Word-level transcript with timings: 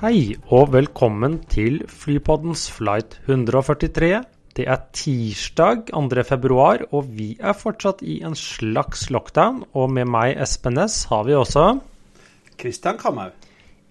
Hei 0.00 0.32
og 0.48 0.70
velkommen 0.72 1.34
til 1.52 1.82
Flypoddens 1.84 2.62
flight 2.72 3.18
143. 3.26 4.22
Det 4.56 4.64
er 4.64 4.86
tirsdag 4.96 5.90
2. 5.90 6.22
februar, 6.24 6.86
og 6.88 7.10
vi 7.18 7.34
er 7.36 7.52
fortsatt 7.52 8.00
i 8.00 8.14
en 8.24 8.32
slags 8.32 9.10
lockdown. 9.12 9.58
Og 9.76 9.92
med 9.92 10.08
meg, 10.08 10.38
Espen 10.40 10.78
Næss, 10.78 11.02
har 11.10 11.26
vi 11.28 11.36
også 11.36 11.66
Christian 12.56 12.96
Kamhaug. 12.96 13.36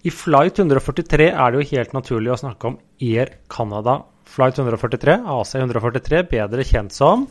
I 0.02 0.10
flight 0.10 0.58
143 0.58 1.30
er 1.30 1.54
det 1.54 1.62
jo 1.62 1.70
helt 1.76 1.94
naturlig 1.94 2.34
å 2.34 2.40
snakke 2.42 2.72
om 2.72 2.80
Air 2.98 3.36
Canada. 3.46 4.00
Flight 4.26 4.58
143, 4.58 5.20
AC 5.30 5.54
143, 5.62 6.24
bedre 6.34 6.66
kjent 6.66 6.98
som 6.98 7.28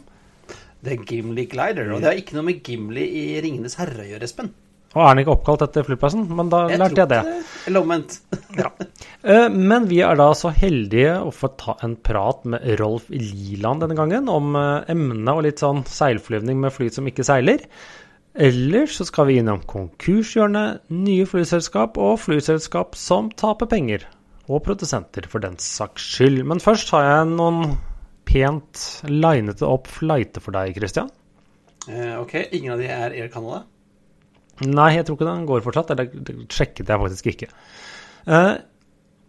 The 0.88 0.96
Gimli 1.04 1.50
Glider. 1.52 1.92
Og 1.92 2.00
det 2.00 2.14
har 2.14 2.24
ikke 2.24 2.40
noe 2.40 2.48
med 2.54 2.64
Gimli 2.64 3.12
i 3.26 3.28
Ringenes 3.44 3.76
herre 3.84 4.08
å 4.08 4.12
gjøre, 4.14 4.32
Espen. 4.32 4.56
Og 4.96 5.04
er 5.04 5.12
den 5.14 5.22
ikke 5.22 5.34
oppkalt 5.36 5.62
etter 5.68 5.86
flyplassen? 5.86 6.24
Men 6.34 6.48
da 6.50 6.64
lærte 6.72 7.04
jeg 7.04 7.10
det. 7.12 7.22
Eller 7.70 7.84
omvendt. 7.86 8.20
Ja. 8.60 8.72
Eh, 9.22 9.46
Men 9.54 9.86
vi 9.88 10.00
er 10.02 10.18
da 10.18 10.32
så 10.36 10.50
heldige 10.52 11.14
å 11.22 11.30
få 11.32 11.52
ta 11.62 11.76
en 11.86 11.94
prat 12.04 12.42
med 12.50 12.66
Rolf 12.82 13.06
Liland 13.14 13.84
denne 13.86 13.96
gangen 13.96 14.28
om 14.34 14.56
eh, 14.58 14.90
emnet 14.92 15.30
og 15.32 15.44
litt 15.46 15.62
sånn 15.62 15.84
seilflyvning 15.88 16.58
med 16.60 16.74
fly 16.76 16.90
som 16.92 17.08
ikke 17.08 17.24
seiler. 17.28 17.62
Ellers 18.40 18.98
så 18.98 19.06
skal 19.08 19.30
vi 19.30 19.38
innom 19.40 19.62
konkurshjørnet, 19.70 20.82
nye 20.94 21.26
flyselskap 21.30 21.98
og 22.02 22.18
flyselskap 22.26 22.98
som 22.98 23.30
taper 23.38 23.70
penger. 23.70 24.06
Og 24.50 24.64
produsenter, 24.66 25.28
for 25.30 25.44
den 25.46 25.60
saks 25.62 26.10
skyld. 26.18 26.42
Men 26.50 26.62
først 26.64 26.90
har 26.96 27.06
jeg 27.06 27.32
noen 27.36 27.76
pent 28.30 28.86
linete 29.06 29.68
opp 29.70 29.88
flighter 29.90 30.42
for 30.42 30.58
deg, 30.58 30.74
Christian. 30.78 31.10
Eh, 31.90 32.16
ok, 32.18 32.40
ingen 32.58 32.74
av 32.74 32.82
de 32.82 32.90
er 32.90 33.14
Air 33.14 33.30
Canada. 33.34 33.64
Nei, 34.68 34.90
jeg 34.98 35.06
tror 35.08 35.20
ikke 35.20 35.30
den 35.30 35.46
går 35.50 35.64
fortsatt. 35.66 35.94
Eller 35.96 36.10
det 36.12 36.36
sjekket 36.54 36.92
jeg 36.92 37.04
faktisk 37.04 37.30
ikke. 37.32 37.52
Eh, 38.30 38.54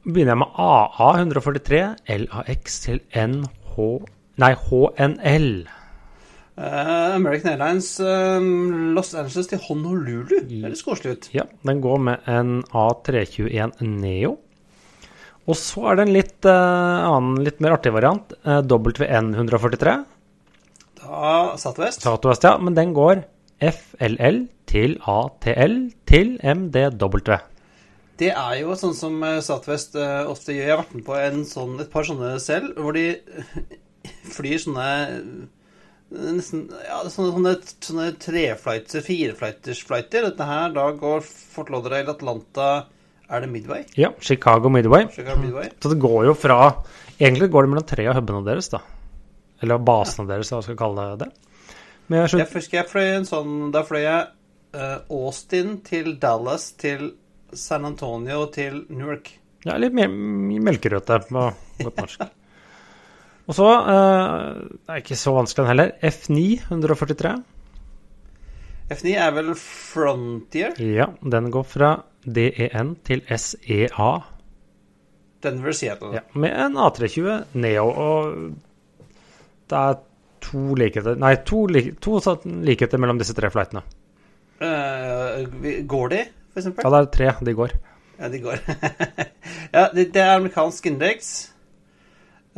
begynner 0.06 0.34
jeg 0.34 0.42
med 0.42 0.62
AA 0.66 1.10
143 1.20 1.82
LAX 2.24 2.80
til 2.86 3.04
NH... 3.14 3.76
Nei, 4.40 4.54
HNL. 4.56 5.50
Uh, 6.60 7.14
American 7.16 7.54
Airlines 7.54 7.94
uh, 8.00 8.40
Los 8.96 9.14
Angeles 9.16 9.48
til 9.48 9.60
Honolulu. 9.64 10.40
Det 10.48 10.60
høres 10.64 10.82
koselig 10.84 11.12
ut. 11.14 11.28
Ja, 11.32 11.44
den 11.64 11.80
går 11.84 12.00
med 12.04 12.28
en 12.28 12.58
A321 12.76 13.80
Neo. 13.84 14.34
Og 15.48 15.56
så 15.56 15.86
er 15.90 15.98
det 15.98 16.06
en 16.06 16.14
litt 16.14 16.48
uh, 16.48 17.08
annen, 17.10 17.40
litt 17.46 17.62
mer 17.64 17.78
artig 17.78 17.92
variant. 17.94 18.34
eh, 18.44 18.60
WN 18.60 19.32
143. 19.34 19.94
Da 21.00 21.30
Southwest. 21.58 22.04
Southwest, 22.04 22.44
ja. 22.44 22.56
Men 22.60 22.76
den 22.76 22.92
går 22.96 23.24
FLL 23.60 24.44
til 24.70 24.96
ATL 25.04 25.76
til 26.08 26.36
MDW. 26.40 27.38
Det 28.20 28.32
er 28.34 28.56
jo 28.60 28.74
sånn 28.76 28.96
som 28.96 29.16
Statvest 29.20 29.46
Southwest 29.48 29.96
eh, 29.96 30.28
ofte 30.28 30.52
gjør. 30.52 30.66
Jeg 30.66 30.74
har 30.74 30.82
vært 30.82 30.96
med 30.98 31.06
på 31.06 31.16
en 31.16 31.46
sånn, 31.48 31.78
et 31.80 31.90
par 31.92 32.04
sånne 32.04 32.34
selv, 32.42 32.74
hvor 32.76 32.96
de 32.96 33.06
flyr 34.36 34.60
sånne 34.66 34.90
eh, 35.06 35.24
Nesten 36.10 36.64
ja, 36.74 36.96
sånne, 37.06 37.30
sånne, 37.36 37.50
sånne 37.86 38.04
treflighter, 38.18 39.04
fireflighters-flighter. 39.06 40.24
Dette 40.26 40.48
her, 40.48 40.72
da 40.74 40.88
går 40.98 41.22
Fort 41.22 41.70
Lauderdale, 41.70 42.10
Atlanta 42.10 42.70
Er 43.30 43.44
det 43.44 43.50
Midway? 43.52 43.84
Ja, 43.94 44.10
Chicago 44.18 44.72
Midway. 44.74 45.06
Chicago 45.14 45.38
Midway? 45.38 45.70
Så 45.78 45.92
det 45.92 46.00
går 46.02 46.32
jo 46.32 46.34
fra 46.34 46.56
Egentlig 47.20 47.50
går 47.52 47.62
det 47.62 47.70
mellom 47.70 47.86
tre 47.86 48.08
av 48.10 48.18
hubene 48.18 48.42
deres, 48.42 48.72
da. 48.72 48.80
Eller 49.62 49.78
basene 49.86 50.26
deres, 50.26 50.50
hva 50.50 50.64
jeg 50.64 50.72
vi 50.72 50.80
kalle 50.80 51.06
det. 51.20 51.28
Men 52.10 52.24
jeg 52.24 52.42
Jeg 52.42 52.50
husker 52.52 52.80
jeg 52.80 52.90
fløy 52.90 53.08
en 53.20 53.28
sånn 53.28 53.70
Da 53.74 53.84
fløy 53.86 54.02
jeg 54.02 54.26
uh, 54.74 54.98
Austin 55.14 55.78
til 55.86 56.16
Dallas 56.22 56.72
til 56.80 57.12
San 57.50 57.86
Antonio 57.86 58.44
til 58.54 58.84
Newark. 58.94 59.32
Ja, 59.66 59.74
litt 59.78 59.94
mer 59.96 60.10
melkerøte 60.10 61.16
på 61.26 61.48
godt 61.80 61.96
norsk. 61.98 62.20
Og 63.50 63.56
så 63.58 63.66
uh, 63.66 64.60
Det 64.60 64.94
er 64.94 65.02
ikke 65.02 65.18
så 65.18 65.34
vanskelig 65.34 65.64
den 65.64 65.72
heller. 65.72 65.94
F9 66.06 66.44
143. 66.68 67.32
F9 68.90 69.14
er 69.22 69.34
vel 69.34 69.50
Frontier? 69.58 70.78
Ja, 70.82 71.12
den 71.22 71.50
går 71.54 71.66
fra 71.66 71.90
DEN 72.26 72.96
til 73.06 73.22
SEA. 73.30 74.10
Denver 75.42 75.72
Seattle. 75.72 76.14
Ja, 76.18 76.24
med 76.34 76.54
en 76.54 76.78
A320 76.78 77.58
Neo. 77.58 77.86
Og 77.90 78.34
det 79.70 79.78
er 79.78 80.00
to 80.44 80.74
likheter 80.78 81.18
Nei, 81.20 81.34
to, 81.46 81.64
lik, 81.70 81.92
to 82.02 82.18
likheter 82.66 83.00
mellom 83.02 83.20
disse 83.20 83.36
tre 83.36 83.50
flightene. 83.52 83.84
Uh, 84.60 85.46
går 85.88 86.12
de, 86.12 86.24
for 86.52 86.62
eksempel? 86.62 86.84
Ja, 86.84 86.90
det 86.92 87.00
er 87.00 87.12
tre. 87.14 87.30
De 87.48 87.56
går. 87.56 87.76
Ja, 88.20 88.28
de 88.28 88.42
går. 88.44 88.60
ja, 89.76 89.86
det, 89.94 90.10
det 90.12 90.20
er 90.20 90.34
amerikansk 90.34 90.90
indeks. 90.90 91.30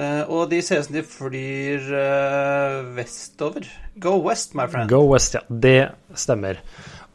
Uh, 0.01 0.25
og 0.33 0.49
de 0.51 0.63
ser 0.65 0.81
ut 0.81 0.89
som 0.89 0.97
de 0.97 1.05
flyr 1.05 1.91
uh, 1.93 2.81
vestover. 2.97 3.69
Go 4.01 4.17
west, 4.25 4.57
my 4.59 4.67
friend. 4.67 4.91
Go 4.91 5.05
West, 5.11 5.37
ja. 5.37 5.45
Det 5.47 5.93
stemmer. 6.19 6.63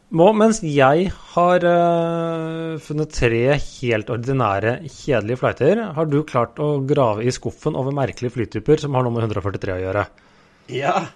Nå, 0.08 0.30
mens 0.38 0.62
jeg 0.64 1.10
har 1.34 1.64
uh, 1.68 2.78
funnet 2.80 3.12
tre 3.12 3.42
helt 3.58 4.12
ordinære, 4.14 4.78
kjedelige 4.86 5.40
flighter, 5.42 5.82
har 5.98 6.08
du 6.08 6.22
klart 6.24 6.62
å 6.64 6.78
grave 6.88 7.26
i 7.28 7.34
skuffen 7.34 7.76
over 7.76 7.92
merkelige 7.92 8.38
flytyper 8.38 8.80
som 8.80 8.96
har 8.96 9.04
noe 9.04 9.12
med 9.12 9.26
143 9.26 9.74
å 9.74 9.82
gjøre. 9.82 10.06
Ja, 10.68 11.06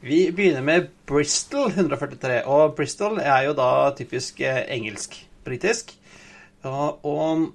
vi 0.00 0.32
begynner 0.32 0.62
med 0.62 0.84
Bristol 1.10 1.72
143. 1.72 2.36
Og 2.46 2.76
Bristol 2.78 3.16
er 3.18 3.48
jo 3.48 3.54
da 3.58 3.90
typisk 3.98 4.38
eh, 4.46 4.60
engelsk-britisk. 4.76 5.90
Og 6.62 7.48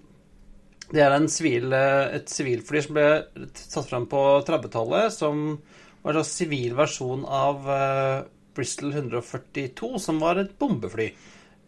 det 0.91 1.06
er 1.06 1.16
en 1.16 1.30
sivil, 1.31 1.72
eh, 1.72 2.18
et 2.18 2.28
sivilfly 2.28 2.81
som 2.84 2.97
ble 2.97 3.06
satt 3.56 3.88
fram 3.88 4.09
på 4.12 4.25
30-tallet, 4.50 5.16
som 5.16 5.56
var 6.03 6.19
en 6.19 6.28
sivil 6.28 6.75
versjon 6.75 7.24
av 7.24 7.72
eh, 7.78 8.28
Bristol 8.59 8.91
142, 8.91 9.94
som 10.03 10.19
var 10.19 10.44
et 10.44 10.52
bombefly. 10.59 11.08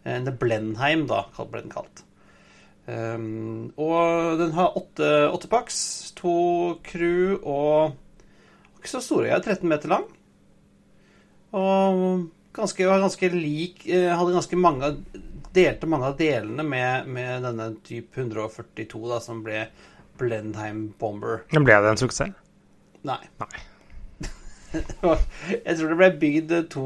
En 0.04 0.28
Blenheim, 0.44 1.08
da, 1.08 1.22
ble 1.40 1.64
den 1.64 1.72
kalt. 1.72 2.04
Um, 2.84 3.72
og 3.80 4.36
den 4.40 4.52
har 4.56 4.76
åtte, 4.76 5.10
åtte 5.30 5.48
paks, 5.48 5.80
to 6.20 6.36
crew 6.84 7.38
og 7.40 7.96
ikke 8.80 8.92
så 8.94 9.02
store. 9.04 9.28
Jeg 9.28 9.38
er 9.38 9.46
13 9.56 9.70
meter 9.70 9.92
lang. 9.92 10.06
Og 11.56 12.28
ganske, 12.54 12.84
ganske 12.86 13.28
lik 13.34 13.82
eh, 13.90 14.12
Hadde 14.14 14.36
ganske 14.36 14.58
mange 14.60 14.92
Delte 15.50 15.88
mange 15.90 16.06
av 16.06 16.14
delene 16.14 16.62
med, 16.62 17.08
med 17.10 17.42
denne 17.42 17.72
type 17.82 18.14
142, 18.14 19.00
da, 19.10 19.16
som 19.18 19.40
ble 19.42 19.64
Blendheim 20.20 20.92
Bomber. 21.00 21.40
Men 21.50 21.66
ble 21.66 21.74
det 21.82 21.90
en 21.90 21.98
suksess? 21.98 22.36
Nei. 23.02 23.18
Nei. 23.40 23.64
jeg 25.66 25.74
tror 25.74 25.90
det 25.90 25.98
ble 25.98 26.10
bygd 26.22 26.54
to 26.70 26.84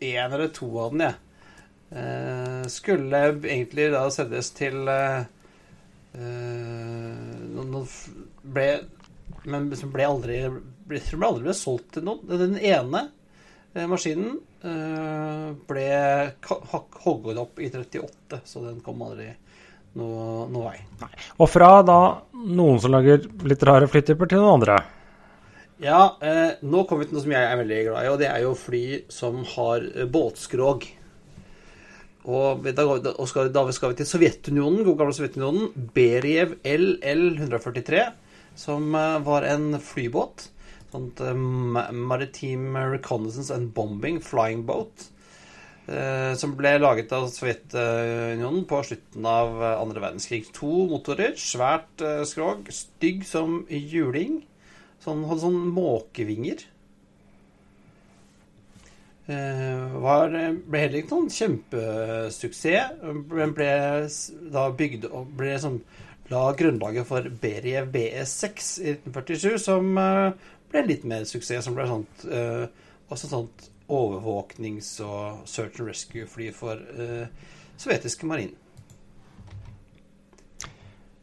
Én 0.00 0.32
eller 0.32 0.48
to 0.54 0.70
av 0.78 0.94
den, 0.94 1.04
jeg. 1.10 1.16
Eh, 1.90 2.64
skulle 2.70 3.20
egentlig 3.34 3.88
da 3.92 4.04
selges 4.12 4.50
til 4.56 4.76
uh, 4.84 5.24
noen 7.56 7.86
ble, 8.44 8.66
Men 9.48 9.70
som 9.76 9.92
ble 9.94 10.04
aldri 10.04 10.42
ble, 10.88 11.00
tror 11.04 11.28
aldri 11.30 11.48
ble 11.48 11.56
solgt 11.56 11.96
til 11.96 12.06
noen. 12.08 12.24
Den 12.28 12.56
ene 12.58 13.04
eh, 13.74 13.86
maskinen 13.90 14.38
eh, 14.62 15.48
ble 15.68 15.88
hogget 17.04 17.42
opp 17.44 17.60
i 17.62 17.70
38, 17.70 18.42
så 18.44 18.64
den 18.66 18.80
kom 18.84 19.04
aldri 19.06 19.30
noe, 19.98 20.46
noe 20.50 20.70
vei. 20.70 20.78
Og 21.38 21.50
fra 21.50 21.72
da 21.86 21.98
noen 22.34 22.80
som 22.82 22.94
lager 22.94 23.26
litt 23.48 23.66
rare 23.66 23.90
flytyper, 23.90 24.30
til 24.30 24.42
noen 24.42 24.58
andre. 24.58 24.78
Ja, 25.78 26.18
eh, 26.18 26.58
nå 26.66 26.82
kommer 26.84 27.04
vi 27.04 27.10
til 27.10 27.18
noe 27.18 27.24
som 27.24 27.34
jeg 27.36 27.46
er 27.46 27.58
veldig 27.60 27.82
glad 27.86 28.06
i, 28.06 28.12
og 28.12 28.18
det 28.18 28.30
er 28.32 28.42
jo 28.42 28.54
fly 28.58 28.84
som 29.14 29.44
har 29.54 29.84
eh, 29.94 30.08
båtskrog. 30.10 30.88
Og 32.28 32.66
da, 32.76 32.84
og 32.84 33.28
skal, 33.30 33.48
da 33.54 33.62
skal 33.72 33.92
vi 33.92 34.00
til 34.00 34.08
Sovjetunionen, 34.10 34.82
god 34.84 34.98
gamle 34.98 35.14
Sovjetunionen. 35.16 35.70
Beriev 35.94 36.58
LL-143, 36.66 38.02
som 38.58 38.90
eh, 38.98 39.20
var 39.24 39.46
en 39.48 39.78
flybåt. 39.80 40.48
Sånt 40.92 41.20
uh, 41.20 41.34
Maritime 41.34 42.86
Reconnaissance 42.94 43.54
and 43.54 43.72
Bombing 43.74 44.20
Flying 44.24 44.64
Boat. 44.68 45.08
Uh, 45.88 46.34
som 46.36 46.52
ble 46.56 46.74
laget 46.80 47.12
av 47.16 47.30
Sovjetunionen 47.32 48.66
på 48.68 48.82
slutten 48.84 49.28
av 49.28 49.54
eh, 49.62 49.76
andre 49.80 50.02
verdenskrig. 50.04 50.42
To 50.58 50.84
motorer, 50.90 51.32
svært 51.40 52.04
uh, 52.04 52.24
skrog, 52.28 52.68
stygg 52.72 53.24
som 53.28 53.62
juling. 53.68 54.42
Sånn, 55.00 55.24
hadde 55.30 55.46
sånn 55.46 55.62
måkevinger. 55.72 56.66
Eh, 59.28 59.96
var, 60.00 60.32
ble 60.32 60.80
heller 60.80 61.02
ikke 61.02 61.12
noen 61.12 61.32
kjempesuksess. 61.32 63.00
Den 63.28 63.52
ble 63.56 63.72
da 64.54 64.68
bygd 64.76 65.08
og 65.10 65.34
ble 65.36 65.52
liksom, 65.52 65.82
La 66.28 66.50
grunnlaget 66.52 67.06
for 67.08 67.24
Beriev 67.40 67.86
BS6 67.94 68.66
i 68.82 68.90
1947, 68.98 69.54
som 69.64 69.86
eh, 69.96 70.48
ble 70.72 70.82
litt 70.86 71.04
mer 71.08 71.24
suksess. 71.28 71.64
Som 71.64 71.74
ble 71.78 71.86
sånt, 71.88 72.24
uh, 72.30 72.66
også 73.10 73.30
sånt 73.30 73.68
overvåknings- 73.88 74.98
og 75.04 75.46
search 75.48 75.80
and 75.80 75.88
rescue-fly 75.88 76.50
for 76.52 76.76
uh, 76.76 77.26
sovjetiske 77.80 78.26
marinen. 78.28 78.56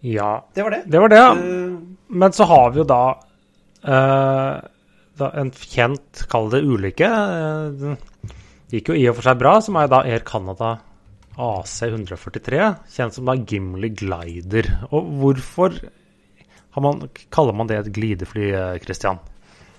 Ja, 0.05 0.45
Det 0.53 0.63
var 0.63 0.69
det. 0.71 0.83
det 0.85 0.99
var 1.01 1.09
det. 1.09 1.17
ja. 1.17 1.31
Uh, 1.33 1.79
Men 2.07 2.31
så 2.33 2.45
har 2.45 2.71
vi 2.71 2.79
jo 2.83 2.85
da, 2.85 3.03
da 3.81 5.29
en 5.41 5.49
kjent, 5.51 6.25
kall 6.29 6.51
det 6.53 6.61
ulykke. 6.61 7.07
Det 8.69 8.77
gikk 8.77 8.91
jo 8.91 8.97
i 8.99 9.07
og 9.09 9.15
for 9.17 9.25
seg 9.25 9.39
bra, 9.41 9.55
som 9.65 9.79
er 9.81 9.89
da 9.89 10.03
Air 10.05 10.21
Canada 10.25 10.75
AC143, 11.35 12.59
kjent 12.93 13.17
som 13.17 13.25
da 13.25 13.33
Gimli 13.35 13.89
Glider. 13.97 14.69
Og 14.91 15.09
hvorfor 15.19 15.79
har 16.75 16.85
man, 16.85 17.07
kaller 17.33 17.57
man 17.57 17.67
det 17.71 17.79
et 17.81 17.91
glidefly, 17.95 18.51
Christian? 18.85 19.17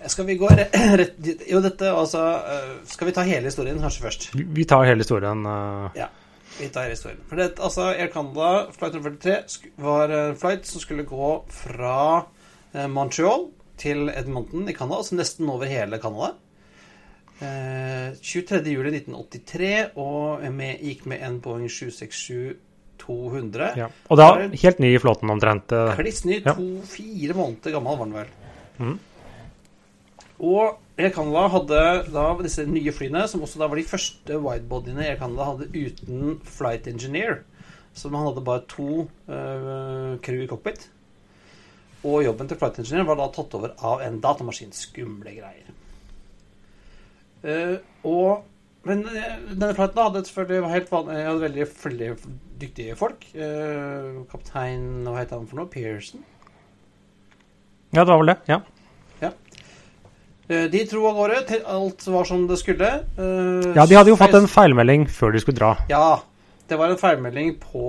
Skal 0.06 0.26
vi 0.28 0.34
gå 0.38 0.48
rett? 1.00 1.14
Jo, 1.48 1.60
dette 1.64 1.88
altså 1.92 2.20
eh, 2.36 2.72
Skal 2.86 3.06
vi 3.08 3.12
ta 3.16 3.22
hele 3.26 3.46
historien 3.50 3.80
kanskje 3.82 4.02
først? 4.04 4.28
Vi- 4.36 4.64
tar 4.68 4.84
hele 4.86 5.02
historien. 5.04 5.42
Uh... 5.46 5.90
Ja, 5.96 6.08
vi 6.60 6.68
tar 6.72 6.82
hele 6.86 6.94
historien. 6.96 7.20
For 7.28 7.36
det, 7.40 7.50
altså, 7.58 7.82
Air 7.96 8.08
Canada 8.12 8.66
flight 8.76 8.94
143 8.94 9.70
var 9.82 10.08
en 10.14 10.36
flight 10.40 10.66
som 10.68 10.80
skulle 10.84 11.02
gå 11.08 11.32
fra 11.52 11.96
eh, 12.74 12.86
Montreal 12.88 13.48
til 13.80 14.08
Edmonton 14.08 14.68
i 14.68 14.72
Canada, 14.76 14.96
altså 15.02 15.14
nesten 15.18 15.48
over 15.52 15.66
hele 15.68 15.98
Canada. 16.00 16.30
Eh, 17.40 18.12
23.07.1983, 18.24 19.72
og 20.00 20.40
med, 20.56 20.78
gikk 20.80 21.04
med 21.12 21.20
en 21.26 21.40
Boeing 21.44 21.68
767-200. 21.68 23.76
ja. 23.76 23.88
Og 24.08 24.16
da 24.20 24.30
helt 24.48 24.78
ny 24.80 24.94
i 24.94 24.98
flåten 25.02 25.28
omtrent. 25.34 25.68
Kliss 25.98 26.22
ny, 26.24 26.38
Ja. 26.46 26.54
to-fire 26.56 27.34
måneder 27.36 27.70
gammel 27.76 27.98
var 28.00 28.06
den 28.06 28.14
vel. 28.22 28.30
Mhm. 28.78 28.96
Og 30.38 30.76
Air 30.98 31.12
Canada 31.12 31.46
hadde 31.52 31.82
da 32.12 32.24
disse 32.42 32.64
nye 32.68 32.92
flyene, 32.92 33.26
som 33.28 33.44
også 33.44 33.60
da 33.60 33.68
var 33.68 33.80
de 33.80 33.86
første 33.88 34.40
widebodyene 34.40 35.04
Air 35.04 35.20
Canada 35.20 35.50
hadde 35.50 35.70
uten 35.72 36.36
flight 36.44 36.88
engineer. 36.88 37.42
Så 37.96 38.10
man 38.12 38.26
hadde 38.26 38.44
bare 38.44 38.64
to 38.68 39.06
uh, 39.28 40.16
crew 40.24 40.42
i 40.44 40.48
cockpit. 40.48 40.90
Og 42.04 42.24
jobben 42.24 42.48
til 42.48 42.60
flight 42.60 42.80
engineer 42.82 43.08
var 43.08 43.20
da 43.20 43.30
tatt 43.32 43.56
over 43.56 43.72
av 43.80 44.04
en 44.04 44.20
datamaskin. 44.24 44.76
Skumle 44.76 45.32
greier. 45.38 45.72
Uh, 47.46 47.78
og 48.04 48.44
men 48.86 49.00
eh, 49.10 49.32
denne 49.50 49.72
flighten 49.74 49.98
hadde 49.98 50.20
selvfølgelig 50.28 50.68
helt 50.70 50.90
vanlig, 50.92 51.14
hadde 51.26 51.42
veldig 51.42 51.64
flere 51.66 52.12
dyktige 52.60 52.94
folk. 52.94 53.24
Kaptein 54.30 54.84
Hva 55.02 55.16
het 55.18 55.32
han 55.34 55.48
for 55.50 55.58
noe? 55.58 55.66
Pearson? 55.66 56.22
Ja, 57.90 58.04
det 58.04 58.12
var 58.12 58.20
vel 58.22 58.30
det. 58.30 58.36
ja. 58.46 58.60
Eh, 60.48 60.64
de 60.70 60.84
dro 60.86 61.06
av 61.10 61.16
gårde 61.18 61.60
alt 61.66 62.06
var 62.06 62.24
som 62.28 62.46
det 62.46 62.56
skulle. 62.60 62.88
Eh, 63.18 63.72
Ja, 63.74 63.86
De 63.86 63.94
hadde 63.98 64.10
jo 64.12 64.16
fått 64.20 64.34
en 64.38 64.46
feilmelding 64.50 65.06
før 65.10 65.32
de 65.34 65.40
skulle 65.42 65.58
dra. 65.58 65.72
Ja. 65.90 66.22
Det 66.68 66.76
var 66.78 66.90
en 66.90 66.98
feilmelding 66.98 67.52
på 67.62 67.82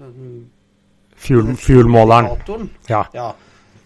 um, 0.00 0.48
Fuel-måleren. 1.18 2.68
Ja. 2.88 3.06
Ja. 3.12 3.34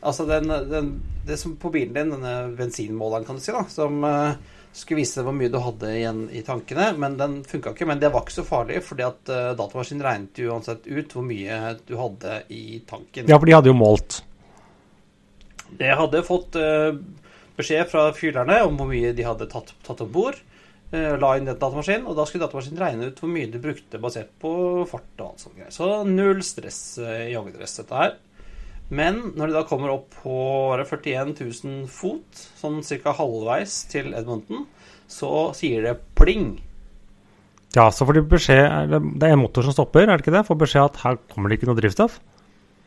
Altså 0.02 0.26
den, 0.26 0.48
den, 0.70 1.02
det 1.26 1.36
som 1.38 1.56
på 1.56 1.70
bilen 1.70 1.94
din, 1.94 2.10
denne 2.10 2.56
bensinmåleren, 2.58 3.24
kan 3.26 3.38
du 3.38 3.42
si, 3.42 3.52
da, 3.54 3.64
som 3.70 4.02
uh, 4.04 4.34
skulle 4.74 5.02
vise 5.02 5.22
hvor 5.22 5.34
mye 5.34 5.50
du 5.50 5.58
hadde 5.62 5.90
igjen 5.98 6.24
i 6.34 6.42
tankene, 6.46 6.92
men 6.98 7.16
den 7.18 7.40
funka 7.46 7.74
ikke. 7.74 7.86
Men 7.90 8.02
det 8.02 8.10
var 8.14 8.22
ikke 8.22 8.36
så 8.40 8.46
farlig, 8.46 8.82
fordi 8.86 9.06
at 9.06 9.30
uh, 9.34 9.52
datamaskinen 9.58 10.06
regnet 10.06 10.42
uansett 10.46 10.86
ut 10.86 11.14
hvor 11.14 11.26
mye 11.26 11.58
du 11.86 11.96
hadde 11.98 12.42
i 12.54 12.82
tanken. 12.86 13.26
ja, 13.30 13.38
for 13.38 13.46
de 13.50 13.56
hadde 13.58 13.70
jo 13.70 13.78
målt. 13.78 14.22
Det 15.78 15.88
hadde 15.96 16.20
fått 16.26 16.56
eh, 16.60 16.92
beskjed 17.58 17.88
fra 17.90 18.08
fyrerne 18.16 18.62
om 18.66 18.78
hvor 18.78 18.90
mye 18.90 19.12
de 19.16 19.26
hadde 19.26 19.48
tatt, 19.52 19.74
tatt 19.86 20.02
om 20.04 20.10
bord. 20.12 20.40
eh, 20.92 21.14
la 21.16 21.36
inn 21.38 21.46
den 21.48 21.56
datamaskinen, 21.56 22.04
og 22.06 22.18
da 22.18 22.26
skulle 22.28 22.44
datamaskinen 22.44 22.80
regne 22.82 23.06
ut 23.08 23.20
hvor 23.22 23.30
mye 23.32 23.48
de 23.48 23.60
brukte 23.62 24.00
basert 24.00 24.32
på 24.42 24.52
fart 24.90 25.22
og 25.22 25.30
alt 25.30 25.46
sånt. 25.46 25.62
Så 25.72 25.88
null 26.04 26.42
stress 26.44 26.98
uh, 27.00 27.24
i 27.28 27.32
joggedress, 27.32 27.78
dette 27.80 27.96
her. 27.96 28.18
Men 28.92 29.22
når 29.38 29.48
de 29.48 29.56
da 29.56 29.62
kommer 29.64 29.94
opp 29.94 30.12
på 30.20 30.34
41 30.76 31.32
000 31.38 31.86
fot, 31.88 32.42
sånn 32.60 32.82
ca. 32.84 33.14
halvveis 33.16 33.86
til 33.88 34.12
Edmonton, 34.12 34.66
så 35.08 35.30
sier 35.56 35.86
det 35.86 35.96
pling. 36.18 36.58
Ja, 37.72 37.86
så 37.88 38.04
får 38.04 38.18
de 38.18 38.22
beskjed 38.28 38.92
Det 38.92 39.24
er 39.24 39.32
en 39.32 39.40
motor 39.40 39.64
som 39.64 39.72
stopper, 39.72 40.04
er 40.04 40.18
det 40.18 40.26
ikke 40.26 40.34
det? 40.34 40.44
Får 40.44 40.60
beskjed 40.60 40.90
at 40.90 41.00
her 41.06 41.16
kommer 41.32 41.48
det 41.48 41.56
ikke 41.56 41.70
noe 41.70 41.78
drivstoff. 41.78 42.18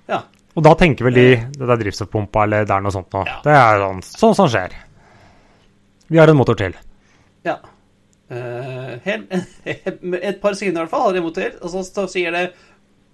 Ja. 0.05 0.21
Og 0.55 0.63
da 0.63 0.73
tenker 0.79 1.09
vel 1.09 1.17
de 1.19 1.29
det 1.57 1.67
er 1.67 1.79
drivstoffpumpa 1.81 2.45
eller 2.47 2.67
det 2.67 2.75
er 2.75 2.83
noe 2.83 2.95
sånt 2.95 3.11
noe. 3.15 3.25
Ja. 3.27 3.39
Det 3.43 3.55
er 3.55 3.81
sånn, 3.83 4.03
sånn 4.07 4.37
som 4.37 4.51
skjer. 4.51 4.75
Vi 6.07 6.21
har 6.21 6.31
en 6.31 6.39
motor 6.39 6.57
til. 6.59 6.77
Ja. 7.45 7.57
Uh, 8.31 8.95
helt, 9.05 9.33
et 9.67 10.39
par 10.41 10.55
sekunder 10.57 10.79
i 10.79 10.85
hvert 10.85 10.93
fall 10.93 11.03
har 11.07 11.13
de 11.13 11.21
en 11.21 11.27
motor, 11.27 11.59
og 11.61 11.75
så 11.75 12.07
sier 12.09 12.33
det 12.33 12.45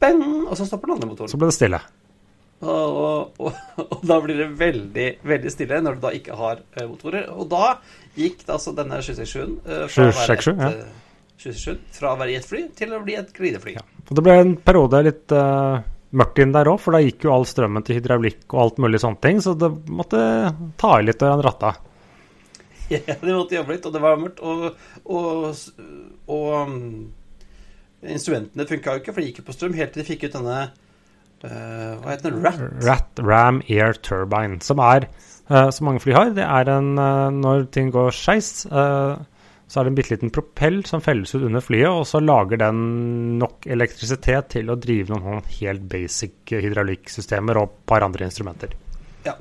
bang, 0.02 0.22
og 0.46 0.54
så 0.60 0.68
stopper 0.70 0.92
den 0.92 1.00
andre 1.00 1.10
motoren. 1.12 1.32
Så 1.32 1.40
ble 1.42 1.50
det 1.50 1.58
stille. 1.58 1.82
Og, 2.62 2.98
og, 3.02 3.40
og, 3.42 3.86
og 3.88 4.02
da 4.06 4.20
blir 4.22 4.38
det 4.38 4.52
veldig 4.60 5.06
veldig 5.26 5.52
stille 5.52 5.80
når 5.82 5.96
du 5.98 6.04
da 6.04 6.12
ikke 6.14 6.36
har 6.38 6.60
eh, 6.78 6.86
motorer. 6.86 7.30
Og 7.34 7.48
da 7.50 7.78
gikk 8.18 8.44
det 8.46 8.54
altså 8.54 8.76
denne 8.78 9.00
767-en 9.02 9.56
uh, 9.66 9.88
fra, 9.90 10.10
å 10.12 10.12
være 10.12 10.38
767, 10.38 10.52
et, 10.52 10.62
ja. 10.62 10.70
eh, 10.70 11.40
767 11.42 11.98
fra 11.98 12.12
å 12.12 12.20
være 12.22 12.36
jetfly 12.36 12.62
til 12.78 12.94
å 12.94 13.02
bli 13.06 13.18
et 13.18 13.34
glidefly. 13.34 13.74
Ja. 13.80 13.86
Og 14.06 14.14
det 14.18 14.26
ble 14.28 14.38
en 14.44 14.54
periode 14.62 15.02
litt 15.08 15.34
eh, 15.34 15.88
mørkt 16.18 16.42
inn 16.44 16.52
der 16.56 16.69
òg, 16.72 16.81
for 16.84 16.96
da 16.96 17.02
gikk 17.04 17.25
jo 17.28 17.31
all 17.36 17.48
strømmen 17.48 17.86
til 17.88 18.00
hydraulikk 18.00 18.46
og 18.52 18.60
alt 18.66 18.81
mulig 18.84 19.00
sånne 19.04 19.22
ting, 19.24 19.40
så 19.44 19.56
det 19.58 19.72
måtte 19.92 20.19
ta 20.81 20.98
i 21.00 21.08
litt 21.08 21.24
av 21.24 21.38
han 21.38 21.48
ratta. 21.48 21.74
Ja, 22.92 23.16
de 23.22 23.31
måtte 23.31 23.56
jobbe 23.56 23.72
litt, 23.72 23.86
og 23.88 23.94
det 23.96 24.00
var 24.04 24.18
mørkt. 24.19 24.42
Og, 24.44 24.66
og, 25.16 25.60
og 26.28 26.48
um, 26.68 26.74
instrumentene 28.04 28.66
funka 28.68 28.98
jo 28.98 29.00
ikke, 29.00 29.13
for 29.13 29.24
de 29.24 29.30
gikk 29.30 29.40
jo 29.40 29.46
på 29.48 29.56
strøm 29.56 29.78
helt 29.78 29.94
til 29.96 30.04
de 30.04 30.08
fikk 30.10 30.25
ut 30.28 30.36
denne 30.36 30.58
Uh, 31.41 31.98
Hva 32.01 32.13
heter 32.13 32.30
den? 32.30 32.44
Rat? 32.46 32.60
Rat 32.86 33.22
Ram 33.25 33.63
Air 33.65 33.96
Turbine, 34.06 34.60
som 34.62 34.82
er, 34.86 35.08
uh, 35.50 35.72
som 35.74 35.88
mange 35.89 36.03
fly 36.03 36.13
har, 36.13 36.34
det 36.38 36.46
er 36.46 36.70
en 36.70 36.91
uh, 37.01 37.34
Når 37.34 37.65
ting 37.74 37.89
går 37.94 38.13
skeis, 38.13 38.68
eh, 38.70 39.24
så 39.72 39.80
er 39.80 39.88
det 39.88 39.92
en 39.94 39.96
bitte 39.96 40.12
liten 40.12 40.32
propell 40.36 40.82
som 40.84 41.00
felles 41.00 41.32
ut 41.32 41.46
under 41.48 41.63
flyet, 41.63 41.88
og 41.88 42.04
så 42.04 42.20
lager 42.20 42.60
den 42.60 42.80
nok 43.40 43.63
elektrisitet 43.72 44.50
til 44.51 44.68
å 44.68 44.75
drive 44.75 45.13
noen 45.13 45.24
sånn 45.24 45.54
helt 45.62 45.86
basic 45.94 46.51
hydraulikksystemer 46.51 47.60
og 47.62 47.70
et 47.70 47.78
par 47.88 48.04
andre 48.04 48.28
instrumenter. 48.28 48.75
Ja. 49.24 49.38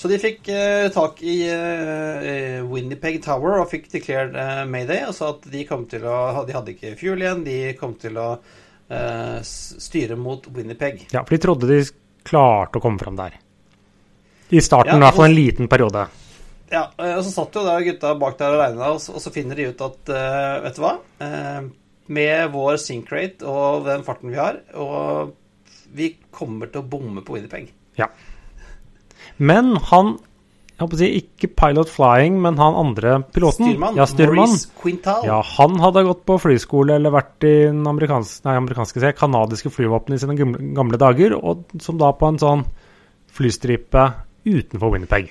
Så 0.00 0.08
de 0.08 0.16
fikk 0.22 0.48
eh, 0.48 0.86
tak 0.94 1.20
i 1.20 1.36
eh, 1.52 2.64
Winnipeg 2.64 3.20
Tower 3.26 3.60
og 3.60 3.68
fikk 3.74 3.92
declared 3.92 4.40
eh, 4.40 4.64
Mayday. 4.72 5.04
Og 5.10 5.12
sa 5.18 5.34
at 5.34 5.44
de 5.52 5.66
kom 5.68 5.84
til 5.90 6.08
å 6.08 6.46
De 6.48 6.56
hadde 6.56 6.72
ikke 6.72 6.96
fuel 6.98 7.20
igjen. 7.20 7.44
De 7.44 7.60
kom 7.76 7.92
til 8.00 8.16
å 8.18 8.30
eh, 8.40 9.38
styre 9.44 10.16
mot 10.16 10.48
Winnipeg. 10.56 11.10
Ja, 11.12 11.26
for 11.26 11.36
de 11.36 11.44
trodde 11.44 11.68
de 11.68 11.82
klarte 12.24 12.80
å 12.80 12.84
komme 12.88 13.04
fram 13.04 13.20
der. 13.20 13.36
I 14.48 14.64
starten, 14.64 14.96
Ja, 14.96 15.02
i 15.02 15.06
hvert 15.10 15.20
fall 15.20 15.28
en 15.28 15.36
liten 15.42 15.68
periode. 15.68 16.08
Ja, 16.72 16.86
eh, 16.98 17.14
og 17.18 17.22
så 17.26 17.30
satt 17.34 17.54
jo 17.58 17.64
da 17.66 17.78
gutta 17.84 18.14
bak 18.18 18.38
der 18.40 18.56
regna, 18.58 18.92
og, 18.94 19.00
så- 19.00 19.32
finner 19.32 19.54
de 19.56 19.68
ut 19.70 19.80
at 19.84 20.08
eh, 20.08 20.60
Vet 20.64 20.76
du 20.76 20.82
hva? 20.82 20.94
Eh, 21.20 21.62
med 22.08 22.50
vår 22.52 22.76
sinkrate 22.80 23.42
og 23.48 23.84
den 23.86 24.02
farten 24.04 24.30
vi 24.32 24.36
har, 24.36 24.58
og 24.74 25.34
vi 25.94 26.16
kommer 26.34 26.70
til 26.72 26.82
å 26.82 26.88
bomme 26.88 27.22
på 27.24 27.36
Winnipeg. 27.36 27.70
Ja. 27.96 28.08
Men 29.38 29.76
han 29.90 30.18
jeg 30.74 30.82
håper 30.82 30.96
å 30.96 30.98
si, 30.98 31.08
Ikke 31.20 31.48
pilot 31.54 31.88
flying, 31.88 32.40
men 32.42 32.56
han 32.58 32.74
andre 32.74 33.12
piloten. 33.30 33.68
Styrmann. 33.70 33.94
Ja, 33.94 34.06
styrmann. 34.10 34.56
Quintal. 34.82 35.22
Ja, 35.24 35.36
han 35.54 35.78
hadde 35.78 36.02
gått 36.02 36.24
på 36.26 36.34
flyskole 36.42 36.96
eller 36.98 37.14
vært 37.14 37.46
i 37.46 37.52
den 37.68 37.84
amerikanske, 37.86 38.42
nei, 38.48 38.56
amerikanske 38.58 38.98
se, 39.04 39.12
kanadiske 39.14 39.70
flyvåpenet 39.70 40.18
i 40.18 40.24
sine 40.24 40.34
gamle, 40.40 40.58
gamle 40.74 40.98
dager, 40.98 41.36
og 41.38 41.62
som 41.80 41.96
da 41.96 42.10
på 42.18 42.26
en 42.26 42.40
sånn 42.42 42.66
flystripe 43.38 44.02
utenfor 44.44 44.90
Winnipeg. 44.96 45.30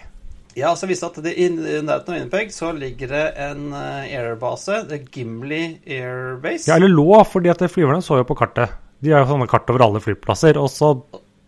Ja, 0.55 0.75
så 0.77 0.85
viste 0.85 1.07
det 1.09 1.17
at 1.17 1.25
det 1.25 1.33
i 1.41 1.47
nærheten 1.49 2.11
av 2.13 2.17
Winnipeg 2.19 2.51
så 2.53 2.69
ligger 2.77 3.09
det 3.09 3.23
en 3.41 3.71
eh, 3.73 4.11
airbase, 4.19 4.83
det 4.89 4.99
er 4.99 5.07
Gimli 5.15 5.61
Airbase. 5.87 6.67
Ja, 6.69 6.75
eller 6.77 6.91
lå, 6.93 7.07
fordi 7.25 7.49
at 7.49 7.63
flyverne 7.73 8.03
så 8.05 8.19
jo 8.19 8.27
på 8.29 8.37
kartet. 8.37 8.75
De 9.03 9.11
har 9.11 9.23
jo 9.25 9.31
sånne 9.33 9.47
kart 9.49 9.69
over 9.73 9.81
alle 9.87 10.01
flyplasser, 10.03 10.59
og 10.61 10.69
så 10.71 10.91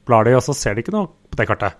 blar 0.05 0.25
de, 0.25 0.33
og 0.37 0.41
så 0.45 0.55
ser 0.57 0.73
de 0.75 0.81
ikke 0.83 0.93
noe 0.95 1.11
på 1.29 1.37
det 1.39 1.45
kartet. 1.51 1.77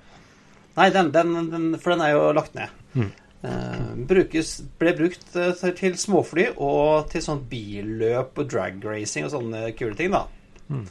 Nei, 0.77 0.89
den, 0.93 1.09
den, 1.15 1.33
den, 1.49 1.65
for 1.81 1.95
den 1.95 2.03
er 2.05 2.13
jo 2.13 2.21
lagt 2.37 2.53
ned. 2.57 2.69
Mm. 2.93 3.09
Eh, 3.45 3.81
brukes, 4.09 4.53
ble 4.81 4.93
brukt 4.97 5.35
eh, 5.39 5.51
til- 5.59 5.75
til 5.81 5.97
småfly 6.01 6.47
og 6.55 7.09
til 7.11 7.21
sånn 7.25 7.41
billøp 7.49 8.37
og 8.41 8.49
drag 8.53 8.79
racing 8.85 9.25
og 9.27 9.33
sånne 9.35 9.65
kule 9.77 9.97
ting, 9.97 10.13
da. 10.13 10.23
Mm. 10.69 10.85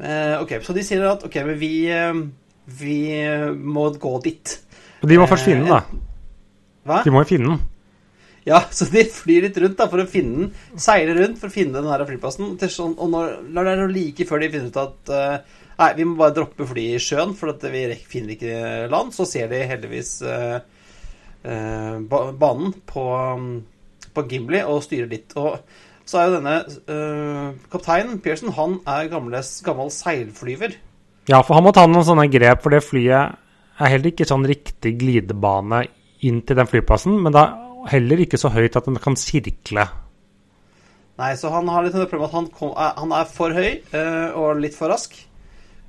Eh, 0.00 0.36
ok, 0.40 0.54
så 0.64 0.76
de 0.76 0.84
sier 0.86 1.04
at 1.10 1.24
ok, 1.26 1.36
men 1.48 1.58
vi, 1.60 1.72
eh, 1.92 2.20
vi 2.80 2.98
må 3.56 3.88
gå 4.00 4.14
dit. 4.24 4.58
Og 5.00 5.10
de 5.10 5.18
må 5.20 5.26
først 5.30 5.48
finne 5.48 5.64
den, 5.64 5.72
da. 5.72 6.06
Hva? 6.88 7.02
De 7.04 7.12
må 7.12 7.22
jo 7.22 7.30
finne 7.30 7.52
den. 7.52 7.62
Ja, 8.48 8.62
så 8.72 8.86
de 8.88 9.04
flyr 9.12 9.46
litt 9.46 9.58
rundt 9.60 9.78
da 9.78 9.86
for 9.90 10.02
å 10.02 10.08
finne 10.08 10.46
den. 10.46 10.78
Seiler 10.80 11.18
rundt 11.20 11.40
for 11.40 11.50
å 11.50 11.54
finne 11.54 11.76
den 11.76 11.90
her 11.92 12.04
flyplassen. 12.08 12.54
Til 12.60 12.72
sånn, 12.72 12.94
og 13.00 13.10
når, 13.12 13.34
når 13.52 13.68
det 13.68 13.74
er 13.74 13.92
like 13.94 14.28
før 14.28 14.42
de 14.42 14.52
finner 14.52 14.72
ut 14.72 14.80
at 14.84 15.12
uh, 15.14 15.58
Nei, 15.80 15.94
vi 15.96 16.04
må 16.04 16.18
bare 16.18 16.34
droppe 16.36 16.66
flyet 16.68 16.98
i 16.98 17.00
sjøen, 17.00 17.30
for 17.32 17.54
at 17.54 17.62
vi 17.72 17.86
finner 18.04 18.34
ikke 18.34 18.88
land. 18.92 19.14
Så 19.16 19.24
ser 19.28 19.46
de 19.48 19.62
heldigvis 19.64 20.18
uh, 20.28 20.58
uh, 21.46 21.94
banen 22.36 22.74
på, 22.88 23.04
um, 23.16 23.46
på 24.12 24.26
Gimli 24.28 24.60
og 24.60 24.82
styrer 24.84 25.08
litt. 25.08 25.32
Og 25.40 25.56
så 26.10 26.18
er 26.18 26.26
jo 26.26 26.38
denne 26.40 26.54
eh, 26.90 27.50
kapteinen, 27.70 28.16
Pearson, 28.18 28.50
han 28.56 28.80
er 28.88 29.10
gamle, 29.12 29.42
gammel 29.62 29.92
seilflyver. 29.94 30.72
Ja, 31.30 31.38
for 31.38 31.54
han 31.54 31.62
må 31.62 31.70
ta 31.76 31.84
noen 31.86 32.06
sånne 32.08 32.24
grep, 32.32 32.64
for 32.64 32.74
det 32.74 32.80
flyet 32.82 33.36
er 33.86 33.94
heller 33.94 34.12
ikke 34.12 34.28
sånn 34.28 34.46
riktig 34.48 34.94
glidebane 35.00 35.84
inn 36.26 36.42
til 36.44 36.58
den 36.58 36.68
flyplassen, 36.68 37.16
men 37.24 37.32
det 37.32 37.42
er 37.42 37.88
heller 37.94 38.22
ikke 38.26 38.40
så 38.40 38.50
høyt 38.52 38.76
at 38.76 38.88
den 38.88 38.98
kan 39.00 39.16
sirkle. 39.16 39.86
Nei, 41.20 41.32
så 41.36 41.50
han 41.52 41.68
har 41.68 41.84
litt 41.84 41.96
det 41.96 42.06
problemet 42.08 42.30
at 42.30 42.36
han, 42.38 42.46
kom, 42.56 42.70
er, 42.76 42.94
han 42.96 43.12
er 43.12 43.26
for 43.28 43.52
høy 43.56 43.68
eh, 43.76 44.36
og 44.36 44.60
litt 44.60 44.76
for 44.76 44.92
rask. 44.92 45.16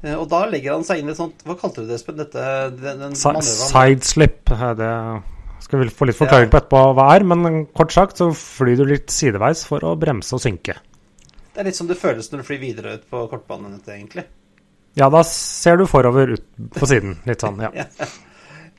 Eh, 0.04 0.16
og 0.16 0.26
da 0.32 0.44
legger 0.52 0.76
han 0.76 0.84
seg 0.88 1.00
inn 1.02 1.12
i 1.12 1.14
et 1.14 1.20
sånt 1.20 1.44
Hva 1.48 1.56
kalte 1.60 1.84
du 1.84 1.92
det, 1.92 2.00
Espen? 2.00 2.18
Dette 2.20 2.46
den, 2.76 3.04
den 3.06 3.16
Sideslip. 3.16 4.52
eh, 4.52 4.74
Det 4.80 4.92
skal 5.64 5.84
vi 5.84 5.92
få 5.94 6.08
litt 6.10 6.18
forklaring 6.20 6.52
på 6.52 6.60
etterpå 6.60 6.82
hva 6.98 7.08
er, 7.16 7.24
men 7.28 7.66
kort 7.78 7.94
sagt 7.96 8.20
så 8.20 8.32
flyr 8.36 8.82
du 8.82 8.86
litt 8.90 9.14
sideveis 9.14 9.62
for 9.68 9.86
å 9.88 9.94
bremse 10.00 10.36
og 10.36 10.44
synke. 10.44 10.76
Det 11.52 11.62
er 11.62 11.68
litt 11.68 11.78
som 11.78 11.88
det 11.88 12.00
føles 12.02 12.32
når 12.32 12.42
du 12.42 12.48
flyr 12.48 12.60
videre 12.64 12.96
ut 12.98 13.08
på 13.12 13.24
kortbanenettet, 13.32 13.94
egentlig. 13.94 14.26
Ja, 15.00 15.08
da 15.14 15.22
ser 15.28 15.80
du 15.80 15.86
forover 15.88 16.36
ut 16.36 16.46
på 16.76 16.90
siden. 16.90 17.18
Litt 17.28 17.44
sånn, 17.44 17.62
ja. 17.64 17.72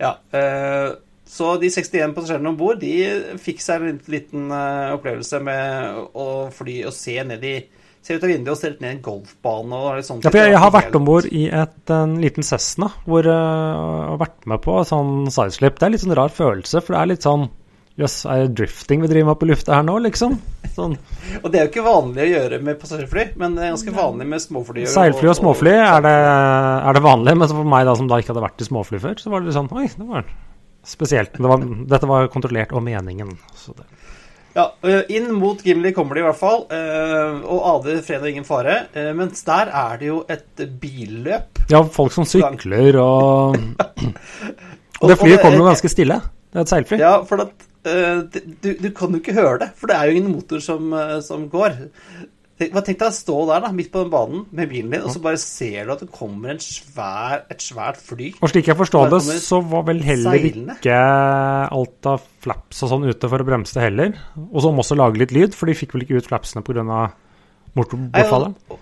Ja. 0.03 0.17
eh, 0.35 0.97
så 1.29 1.53
de 1.63 1.69
61 1.71 2.11
passasjerene 2.17 2.51
om 2.51 2.57
bord 2.59 2.81
de 2.83 3.37
fikk 3.39 3.61
seg 3.63 3.85
en 3.87 4.01
liten 4.11 4.49
eh, 4.51 4.89
opplevelse 4.97 5.39
med 5.45 6.01
å 6.19 6.27
fly 6.51 6.81
og 6.89 6.97
se 6.97 7.15
ned 7.29 7.47
i 7.47 7.55
Se 8.03 8.17
ut 8.19 8.25
av 8.27 8.33
vinduet 8.33 8.51
og 8.51 8.59
se 8.59 8.67
litt 8.73 8.81
ned 8.83 8.89
i 8.89 8.97
en 8.97 9.03
golfbane 9.05 9.79
og 9.79 10.01
sånt. 10.03 10.25
Ja, 10.27 10.33
for 10.35 10.41
jeg, 10.41 10.51
jeg 10.57 10.63
har 10.65 10.73
vært 10.75 10.97
om 10.99 11.05
bord 11.07 11.29
i 11.31 11.45
et, 11.55 11.93
en 11.95 12.17
liten 12.19 12.43
Cessna 12.43 12.89
hvor 13.07 13.29
jeg 13.31 13.77
har 14.11 14.19
vært 14.19 14.49
med 14.51 14.59
på 14.65 14.75
sånn 14.89 15.29
sideslip. 15.31 15.79
Det 15.79 15.87
er 15.87 15.93
litt 15.95 16.03
sånn 16.03 16.17
rar 16.19 16.35
følelse, 16.35 16.83
for 16.83 16.97
det 16.97 16.99
er 16.99 17.13
litt 17.13 17.29
sånn 17.29 17.47
Jøss, 18.01 18.25
er 18.27 18.49
det 18.49 18.57
drifting 18.59 19.05
vi 19.05 19.13
driver 19.13 19.31
med 19.31 19.39
på 19.39 19.47
lufta 19.53 19.77
her 19.77 19.87
nå, 19.87 20.01
liksom? 20.03 20.35
Sånn. 20.73 20.95
Og 21.43 21.51
det 21.53 21.59
er 21.61 21.67
jo 21.67 21.71
ikke 21.71 21.85
vanlig 21.85 22.23
å 22.25 22.31
gjøre 22.33 22.59
med 22.65 22.79
passasjerfly, 22.81 23.25
men 23.37 23.57
det 23.59 23.65
er 23.67 23.75
ganske 23.75 23.93
vanlig 23.97 24.27
med 24.31 24.41
småfly. 24.41 24.87
Seilfly 24.89 25.29
og 25.29 25.37
småfly 25.37 25.75
er 25.77 26.01
det, 26.07 26.15
er 26.89 26.97
det 26.97 27.03
vanlig, 27.05 27.35
men 27.43 27.49
for 27.53 27.69
meg 27.75 27.85
da 27.91 27.95
som 27.99 28.09
da 28.09 28.17
ikke 28.23 28.33
hadde 28.33 28.45
vært 28.47 28.65
i 28.65 28.69
småfly 28.71 29.01
før, 29.03 29.19
så 29.21 29.33
var 29.35 29.41
det 29.45 29.51
litt 29.51 29.59
sånn 29.59 29.69
Oi, 29.77 29.85
det 29.99 30.07
var 30.09 30.25
spesielt. 30.85 31.37
Det 31.37 31.51
var, 31.53 31.67
dette 31.93 32.09
var 32.11 32.31
kontrollert 32.33 32.73
og 32.73 32.83
meningen. 32.83 33.35
Så 33.55 33.75
det. 33.77 33.85
Ja, 34.57 34.67
øh, 34.85 35.03
inn 35.09 35.31
mot 35.33 35.63
Gimli 35.65 35.93
kommer 35.97 36.15
de 36.19 36.21
i 36.21 36.25
hvert 36.27 36.37
fall, 36.41 36.67
øh, 36.77 37.39
og 37.49 37.61
ader, 37.71 38.03
fred 38.05 38.21
og 38.25 38.29
ingen 38.29 38.45
fare. 38.45 38.75
øh, 38.97 39.13
Mens 39.17 39.41
der 39.49 39.71
er 39.73 39.97
det 40.01 40.09
jo 40.11 40.19
et 40.29 40.65
billøp. 40.81 41.63
Ja, 41.73 41.81
folk 41.89 42.13
som 42.13 42.25
sykler 42.29 42.99
og 43.01 43.57
Og 45.03 45.09
det 45.09 45.17
Og- 45.17 45.17
og 45.17 45.19
flyet 45.25 45.41
kommer 45.43 45.59
jo 45.59 45.65
ganske 45.67 45.89
stille. 45.91 46.19
Det 46.53 46.61
er 46.61 46.67
et 46.67 46.69
seilfly. 46.69 46.99
Ja, 47.01 47.15
for 47.25 47.41
at 47.41 47.49
det- 47.59 47.69
du, 47.85 48.69
du 48.79 48.91
kan 48.95 49.11
jo 49.11 49.19
ikke 49.23 49.35
høre 49.35 49.59
det, 49.65 49.73
for 49.77 49.91
det 49.91 49.97
er 49.99 50.11
jo 50.11 50.21
ingen 50.21 50.33
motor 50.37 50.61
som, 50.63 50.93
øh, 50.95 51.17
som 51.23 51.49
går. 51.51 51.75
Tenk- 52.61 52.77
Tenk 52.85 52.99
deg 53.01 53.09
å 53.09 53.15
stå 53.17 53.37
der 53.49 53.63
da, 53.65 53.71
midt 53.75 53.89
på 53.91 54.03
den 54.05 54.11
banen 54.13 54.43
med 54.55 54.69
bilen 54.71 54.93
din, 54.93 55.03
og 55.03 55.11
så 55.11 55.23
bare 55.25 55.39
ser 55.41 55.87
du 55.89 55.93
at 55.97 56.01
det 56.05 56.11
kommer 56.15 56.61
svær, 56.63 57.41
et 57.51 57.59
svært 57.65 57.97
fly. 57.99 58.29
Og 58.41 58.53
slik 58.53 58.69
jeg 58.71 58.77
forstår 58.79 59.09
det, 59.11 59.23
så 59.43 59.59
var 59.67 59.83
vel 59.89 60.03
heller 60.07 60.37
seilene. 60.39 60.77
ikke 60.79 61.01
alt 61.75 62.07
av 62.13 62.23
flaps 62.45 62.85
og 62.85 62.93
sånn 62.93 63.09
ute 63.09 63.29
for 63.33 63.43
å 63.43 63.49
bremse 63.49 63.75
det 63.75 63.83
heller. 63.89 64.15
Og 64.53 64.63
så 64.63 64.71
må 64.71 64.85
også 64.85 64.97
lage 65.01 65.19
litt 65.19 65.33
lyd, 65.35 65.55
for 65.59 65.67
de 65.67 65.75
fikk 65.75 65.97
vel 65.97 66.03
ikke 66.07 66.21
ut 66.23 66.29
flapsene 66.31 66.63
pga. 66.63 67.11
Motorbortfallet. 67.75 68.79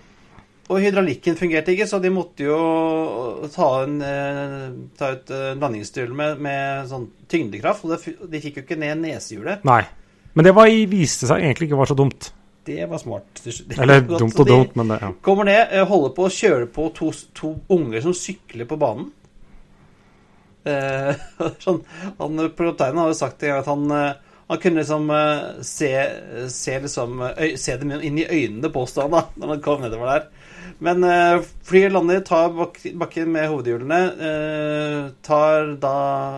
Og, 0.71 0.79
hydraulikken 0.79 1.35
fungerte 1.35 1.73
ikke, 1.73 1.87
så 1.89 1.99
de 1.99 2.11
måtte 2.13 2.45
jo 2.45 2.57
ta, 3.51 3.69
en, 3.83 3.97
eh, 4.05 4.67
ta 4.97 5.11
ut 5.17 5.31
eh, 5.35 5.49
landingshjul 5.59 6.13
med, 6.15 6.39
med 6.43 6.85
sånn 6.87 7.09
tyngdekraft. 7.31 7.83
Og 7.83 7.91
det, 7.91 8.13
de 8.31 8.43
fikk 8.43 8.61
jo 8.61 8.63
ikke 8.63 8.79
ned 8.79 9.01
nesehjulet. 9.03 9.65
Nei. 9.67 9.81
Men 10.31 10.47
det 10.47 10.53
var, 10.55 10.71
viste 10.87 11.27
seg 11.27 11.43
egentlig 11.43 11.67
ikke 11.67 11.81
var 11.81 11.91
så 11.91 11.97
dumt. 11.99 12.31
Det 12.63 12.85
var 12.87 13.01
smart. 13.01 13.41
Eller 13.43 14.01
Godt, 14.07 14.21
dumt 14.21 14.39
og 14.39 14.47
de 14.47 14.55
dumt, 14.55 14.75
men 14.79 14.93
det 14.93 14.99
ja. 15.01 15.11
Kommer 15.27 15.49
ned, 15.49 15.61
eh, 15.75 15.87
holder 15.91 16.15
på 16.15 16.27
å 16.27 16.33
kjøre 16.37 16.71
på 16.71 16.87
to, 16.95 17.11
to 17.35 17.53
unger 17.75 18.07
som 18.07 18.15
sykler 18.15 18.69
på 18.69 18.79
banen. 18.79 19.11
Eh, 20.63 21.11
sånn, 21.65 21.83
han, 22.21 22.43
Proteinen 22.55 23.03
har 23.03 23.11
jo 23.11 23.17
sagt 23.19 23.43
en 23.43 23.57
gang 23.57 23.65
at 23.65 23.71
han, 23.73 23.97
han 24.47 24.61
kunne 24.61 24.85
liksom 24.85 25.11
se, 25.67 25.91
se, 26.47 26.79
liksom, 26.85 27.25
se 27.59 27.81
dem 27.81 27.97
inn 27.99 28.23
i 28.23 28.29
øynene, 28.29 28.71
påstod 28.71 29.09
han 29.09 29.17
da, 29.17 29.25
når 29.35 29.57
han 29.57 29.65
kom 29.67 29.83
nedover 29.83 30.15
der. 30.15 30.29
Men 30.81 31.05
eh, 31.05 31.43
flyet 31.67 31.93
lander, 31.93 32.23
tar 32.25 32.53
bak, 32.57 32.79
bakken 33.03 33.31
med 33.33 33.49
hovedhjulene. 33.51 33.99
Eh, 34.29 34.99
tar 35.25 35.75
da 35.81 35.95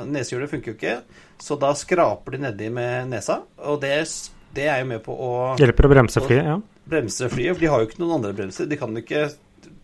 Nesehjulet 0.09 0.51
funker 0.51 0.73
jo 0.73 0.77
ikke, 0.77 0.97
så 1.39 1.57
da 1.59 1.71
skraper 1.79 2.35
de 2.35 2.43
nedi 2.43 2.67
med 2.73 3.11
nesa. 3.13 3.39
Og 3.63 3.79
det, 3.83 3.93
det 4.55 4.67
er 4.67 4.81
jo 4.83 4.89
med 4.91 5.03
på 5.05 5.15
å 5.15 5.31
Hjelper 5.61 5.87
å 5.87 5.93
bremse 5.95 6.23
flyet, 6.25 6.49
ja. 6.51 6.57
bremse 6.91 7.31
flyet, 7.31 7.55
for 7.55 7.63
de 7.63 7.71
har 7.71 7.83
jo 7.83 7.91
ikke 7.91 8.03
noen 8.03 8.17
andre 8.19 8.35
bremser. 8.41 8.67
De 8.67 8.79
kan 8.79 8.91
jo 8.91 9.05
ikke 9.05 9.29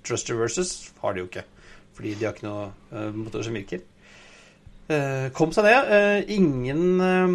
Trust 0.03 0.29
reverses 0.31 0.69
har 1.03 1.13
de 1.13 1.21
jo 1.21 1.27
ikke, 1.27 1.43
fordi 1.95 2.13
de 2.17 2.25
har 2.25 2.35
ikke 2.35 2.45
noe 2.47 2.69
uh, 2.95 3.09
motor 3.11 3.43
som 3.43 3.55
virker. 3.55 3.81
Eh, 4.89 5.29
kom 5.37 5.51
seg 5.53 5.67
ned. 5.67 5.91
eh, 5.93 6.31
ingen 6.33 7.01
eh, 7.05 7.33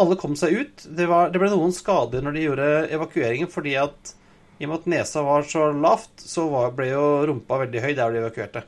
Alle 0.00 0.16
kom 0.16 0.36
seg 0.36 0.56
ut. 0.56 0.84
Det, 0.88 1.06
var, 1.10 1.30
det 1.30 1.40
ble 1.40 1.50
noen 1.52 1.74
skader 1.74 2.24
når 2.24 2.36
de 2.36 2.44
gjorde 2.46 2.68
evakueringen, 2.96 3.50
fordi 3.52 3.76
at 3.78 4.14
i 4.60 4.66
og 4.66 4.70
med 4.70 4.78
at 4.80 4.86
nesa 4.92 5.22
var 5.26 5.42
så 5.48 5.70
lavt, 5.74 6.12
så 6.22 6.46
var, 6.50 6.70
ble 6.76 6.90
jo 6.92 7.04
rumpa 7.30 7.58
veldig 7.64 7.82
høy 7.82 7.92
der 7.98 8.14
de 8.14 8.22
evakuerte. 8.22 8.62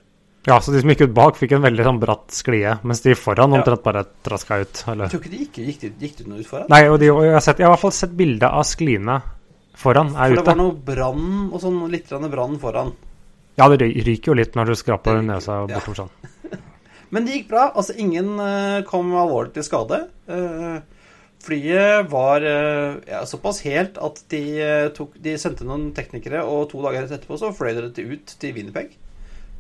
Ja, 0.47 0.61
så 0.63 0.71
de 0.71 0.79
som 0.83 0.91
gikk 0.93 1.01
ut 1.09 1.15
bak, 1.15 1.39
fikk 1.41 1.57
en 1.57 1.65
veldig 1.65 1.87
sånn 1.89 1.99
bratt 2.03 2.31
sklie, 2.35 2.77
mens 2.87 3.01
de 3.03 3.17
foran 3.19 3.51
Ja. 3.51 3.59
omtrent 3.59 3.83
bare 3.83 4.05
traska 4.23 4.61
ut. 4.63 4.83
Jeg 4.87 5.11
tror 5.11 5.21
ikke 5.21 5.33
de 5.33 5.41
gikk, 5.43 5.57
gikk, 5.59 5.87
gikk 5.99 6.17
de 6.21 6.29
noe 6.31 6.39
ut 6.39 6.47
foran? 6.47 6.69
Nei, 6.71 6.85
og, 6.87 7.01
de, 7.03 7.11
og 7.11 7.25
jeg, 7.25 7.33
har 7.35 7.43
sett, 7.43 7.59
jeg 7.59 7.67
har 7.67 7.73
i 7.73 7.75
hvert 7.75 7.83
fall 7.83 7.97
sett 7.99 8.15
bilde 8.17 8.47
av 8.47 8.63
skliene 8.63 9.17
foran 9.77 10.15
er 10.15 10.31
For 10.31 10.37
det 10.37 10.43
ute. 10.43 10.47
var 10.53 10.61
noe 10.61 10.77
brann 10.87 11.51
og 11.51 11.61
sånn, 11.61 11.81
litt 11.91 12.09
brann 12.31 12.59
foran. 12.63 12.93
Ja, 13.59 13.69
det 13.73 13.81
ryker 13.83 14.33
jo 14.33 14.39
litt 14.39 14.55
når 14.55 14.71
du 14.71 14.75
skraper 14.79 15.17
Det 15.19 15.25
nesa 15.27 15.63
ja. 15.67 15.67
bortover 15.67 16.05
sånn. 16.05 16.61
Men 17.15 17.25
det 17.27 17.39
gikk 17.41 17.49
bra. 17.51 17.73
Altså, 17.75 17.95
ingen 17.99 18.39
eh, 18.43 18.83
kom 18.87 19.11
alvorlig 19.15 19.55
til 19.55 19.65
skade. 19.67 20.09
Eh, 20.29 20.79
flyet 21.47 22.11
var 22.11 22.45
eh, 22.45 22.99
ja, 23.11 23.23
såpass 23.29 23.63
helt 23.67 23.99
at 24.03 24.23
de, 24.33 24.43
eh, 24.63 24.89
tok, 24.95 25.17
de 25.23 25.37
sendte 25.41 25.67
noen 25.67 25.91
teknikere, 25.97 26.43
og 26.45 26.69
to 26.73 26.83
dager 26.85 27.07
etterpå 27.07 27.39
så 27.41 27.53
fløy 27.55 27.75
det 27.77 28.03
ut 28.03 28.37
til 28.41 28.55
Winnipeg 28.57 28.95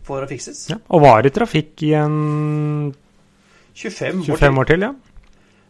for 0.06 0.22
å 0.22 0.30
fikses. 0.30 0.66
Ja. 0.72 0.78
Og 0.94 1.04
var 1.04 1.26
i 1.26 1.32
trafikk 1.34 1.82
i 1.86 1.92
en 1.98 2.94
25 3.76 4.22
år 4.22 4.36
25 4.36 4.38
til. 4.38 4.60
år 4.62 4.70
til, 4.70 4.86
ja. 4.88 4.92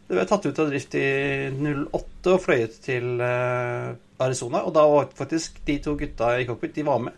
Det 0.07 0.15
ble 0.15 0.27
tatt 0.31 0.47
ut 0.47 0.61
av 0.63 0.69
drift 0.71 0.93
i 0.95 1.07
08 1.51 2.35
og 2.35 2.43
fløyet 2.45 2.77
til 2.85 3.23
eh, 3.27 3.89
Arizona. 4.23 4.63
Og 4.69 4.75
da 4.77 4.85
var 4.87 5.09
faktisk 5.19 5.59
de 5.67 5.81
to 5.83 5.97
gutta 5.99 6.37
i 6.39 6.47
cockpit, 6.47 6.77
de 6.77 6.87
var 6.87 7.03
med. 7.03 7.17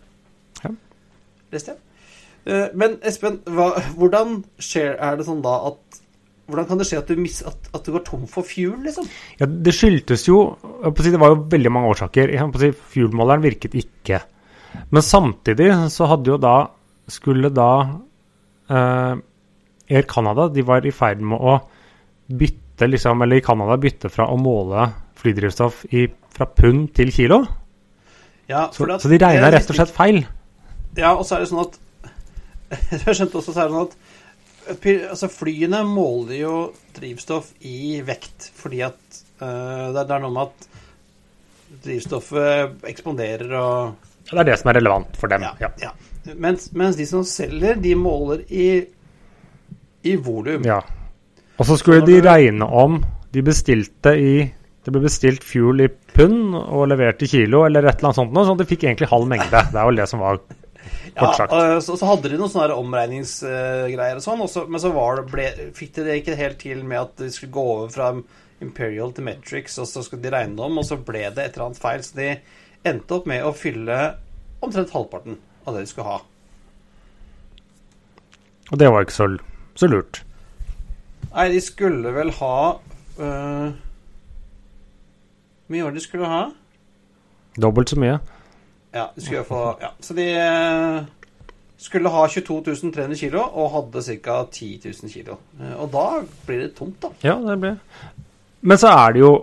Ja. 0.62 0.72
Leste 1.52 1.76
jeg. 1.76 1.84
Men 2.80 2.94
Espen, 3.04 3.42
hva, 3.44 3.74
hvordan 3.98 4.38
skjer, 4.62 4.94
er 5.04 5.18
det 5.18 5.26
sånn 5.26 5.42
da 5.44 5.58
at 5.68 5.98
Hvordan 6.48 6.64
kan 6.70 6.80
det 6.80 6.86
skje 6.88 6.98
at 7.02 7.10
du, 7.12 7.18
miss, 7.20 7.42
at, 7.44 7.68
at 7.76 7.84
du 7.84 7.92
går 7.92 8.04
tom 8.06 8.24
for 8.30 8.46
fuel, 8.48 8.78
liksom? 8.86 9.04
Ja, 9.36 9.46
Det 9.46 9.74
skyldtes 9.76 10.24
jo 10.30 10.38
Det 10.96 11.20
var 11.20 11.34
jo 11.34 11.42
veldig 11.52 11.72
mange 11.74 11.90
årsaker. 11.92 12.32
Fuelmåleren 12.94 13.44
virket 13.44 13.76
ikke. 13.76 14.22
Men 14.90 15.04
samtidig 15.04 15.68
så 15.92 16.08
hadde 16.08 16.32
jo 16.32 16.38
da 16.40 16.54
Skulle 17.08 17.50
da 17.52 17.70
eh, 18.68 19.20
Air 19.88 20.08
Canada 20.08 20.48
de 20.52 20.64
var 20.64 20.84
i 20.84 20.92
ferd 20.92 21.20
med 21.24 21.40
å 21.40 21.54
bytte 22.28 22.88
liksom, 22.88 23.22
eller 23.24 23.40
i 23.40 23.44
Canada 23.44 23.78
bytte 23.80 24.10
fra 24.12 24.26
å 24.28 24.36
måle 24.36 24.84
flydrivstoff 25.18 25.86
i, 25.96 26.04
fra 26.36 26.44
pund 26.52 26.90
til 26.94 27.08
kilo. 27.14 27.38
Ja, 28.48 28.66
Så, 28.72 28.84
så 28.84 29.08
de 29.08 29.18
regna 29.20 29.48
rett 29.52 29.68
og 29.72 29.76
slett 29.78 29.92
feil. 29.96 30.20
Ja, 30.96 31.14
og 31.14 31.24
så 31.24 31.36
er 31.38 31.44
det 31.44 31.48
sånn 31.50 31.64
at 31.64 31.80
Jeg 33.06 33.16
skjønte 33.16 33.40
også 33.40 33.54
så 33.54 33.64
er 33.64 33.70
det 33.70 33.74
sånn 33.74 33.88
at 33.88 33.96
altså 34.68 35.30
Flyene 35.32 35.82
måler 35.86 36.36
jo 36.40 36.56
drivstoff 36.96 37.52
i 37.66 38.00
vekt, 38.06 38.50
fordi 38.56 38.82
at 38.86 39.00
uh, 39.42 39.94
det, 39.94 40.04
er, 40.04 40.20
noe 40.22 40.34
med 40.34 40.50
at 40.50 40.68
drivstoffet 41.84 42.84
ekspanderer 42.88 43.56
og 43.58 44.12
Det 44.28 44.36
er 44.36 44.50
det 44.50 44.58
som 44.60 44.70
er 44.72 44.80
relevant 44.80 45.16
for 45.16 45.32
dem. 45.32 45.46
Ja. 45.46 45.54
Ja. 45.60 45.72
ja. 45.88 46.34
Mens, 46.36 46.70
mens 46.76 46.98
de 46.98 47.06
som 47.08 47.24
selger, 47.24 47.78
de 47.80 47.94
måler 47.96 48.44
i, 48.52 48.70
i 50.04 50.16
volum. 50.16 50.66
ja. 50.68 50.82
Og 51.58 51.66
så 51.66 51.74
skulle 51.80 52.06
de 52.06 52.20
regne 52.22 52.62
om 52.62 53.00
de 53.34 53.42
bestilte 53.42 54.12
i 54.14 54.34
Det 54.84 54.92
ble 54.94 55.02
bestilt 55.02 55.42
fuel 55.44 55.82
i 55.84 55.88
pund 56.14 56.54
og 56.56 56.86
levert 56.88 57.20
i 57.26 57.28
kilo 57.28 57.64
eller 57.66 57.84
et 57.84 57.98
eller 57.98 58.08
annet 58.08 58.18
sånt 58.20 58.30
noe, 58.32 58.44
sånn 58.46 58.56
at 58.56 58.62
de 58.62 58.68
fikk 58.70 58.86
egentlig 58.86 59.08
halv 59.10 59.26
mengde. 59.28 59.60
Det 59.72 59.76
er 59.76 59.84
jo 59.84 59.96
det 59.98 60.06
som 60.08 60.22
var 60.22 60.38
kort. 61.16 61.52
Ja, 61.52 61.80
så, 61.84 61.96
så 61.98 62.08
hadde 62.08 62.30
de 62.32 62.38
noen 62.40 62.52
sånne 62.52 62.76
omregningsgreier 62.76 64.18
og 64.18 64.24
sånn, 64.24 64.42
og 64.44 64.50
så, 64.52 64.64
men 64.68 64.82
så 64.82 64.92
var 64.94 65.20
det, 65.20 65.24
ble, 65.32 65.46
fikk 65.76 65.96
de 65.98 66.06
det 66.08 66.18
ikke 66.20 66.38
helt 66.38 66.60
til 66.62 66.84
med 66.84 67.00
at 67.02 67.12
de 67.22 67.30
skulle 67.34 67.54
gå 67.54 67.64
over 67.76 67.92
fra 67.94 68.12
Imperial 68.64 69.12
til 69.14 69.26
Metrics, 69.28 69.78
og 69.78 69.86
så 69.90 70.02
skulle 70.04 70.24
de 70.24 70.32
regne 70.34 70.64
om, 70.64 70.80
og 70.80 70.86
så 70.86 70.98
ble 70.98 71.28
det 71.30 71.44
et 71.44 71.58
eller 71.58 71.68
annet 71.68 71.82
feil. 71.82 72.02
Så 72.04 72.18
de 72.18 72.30
endte 72.88 73.14
opp 73.18 73.28
med 73.30 73.44
å 73.46 73.54
fylle 73.56 73.98
omtrent 74.64 74.94
halvparten 74.94 75.38
av 75.64 75.76
det 75.76 75.84
de 75.84 75.90
skulle 75.90 76.08
ha. 76.08 76.18
Og 78.68 78.80
det 78.80 78.88
var 78.92 79.06
ikke 79.06 79.16
så, 79.16 79.28
så 79.78 79.88
lurt. 79.88 80.22
Nei, 81.28 81.46
de 81.52 81.60
skulle 81.62 82.10
vel 82.16 82.30
ha 82.38 82.56
Hvor 83.18 83.74
mye 85.68 85.84
var 85.84 85.92
det 85.92 86.00
de 86.00 86.04
skulle 86.04 86.28
ha? 86.28 86.42
Dobbelt 87.60 87.92
så 87.92 87.98
mye. 88.00 88.16
Ja, 88.94 89.06
de 89.14 89.20
skulle 89.24 89.44
få 89.44 89.62
Ja, 89.82 89.90
så 90.00 90.14
de 90.16 90.26
øh, 90.32 91.02
skulle 91.78 92.08
ha 92.10 92.26
22 92.26 92.92
300 92.92 93.18
kilo 93.20 93.42
og 93.52 93.70
hadde 93.74 94.02
ca. 94.02 94.38
10 94.50 94.80
000 94.84 95.12
kilo. 95.12 95.36
Eh, 95.60 95.74
Og 95.82 95.90
da 95.92 96.06
blir 96.46 96.62
det 96.64 96.74
tomt, 96.78 96.96
da. 97.02 97.08
Ja, 97.24 97.34
det 97.34 97.60
blir 97.60 97.76
Men 98.62 98.78
så 98.78 98.88
er 98.88 99.12
det 99.12 99.20
jo 99.20 99.34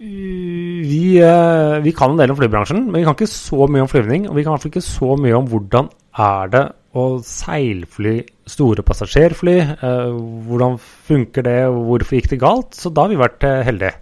vi, 0.00 1.18
eh, 1.20 1.78
vi 1.84 1.92
kan 1.92 2.10
en 2.14 2.18
del 2.18 2.30
om 2.32 2.36
flybransjen, 2.38 2.86
men 2.86 3.00
vi 3.00 3.04
kan 3.04 3.14
ikke 3.18 3.26
så 3.28 3.66
mye 3.68 3.82
om 3.84 3.88
flyvning. 3.88 4.28
Og 4.30 4.36
vi 4.36 4.42
kan 4.42 4.50
i 4.50 4.54
hvert 4.56 4.62
fall 4.64 4.72
ikke 4.72 4.86
så 4.86 5.16
mye 5.20 5.36
om 5.36 5.48
hvordan 5.50 5.90
er 6.18 6.52
det 6.54 6.62
å 6.96 7.04
seilfly 7.22 8.14
store 8.48 8.82
passasjerfly. 8.82 9.58
eh, 9.60 10.12
hvordan 10.48 10.78
funker 10.80 11.42
det, 11.42 11.58
og 11.68 11.84
hvorfor 11.90 12.16
gikk 12.16 12.30
det 12.30 12.40
galt? 12.40 12.72
Så 12.74 12.92
da 12.92 13.02
har 13.02 13.08
vi 13.12 13.20
vært 13.20 13.44
eh, 13.44 13.62
heldige. 13.62 13.94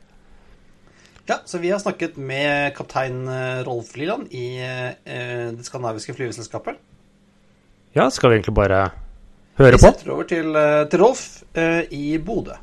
Ja, 1.29 1.37
så 1.45 1.59
vi 1.59 1.71
har 1.71 1.79
snakket 1.79 2.17
med 2.17 2.75
kaptein 2.77 3.29
eh, 3.29 3.59
Rolf 3.67 3.97
Liland 3.97 4.31
i 4.33 4.47
eh, 4.65 5.51
det 5.53 5.65
skandinaviske 5.67 6.15
flyveselskapet. 6.17 6.79
Ja, 7.93 8.07
skal 8.11 8.31
vi 8.31 8.39
egentlig 8.39 8.55
bare 8.57 8.79
høre 9.59 9.75
Vi 9.77 9.83
på? 9.83 9.91
setter 9.91 10.13
over 10.15 10.25
til, 10.31 10.57
eh, 10.57 10.85
til 10.89 11.03
Rolf 11.03 11.25
eh, 11.55 11.83
i 11.93 12.17
Bodø. 12.19 12.57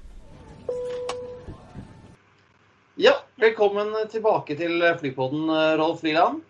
Ja, 2.98 3.14
velkommen 3.38 3.92
tilbake 4.10 4.56
til 4.58 4.82
flypodden, 5.02 5.46
eh, 5.52 5.76
Rolf 5.82 6.02
Liland. 6.08 6.42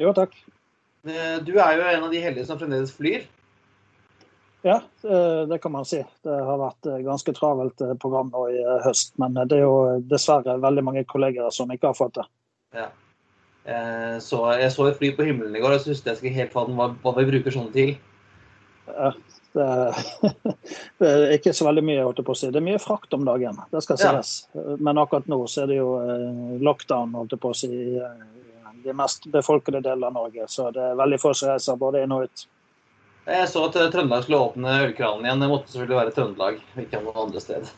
Jo, 0.00 0.14
takk. 0.16 0.32
Eh, 1.04 1.36
Du 1.44 1.52
er 1.58 1.76
jo 1.76 1.84
en 1.90 2.04
av 2.08 2.10
de 2.12 2.20
heldige 2.24 2.46
som 2.48 2.58
fremdeles 2.60 2.92
flyr. 2.96 3.26
Ja, 4.62 4.82
eh, 5.04 5.46
det 5.48 5.58
kan 5.58 5.72
man 5.72 5.84
si. 5.84 6.02
Det 6.22 6.40
har 6.44 6.58
vært 6.60 6.86
eh, 6.86 7.00
ganske 7.04 7.32
travelt 7.32 7.80
eh, 7.80 7.94
program 8.00 8.28
nå 8.32 8.44
i 8.52 8.64
høst. 8.84 9.14
Men 9.20 9.38
det 9.38 9.56
er 9.56 9.64
jo 9.64 10.00
dessverre 10.10 10.58
veldig 10.60 10.84
mange 10.84 11.04
kolleger 11.08 11.48
som 11.54 11.72
ikke 11.72 11.92
har 11.92 11.96
fått 11.96 12.20
det. 12.20 12.26
Ja. 12.76 12.90
Så 14.24 14.38
jeg 14.56 14.70
så 14.72 14.86
et 14.88 14.96
fly 14.98 15.10
på 15.14 15.24
himmelen 15.28 15.54
i 15.54 15.60
går, 15.62 15.76
og 15.76 15.82
syntes 15.84 16.00
jeg 16.02 16.16
ikke 16.16 16.38
helt 16.38 16.54
hva, 16.56 16.86
hva 17.04 17.12
vi 17.18 17.26
bruker 17.28 17.54
sånne 17.54 17.70
til. 17.74 17.92
Ja, 18.88 19.10
Det, 19.52 19.66
det 21.02 21.10
er 21.10 21.34
ikke 21.36 21.52
så 21.54 21.66
veldig 21.68 21.84
mye, 21.84 22.00
holdt 22.06 22.22
jeg 22.22 22.26
på 22.26 22.34
å 22.34 22.38
si. 22.40 22.48
Det 22.50 22.58
er 22.58 22.66
mye 22.66 22.80
frakt 22.82 23.14
om 23.14 23.28
dagen, 23.28 23.60
det 23.70 23.82
skal 23.84 24.00
sies. 24.00 24.32
Ja. 24.56 24.78
Men 24.80 24.98
akkurat 25.02 25.28
nå 25.30 25.42
så 25.44 25.64
er 25.64 25.70
det 25.70 25.76
jo 25.78 25.90
lockdown, 26.66 27.14
holdt 27.20 27.36
jeg 27.36 27.42
på 27.44 27.52
å 27.52 27.58
si, 27.60 27.70
i 27.70 28.80
de 28.86 28.96
mest 28.96 29.28
befolkede 29.30 29.84
delene 29.84 30.08
av 30.08 30.16
Norge. 30.16 30.48
Så 30.50 30.70
det 30.74 30.88
er 30.88 30.98
veldig 30.98 31.20
få 31.20 31.34
som 31.36 31.52
reiser 31.52 31.78
både 31.78 32.02
inn 32.02 32.16
og 32.16 32.26
ut. 32.26 32.46
Jeg 33.30 33.48
så 33.52 33.62
at 33.68 33.76
eh, 33.78 33.88
Trøndelag 33.92 34.24
skulle 34.26 34.40
åpne 34.48 34.72
ølkranen 34.88 35.26
igjen. 35.28 35.42
Det 35.44 35.48
måtte 35.52 35.70
selvfølgelig 35.72 35.98
være 36.00 36.14
Trøndelag, 36.16 36.60
ikke 36.84 37.00
noe 37.04 37.14
andre 37.26 37.42
sted. 37.44 37.70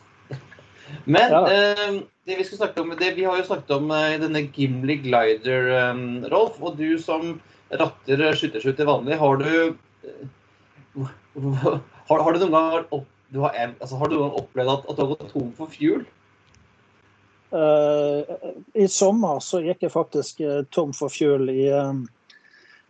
Men 1.15 1.31
Ja. 1.33 1.41
eh, 1.47 1.97
det 2.27 2.37
vi, 2.39 2.45
skal 2.47 2.61
snakke 2.63 2.81
om, 2.83 2.93
det, 2.99 3.11
vi 3.17 3.25
har 3.27 3.37
jo 3.39 3.45
snakket 3.47 3.73
om 3.77 3.91
eh, 3.95 4.15
denne 4.21 4.45
Gimli 4.55 4.97
Glider, 5.03 5.69
eh, 5.79 6.03
Rolf. 6.33 6.57
Og 6.63 6.77
du 6.79 6.97
som 7.01 7.35
ratter 7.73 8.25
skytterskjut 8.37 8.77
til 8.77 8.89
vanlig, 8.89 9.17
har 9.21 9.37
du 9.41 9.49
eh, 10.07 10.25
har, 12.09 12.19
har 12.19 12.33
du 12.35 12.43
noen 12.45 12.53
gang 12.57 12.89
opp, 12.93 13.07
du 13.33 13.39
har, 13.41 13.55
en- 13.57 13.77
altså, 13.81 13.97
har 13.97 14.09
du 14.11 14.17
noen 14.17 14.27
gang 14.29 14.41
opplevd 14.43 14.73
at, 14.75 14.83
at 14.89 14.97
du 14.97 15.01
har 15.05 15.13
gått 15.15 15.31
tom 15.33 15.53
for 15.57 15.71
fuel? 15.73 16.03
Uh, 17.53 18.25
I 18.73 18.87
sommer 18.89 19.37
så 19.45 19.59
gikk 19.61 19.83
jeg 19.85 19.93
faktisk 19.93 20.39
eh, 20.41 20.63
tom 20.73 20.89
for 20.97 21.13
fuel 21.13 21.51
i 21.53 21.67
eh, 21.69 21.91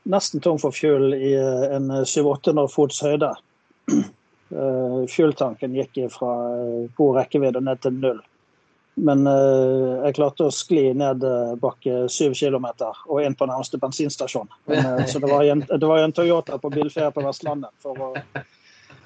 Nesten 0.03 0.41
tom 0.43 0.59
for 0.59 0.75
fuel 0.75 1.13
i 1.15 1.33
eh, 1.37 1.75
en 1.75 1.91
700-800 2.03 2.67
fots 2.71 3.01
høyde. 3.05 3.33
Eh, 4.53 5.07
Fueltanken 5.09 5.73
gikk 5.73 5.95
fra 6.13 6.29
eh, 6.53 6.89
god 6.93 7.15
rekkevidde 7.17 7.57
ned 7.65 7.79
til 7.81 7.95
null. 7.97 8.19
Men 9.01 9.25
eh, 9.27 10.03
jeg 10.05 10.15
klarte 10.19 10.45
å 10.45 10.53
skli 10.53 10.83
ned 10.93 11.23
eh, 11.25 11.55
bakke 11.57 12.03
syv 12.13 12.35
kilometer 12.37 12.99
og 13.07 13.23
inn 13.25 13.33
på 13.33 13.47
nærmeste 13.49 13.79
bensinstasjon. 13.81 14.51
Men, 14.69 14.85
eh, 14.99 15.07
så 15.09 15.21
det 15.23 15.31
var, 15.31 15.47
en, 15.49 15.63
det 15.81 15.89
var 15.89 16.03
en 16.03 16.13
Toyota 16.13 16.59
på 16.61 16.69
bilferie 16.75 17.09
på 17.15 17.25
Vestlandet. 17.25 17.73
For 17.81 17.97
å, 17.97 18.11
eh, 18.37 18.45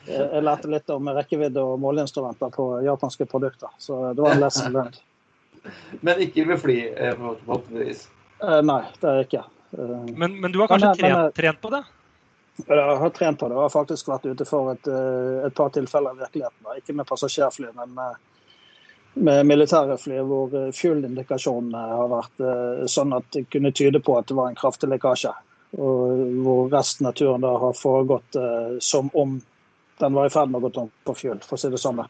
jeg 0.09 0.43
lærte 0.43 0.71
litt 0.73 0.91
om 0.91 1.07
rekkevidde 1.15 1.63
og 1.63 1.79
måleinstrumenter 1.85 2.51
på 2.57 2.67
japanske 2.83 3.29
produkter. 3.31 3.71
Så 3.79 4.01
det 4.11 4.25
var 4.25 4.35
en 4.35 4.43
lesson 4.43 4.73
learned. 4.75 4.99
Men 6.01 6.19
ikke 6.27 6.45
med 6.49 6.59
fly, 6.59 6.81
eh, 6.91 7.15
forhåpentligvis. 7.15 8.07
Eh, 8.43 8.59
nei, 8.67 8.81
det 8.99 9.13
er 9.13 9.23
ikke. 9.23 9.47
Eh, 9.77 10.15
Men, 10.15 10.39
men 10.41 10.51
du 10.51 10.59
har 10.59 10.67
kanskje 10.67 10.87
Men, 10.87 10.97
men, 11.01 11.15
trent, 11.15 11.35
trent 11.35 11.61
på 11.61 11.69
det? 11.69 11.83
jeg 12.67 12.97
har 12.97 13.09
trent 13.09 13.39
på 13.39 13.47
det. 13.47 13.55
Jeg 13.55 13.61
har 13.61 13.69
faktisk 13.69 14.07
vært 14.09 14.25
ute 14.25 14.45
for 14.45 14.71
et, 14.71 14.87
eh, 14.87 15.45
et 15.45 15.53
par 15.55 15.69
tilfeller 15.69 16.15
i 16.15 16.23
virkeligheten. 16.23 16.71
Ikke 16.77 16.95
med 16.97 17.05
passasjerfly, 17.05 17.67
men 17.75 17.93
med, 17.93 18.15
med 19.13 19.45
militære 19.45 19.97
fly, 20.01 20.17
hvor 20.25 20.55
fuel-indikasjonene 20.73 21.83
har 21.91 22.09
vært 22.09 22.41
eh, 22.41 22.87
sånn 22.89 23.13
at 23.13 23.29
det 23.35 23.45
kunne 23.53 23.71
tyde 23.71 24.01
på 24.01 24.17
at 24.17 24.27
det 24.27 24.39
var 24.39 24.49
en 24.49 24.57
kraftig 24.57 24.89
lekkasje. 24.89 25.35
Og 25.77 26.25
hvor 26.41 26.69
resten 26.71 27.09
av 27.09 27.13
turen 27.19 27.43
da 27.45 27.53
har 27.61 27.77
foregått 27.77 28.35
eh, 28.39 28.77
som 28.81 29.11
om 29.13 29.37
den 29.99 30.13
var 30.13 30.25
i 30.25 30.33
ferd 30.33 30.49
med 30.49 30.61
å 30.61 30.67
gå 30.67 30.73
tom 30.73 30.91
på 31.05 31.13
fuel, 31.17 31.39
for 31.45 31.57
å 31.57 31.61
si 31.61 31.69
det 31.73 31.81
sånn. 31.81 32.03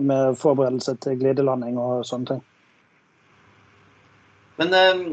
Med 0.00 0.36
forberedelse 0.38 0.96
til 1.02 1.18
glidelanding 1.20 1.78
og 1.80 2.04
sånne 2.08 2.34
ting. 2.34 2.40
Men 4.60 4.74
eh, 4.76 5.04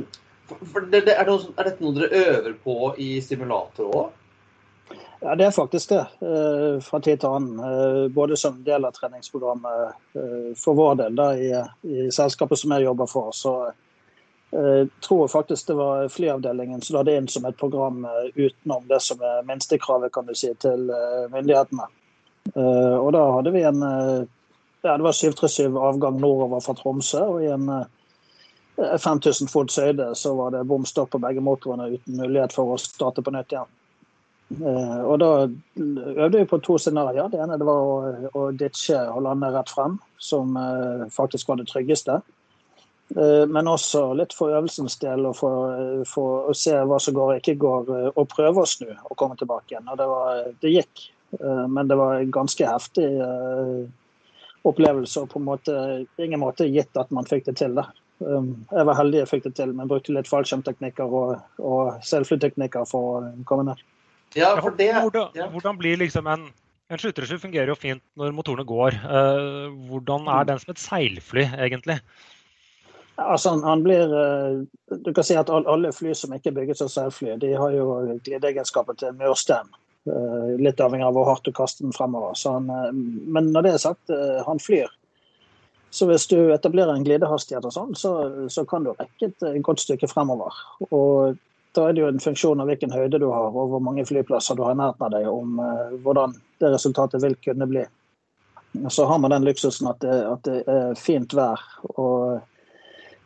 for, 0.48 0.82
det, 0.82 1.02
det, 1.06 1.16
er, 1.16 1.26
det 1.26 1.34
også, 1.34 1.54
er 1.58 1.70
dette 1.70 1.84
noe 1.84 1.98
dere 1.98 2.24
øver 2.24 2.56
på 2.64 2.78
i 3.04 3.18
simulator 3.22 3.92
òg? 3.92 4.16
Ja, 5.20 5.36
det 5.36 5.46
er 5.46 5.52
faktisk 5.52 5.90
det, 5.90 6.06
eh, 6.22 6.80
fra 6.82 7.00
tid 7.00 7.20
til 7.20 7.30
annen. 7.30 7.60
eh, 7.60 8.08
Både 8.14 8.38
som 8.38 8.64
del 8.64 8.86
av 8.86 8.94
treningsprogrammet 8.94 9.96
eh, 10.14 10.54
for 10.58 10.78
vår 10.78 10.96
del 10.96 11.18
da, 11.18 11.32
i, 11.36 11.50
i 11.82 12.12
selskapet 12.14 12.60
som 12.60 12.76
jeg 12.76 12.86
jobber 12.86 13.10
for. 13.10 13.32
Så 13.34 13.58
jeg 14.52 14.88
tror 15.04 15.28
faktisk 15.28 15.68
det 15.68 15.76
var 15.76 16.08
flyavdelingen 16.08 16.82
som 16.82 16.96
la 16.96 17.02
det 17.04 17.18
inn 17.20 17.26
som 17.28 17.46
et 17.46 17.58
program 17.60 18.06
utenom 18.36 18.86
det 18.88 19.02
som 19.04 19.20
er 19.20 19.42
minstekravet 19.44 20.14
kan 20.16 20.26
du 20.26 20.32
si, 20.40 20.54
til 20.56 20.86
myndighetene. 21.34 21.90
Og 22.56 23.10
da 23.12 23.26
hadde 23.34 23.52
vi 23.52 23.66
en 23.68 23.84
ja, 23.84 24.94
det 24.94 25.04
var 25.04 25.12
737 25.12 25.76
avgang 25.76 26.22
nordover 26.22 26.64
fra 26.64 26.78
Tromsø. 26.80 27.26
og 27.26 27.44
i 27.44 27.52
en 27.52 27.68
5000 28.78 29.50
fots 29.50 29.80
høyde 29.82 30.12
så 30.16 30.36
var 30.38 30.54
det 30.54 30.68
bom 30.70 30.86
stopp 30.86 31.16
på 31.16 31.22
begge 31.22 31.42
motorene 31.42 31.90
uten 31.96 32.20
mulighet 32.20 32.54
for 32.54 32.76
å 32.76 32.80
starte 32.82 33.24
på 33.26 33.34
nytt 33.34 33.56
igjen. 33.56 33.72
Eh, 34.48 35.00
og 35.04 35.20
da 35.20 35.30
øvde 35.44 36.38
vi 36.38 36.46
på 36.48 36.60
to 36.64 36.78
scenarioer. 36.80 37.32
Det 37.34 37.42
ene 37.44 37.58
det 37.60 37.68
var 37.68 37.84
å, 37.84 38.32
å 38.38 38.48
ditche 38.56 39.00
og 39.12 39.26
lande 39.26 39.52
rett 39.54 39.74
frem, 39.74 39.98
som 40.22 40.56
eh, 40.62 41.06
faktisk 41.14 41.50
var 41.50 41.60
det 41.60 41.68
tryggeste. 41.72 42.22
Eh, 43.18 43.44
men 43.50 43.72
også 43.72 44.06
litt 44.20 44.36
for 44.38 44.56
øvelsens 44.56 45.00
del 45.04 45.28
og 45.28 45.36
for, 45.42 45.76
for 46.08 46.52
å 46.52 46.56
se 46.56 46.78
hva 46.78 47.02
som 47.02 47.18
går 47.18 47.34
og 47.34 47.42
ikke 47.42 47.60
går, 47.66 47.94
og 48.14 48.32
prøve 48.32 48.64
å 48.64 48.70
snu 48.70 48.90
og 48.94 49.16
komme 49.20 49.40
tilbake 49.40 49.74
igjen. 49.74 49.92
Og 49.92 50.00
det, 50.00 50.10
var, 50.14 50.44
det 50.64 50.76
gikk, 50.78 51.08
men 51.68 51.90
det 51.90 51.98
var 52.00 52.22
en 52.22 52.32
ganske 52.32 52.68
heftig 52.70 53.08
opplevelse 54.68 55.22
og 55.22 55.32
på 55.32 55.40
en 55.40 55.48
måte 55.48 55.74
ingen 56.24 56.40
måte 56.40 56.68
gitt 56.72 56.96
at 57.00 57.12
man 57.16 57.28
fikk 57.28 57.50
det 57.50 57.58
til. 57.60 57.76
da. 57.76 57.90
Um, 58.20 58.66
Jeg 58.72 58.86
var 58.90 58.98
heldig 58.98 59.20
jeg 59.20 59.30
fikk 59.30 59.44
det 59.46 59.54
til, 59.60 59.74
men 59.78 59.90
brukte 59.90 60.14
litt 60.16 60.30
fallskjermteknikker 60.30 61.12
og, 61.20 61.36
og 61.62 62.00
selvflyteknikker 62.08 62.88
for 62.90 63.20
å 63.20 63.28
komme 63.46 63.68
ned. 63.68 63.84
Ja, 64.36 64.56
for 64.62 64.74
det 64.76 64.90
hvordan, 64.96 65.30
ja. 65.38 65.48
hvordan 65.54 65.78
blir 65.78 66.00
liksom 66.04 66.28
en 66.28 66.50
En 66.88 66.96
skyttersky 66.96 67.36
fungerer 67.36 67.68
jo 67.68 67.76
fint 67.76 68.00
når 68.16 68.32
motorene 68.32 68.64
går. 68.64 68.96
Eh, 68.96 69.66
hvordan 69.90 70.30
er 70.32 70.46
den 70.48 70.60
som 70.62 70.70
et 70.72 70.80
seilfly, 70.80 71.44
egentlig? 71.60 71.98
Altså, 73.20 73.52
han, 73.52 73.64
han 73.68 73.84
blir 73.84 74.14
eh, 74.16 74.62
Du 75.04 75.10
kan 75.12 75.28
si 75.28 75.36
at 75.36 75.52
alle 75.52 75.92
fly 75.92 76.14
som 76.16 76.32
ikke 76.32 76.54
er 76.54 76.56
bygget 76.62 76.80
som 76.80 76.88
seilfly, 76.88 77.34
de 77.42 77.50
har 77.60 77.76
jo 77.76 77.90
glideegenskaper 78.24 78.96
til 79.02 79.20
murstein. 79.20 79.68
Eh, 80.08 80.54
Litt 80.64 80.80
avhengig 80.80 81.10
av 81.10 81.20
hvor 81.20 81.28
hardt 81.28 81.44
du 81.44 81.52
kaster 81.52 81.84
den 81.84 81.92
fremover. 81.92 82.40
Så 82.40 82.56
han, 82.56 82.72
men 83.36 83.52
når 83.52 83.68
det 83.68 83.74
er 83.76 83.84
sagt, 83.84 84.16
han 84.48 84.64
flyr. 84.64 84.88
Så 85.90 86.06
hvis 86.10 86.28
du 86.28 86.52
etablerer 86.54 86.94
en 86.94 87.06
glidehastighet 87.06 87.66
og 87.66 87.74
sånn, 87.74 87.94
så, 87.96 88.14
så 88.52 88.66
kan 88.68 88.86
du 88.86 88.92
rekke 88.94 89.30
et 89.30 89.46
eh, 89.48 89.60
godt 89.64 89.84
stykke 89.86 90.10
fremover. 90.12 90.56
Og 90.90 91.38
da 91.78 91.88
er 91.88 91.96
det 91.96 92.04
jo 92.04 92.10
en 92.12 92.22
funksjon 92.22 92.60
av 92.62 92.70
hvilken 92.70 92.94
høyde 92.94 93.22
du 93.22 93.30
har, 93.30 93.54
og 93.54 93.72
hvor 93.72 93.84
mange 93.84 94.06
flyplasser 94.08 94.58
du 94.58 94.66
har 94.66 94.76
i 94.76 94.82
nærheten 94.82 95.08
av 95.08 95.16
deg, 95.16 95.30
om 95.32 95.62
eh, 95.64 95.96
hvordan 96.04 96.36
det 96.62 96.74
resultatet 96.74 97.24
vil 97.24 97.38
kunne 97.46 97.70
bli. 97.70 97.86
Så 98.94 99.08
har 99.10 99.22
man 99.24 99.34
den 99.34 99.48
luksusen 99.48 99.90
at 99.90 100.04
det, 100.04 100.20
at 100.28 100.44
det 100.46 100.60
er 100.70 101.00
fint 101.00 101.34
vær. 101.34 101.62
og 101.96 102.44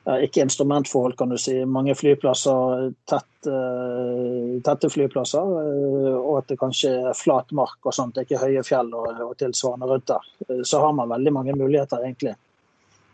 ja, 0.04 0.18
ikke 0.18 0.42
instrumentforhold, 0.42 1.18
kan 1.18 1.30
du 1.30 1.38
si. 1.38 1.60
Mange 1.66 1.96
flyplasser, 1.96 2.88
tett, 3.10 3.48
uh, 3.48 4.58
tette 4.66 4.90
flyplasser. 4.90 5.46
Uh, 5.46 6.16
og 6.18 6.40
at 6.40 6.48
det 6.50 6.58
kanskje 6.62 6.94
er 7.12 7.18
flat 7.18 7.52
mark 7.54 7.78
og 7.86 7.94
sånt, 7.94 8.16
det 8.16 8.24
er 8.24 8.30
ikke 8.30 8.42
høye 8.42 8.64
fjell 8.66 8.90
og, 8.98 9.12
og 9.28 9.36
tilsvarende 9.38 9.90
rundt 9.92 10.08
der. 10.10 10.32
Uh, 10.48 10.64
så 10.66 10.82
har 10.82 10.96
man 10.98 11.12
veldig 11.14 11.36
mange 11.38 11.58
muligheter, 11.58 12.02
egentlig. 12.02 12.34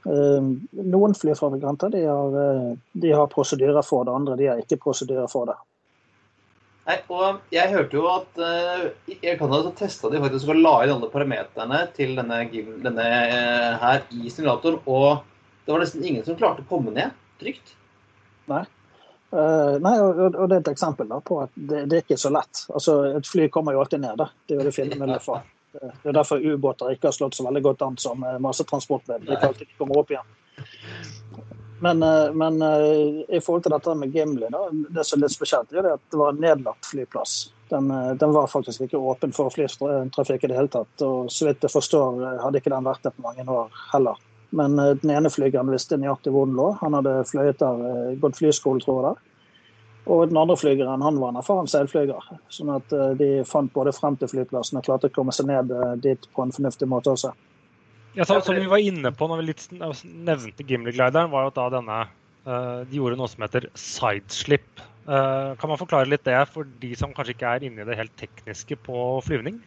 Noen 0.08 1.16
flyfabrikanter 1.18 1.92
de 1.92 2.04
har, 2.08 2.36
de 2.94 3.10
har 3.12 3.32
prosedyrer 3.32 3.84
for 3.84 4.08
det, 4.08 4.14
andre 4.16 4.38
de 4.40 4.52
har 4.52 4.62
ikke 4.62 4.80
prosedyrer 4.86 5.28
for 5.32 5.50
det. 5.50 5.58
Nei, 6.88 6.96
og 7.12 7.42
Jeg 7.52 7.74
hørte 7.74 7.98
jo 7.98 8.06
at 8.08 8.40
Air 8.40 9.36
Canada 9.40 9.66
ha 9.66 9.74
testa 9.76 10.08
de 10.08 10.22
faktisk 10.24 10.54
og 10.54 10.62
la 10.62 10.76
inn 10.86 10.94
alle 10.94 11.10
parameterne 11.12 11.82
til 11.98 12.14
denne, 12.16 12.38
denne 12.86 13.08
her 13.84 14.06
i 14.16 14.32
simulatoren. 14.32 14.80
og 14.86 15.26
det 15.68 15.74
var 15.74 15.82
nesten 15.84 16.04
ingen 16.08 16.24
som 16.24 16.38
klarte 16.40 16.64
å 16.64 16.70
komme 16.70 16.94
ned 16.96 17.12
trygt. 17.42 17.74
Nei. 18.48 18.62
Uh, 19.36 19.76
nei, 19.84 19.98
og, 20.00 20.22
og, 20.30 20.46
det 20.48 20.56
er 20.56 20.62
et 20.62 20.70
eksempel 20.72 21.10
da, 21.12 21.18
på 21.20 21.42
at 21.44 21.52
det, 21.60 21.82
det, 21.92 21.98
er 21.98 22.06
ikke 22.06 22.18
så 22.22 22.32
lett. 22.32 22.62
Altså, 22.72 22.96
Et 23.18 23.28
fly 23.28 23.50
kommer 23.52 23.76
jo 23.76 23.82
alltid 23.84 24.00
ned. 24.06 24.16
da. 24.22 24.30
Det 24.48 24.56
er 24.56 24.62
jo 24.62 24.68
det 24.70 24.76
fine 24.78 24.96
med 24.96 25.12
luftfart. 25.12 25.50
Det 25.82 26.12
er 26.12 26.18
derfor 26.18 26.42
ubåter 26.42 26.94
ikke 26.94 27.10
har 27.10 27.16
slått 27.16 27.38
så 27.38 27.46
veldig 27.48 27.64
godt 27.66 27.86
an 27.86 27.98
som 28.02 28.24
eh, 28.24 28.40
massetransportmiddel. 28.44 29.28
De 29.28 29.36
kan 29.36 29.52
alltid 29.52 29.74
komme 29.78 29.98
opp 30.00 30.14
igjen. 30.14 30.36
Men, 31.80 32.02
uh, 32.02 32.34
men 32.34 32.56
uh, 32.66 33.20
i 33.30 33.38
forhold 33.38 33.68
til 33.68 33.74
dette 33.76 33.94
med 34.00 34.16
Gimli, 34.16 34.48
da, 34.50 34.64
det 34.96 35.04
som 35.06 35.20
er 35.20 35.28
litt 35.28 35.36
spesielt, 35.36 35.76
er 35.78 35.92
at 35.92 36.02
det 36.10 36.18
var 36.18 36.34
en 36.34 36.42
nedlagt 36.42 36.90
flyplass. 36.90 37.36
Den, 37.70 37.92
den, 38.18 38.32
var 38.34 38.48
faktisk 38.50 38.88
ikke 38.88 38.98
åpen 38.98 39.36
for 39.36 39.54
flytrafikk 39.54 40.48
i 40.48 40.50
det 40.50 40.58
hele 40.58 40.72
tatt. 40.74 41.04
Og 41.06 41.30
så 41.30 41.50
vidt 41.50 41.68
jeg 41.68 41.76
forstår, 41.76 42.24
hadde 42.42 42.64
ikke 42.64 42.74
den 42.74 42.88
vært 42.88 43.06
det 43.06 43.14
på 43.14 43.28
mange 43.28 43.46
år 43.46 43.70
heller. 43.92 44.18
Men 44.50 44.80
eh, 44.80 44.96
den 45.02 45.12
ene 45.12 45.32
flygeren 45.32 45.72
visste 45.72 46.00
nøyaktig 46.00 46.34
hvor 46.34 46.48
den 46.48 46.58
lå. 46.58 46.72
Han 46.82 46.96
hadde 46.98 47.20
fløyet 47.30 47.60
der, 47.62 47.84
eh, 47.90 48.14
gått 48.22 48.40
flyskole, 48.40 48.84
tror 48.84 49.10
jeg. 49.10 49.27
Og 50.08 50.30
den 50.30 50.40
andre 50.40 50.56
flygeren 50.60 51.04
han 51.04 51.20
var 51.22 51.34
en 51.34 51.40
erfaren 51.42 51.70
seilflyger. 51.70 52.24
Sånn 52.54 52.72
at 52.74 52.94
eh, 52.96 53.14
de 53.20 53.30
fant 53.48 53.72
både 53.76 53.94
frem 53.96 54.18
til 54.20 54.32
flyplassen 54.32 54.80
og 54.80 54.88
klarte 54.88 55.12
å 55.12 55.16
komme 55.16 55.36
seg 55.36 55.50
ned 55.52 55.74
dit 56.04 56.30
på 56.34 56.46
en 56.46 56.54
fornuftig 56.56 56.90
måte 56.90 57.14
også. 57.14 57.34
Ja, 58.18 58.26
så, 58.26 58.40
som 58.42 58.58
vi 58.58 58.70
var 58.72 58.82
inne 58.82 59.12
på 59.14 59.28
når 59.30 59.42
vi 59.42 59.50
litt 59.52 59.66
nevnte 59.72 60.66
Gimli-glideren, 60.66 61.30
var 61.30 61.46
jo 61.46 61.52
at 61.52 61.60
da 61.60 61.68
denne 61.76 61.98
De 62.88 62.98
gjorde 62.98 63.18
noe 63.20 63.28
som 63.30 63.44
heter 63.44 63.68
sideslip. 63.78 64.80
Kan 65.06 65.70
man 65.70 65.80
forklare 65.80 66.08
litt 66.08 66.24
det 66.24 66.38
for 66.50 66.66
de 66.82 66.94
som 66.96 67.12
kanskje 67.14 67.36
ikke 67.36 67.52
er 67.52 67.66
inne 67.68 67.84
i 67.84 67.88
det 67.90 67.98
helt 68.00 68.16
tekniske 68.18 68.80
på 68.88 69.04
flyvning? 69.28 69.60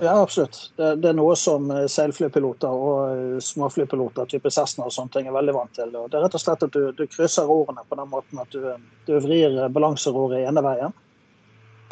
Ja, 0.00 0.22
absolutt. 0.22 0.72
Det, 0.76 0.94
det, 0.96 1.08
er 1.08 1.16
noe 1.18 1.34
som 1.36 1.68
eh, 1.70 1.84
seilflypiloter 1.90 2.72
og 2.72 3.00
eh, 3.12 3.38
småflypiloter 3.44 4.28
type 4.30 4.50
Cessna 4.50 4.86
og 4.88 4.94
sånne 4.94 5.12
ting 5.12 5.28
er 5.28 5.36
veldig 5.36 5.54
vant 5.56 5.74
til. 5.76 5.92
Og 5.92 6.08
det 6.08 6.18
er 6.18 6.26
rett 6.26 6.36
og 6.38 6.42
slett 6.42 6.64
at 6.64 6.72
du, 6.72 6.86
du 6.96 7.04
krysser 7.10 7.48
rorene 7.48 7.84
på 7.88 7.98
den 8.00 8.12
måten 8.12 8.40
at 8.40 8.56
du, 8.56 8.70
du 9.08 9.16
vrir 9.20 9.58
balanseroret 9.74 10.46
ene 10.48 10.64
veien. 10.64 10.96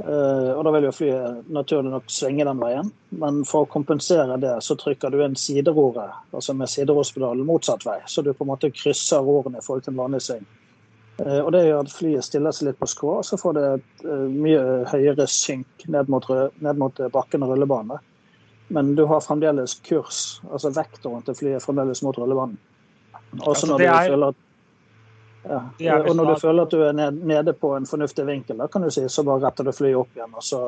Uh, 0.00 0.56
og 0.56 0.62
da 0.64 0.70
vil 0.72 0.86
jo 0.86 0.92
flyet 0.96 1.48
naturlig 1.52 1.90
nok 1.92 2.06
svinge 2.08 2.46
den 2.48 2.60
veien. 2.62 2.88
Men 3.20 3.42
for 3.44 3.66
å 3.66 3.68
kompensere 3.68 4.38
det, 4.40 4.54
så 4.64 4.76
trykker 4.80 5.12
du 5.12 5.20
inn 5.20 5.36
sideroret, 5.36 6.14
altså 6.32 6.54
med 6.56 6.72
siderorspedalen 6.72 7.44
motsatt 7.44 7.84
vei. 7.84 7.98
Så 8.08 8.24
du 8.24 8.32
på 8.32 8.46
en 8.46 8.52
måte 8.54 8.72
krysser 8.72 9.20
rorene 9.26 9.60
i 9.60 9.66
forhold 9.66 9.84
til 9.84 9.92
en 9.92 10.00
vanlig 10.00 10.22
sving. 10.24 10.46
Eh, 11.26 11.40
og 11.40 11.52
Det 11.52 11.64
gjør 11.66 11.82
at 11.84 11.92
flyet 11.92 12.26
stiller 12.26 12.54
seg 12.54 12.70
litt 12.70 12.80
på 12.80 12.88
skrå, 12.88 13.16
og 13.20 13.26
så 13.26 13.38
får 13.40 13.56
det 13.56 13.64
et 13.78 14.04
eh, 14.06 14.26
mye 14.30 14.62
høyere 14.92 15.26
synk 15.30 15.88
ned 15.92 16.12
mot, 16.12 16.28
ned 16.64 16.80
mot 16.80 17.02
bakken 17.12 17.44
og 17.44 17.54
rullebane. 17.54 17.98
Men 18.70 18.94
du 18.94 19.04
har 19.10 19.24
fremdeles 19.24 19.74
kurs, 19.86 20.38
altså 20.50 20.70
vektoren 20.74 21.24
til 21.26 21.34
flyet 21.34 21.64
fremdeles 21.64 22.04
mot 22.06 22.16
rullebanen. 22.18 22.58
Også 23.40 23.50
altså, 23.50 23.66
når, 23.72 23.82
du, 23.82 23.84
er... 23.86 24.06
føler 24.12 24.32
at, 24.32 24.46
ja, 25.82 25.98
og 25.98 26.14
når 26.16 26.30
du 26.30 26.40
føler 26.42 26.66
at 26.66 26.74
du 26.74 26.82
er 26.86 26.96
nede 27.10 27.54
på 27.58 27.74
en 27.76 27.86
fornuftig 27.88 28.26
vinkel, 28.28 28.58
da 28.62 28.68
kan 28.70 28.86
du 28.86 28.90
si, 28.94 29.06
så 29.10 29.24
bare 29.26 29.42
retter 29.46 29.66
du 29.66 29.74
flyet 29.74 29.98
opp 29.98 30.18
igjen, 30.18 30.34
og 30.34 30.46
så, 30.46 30.62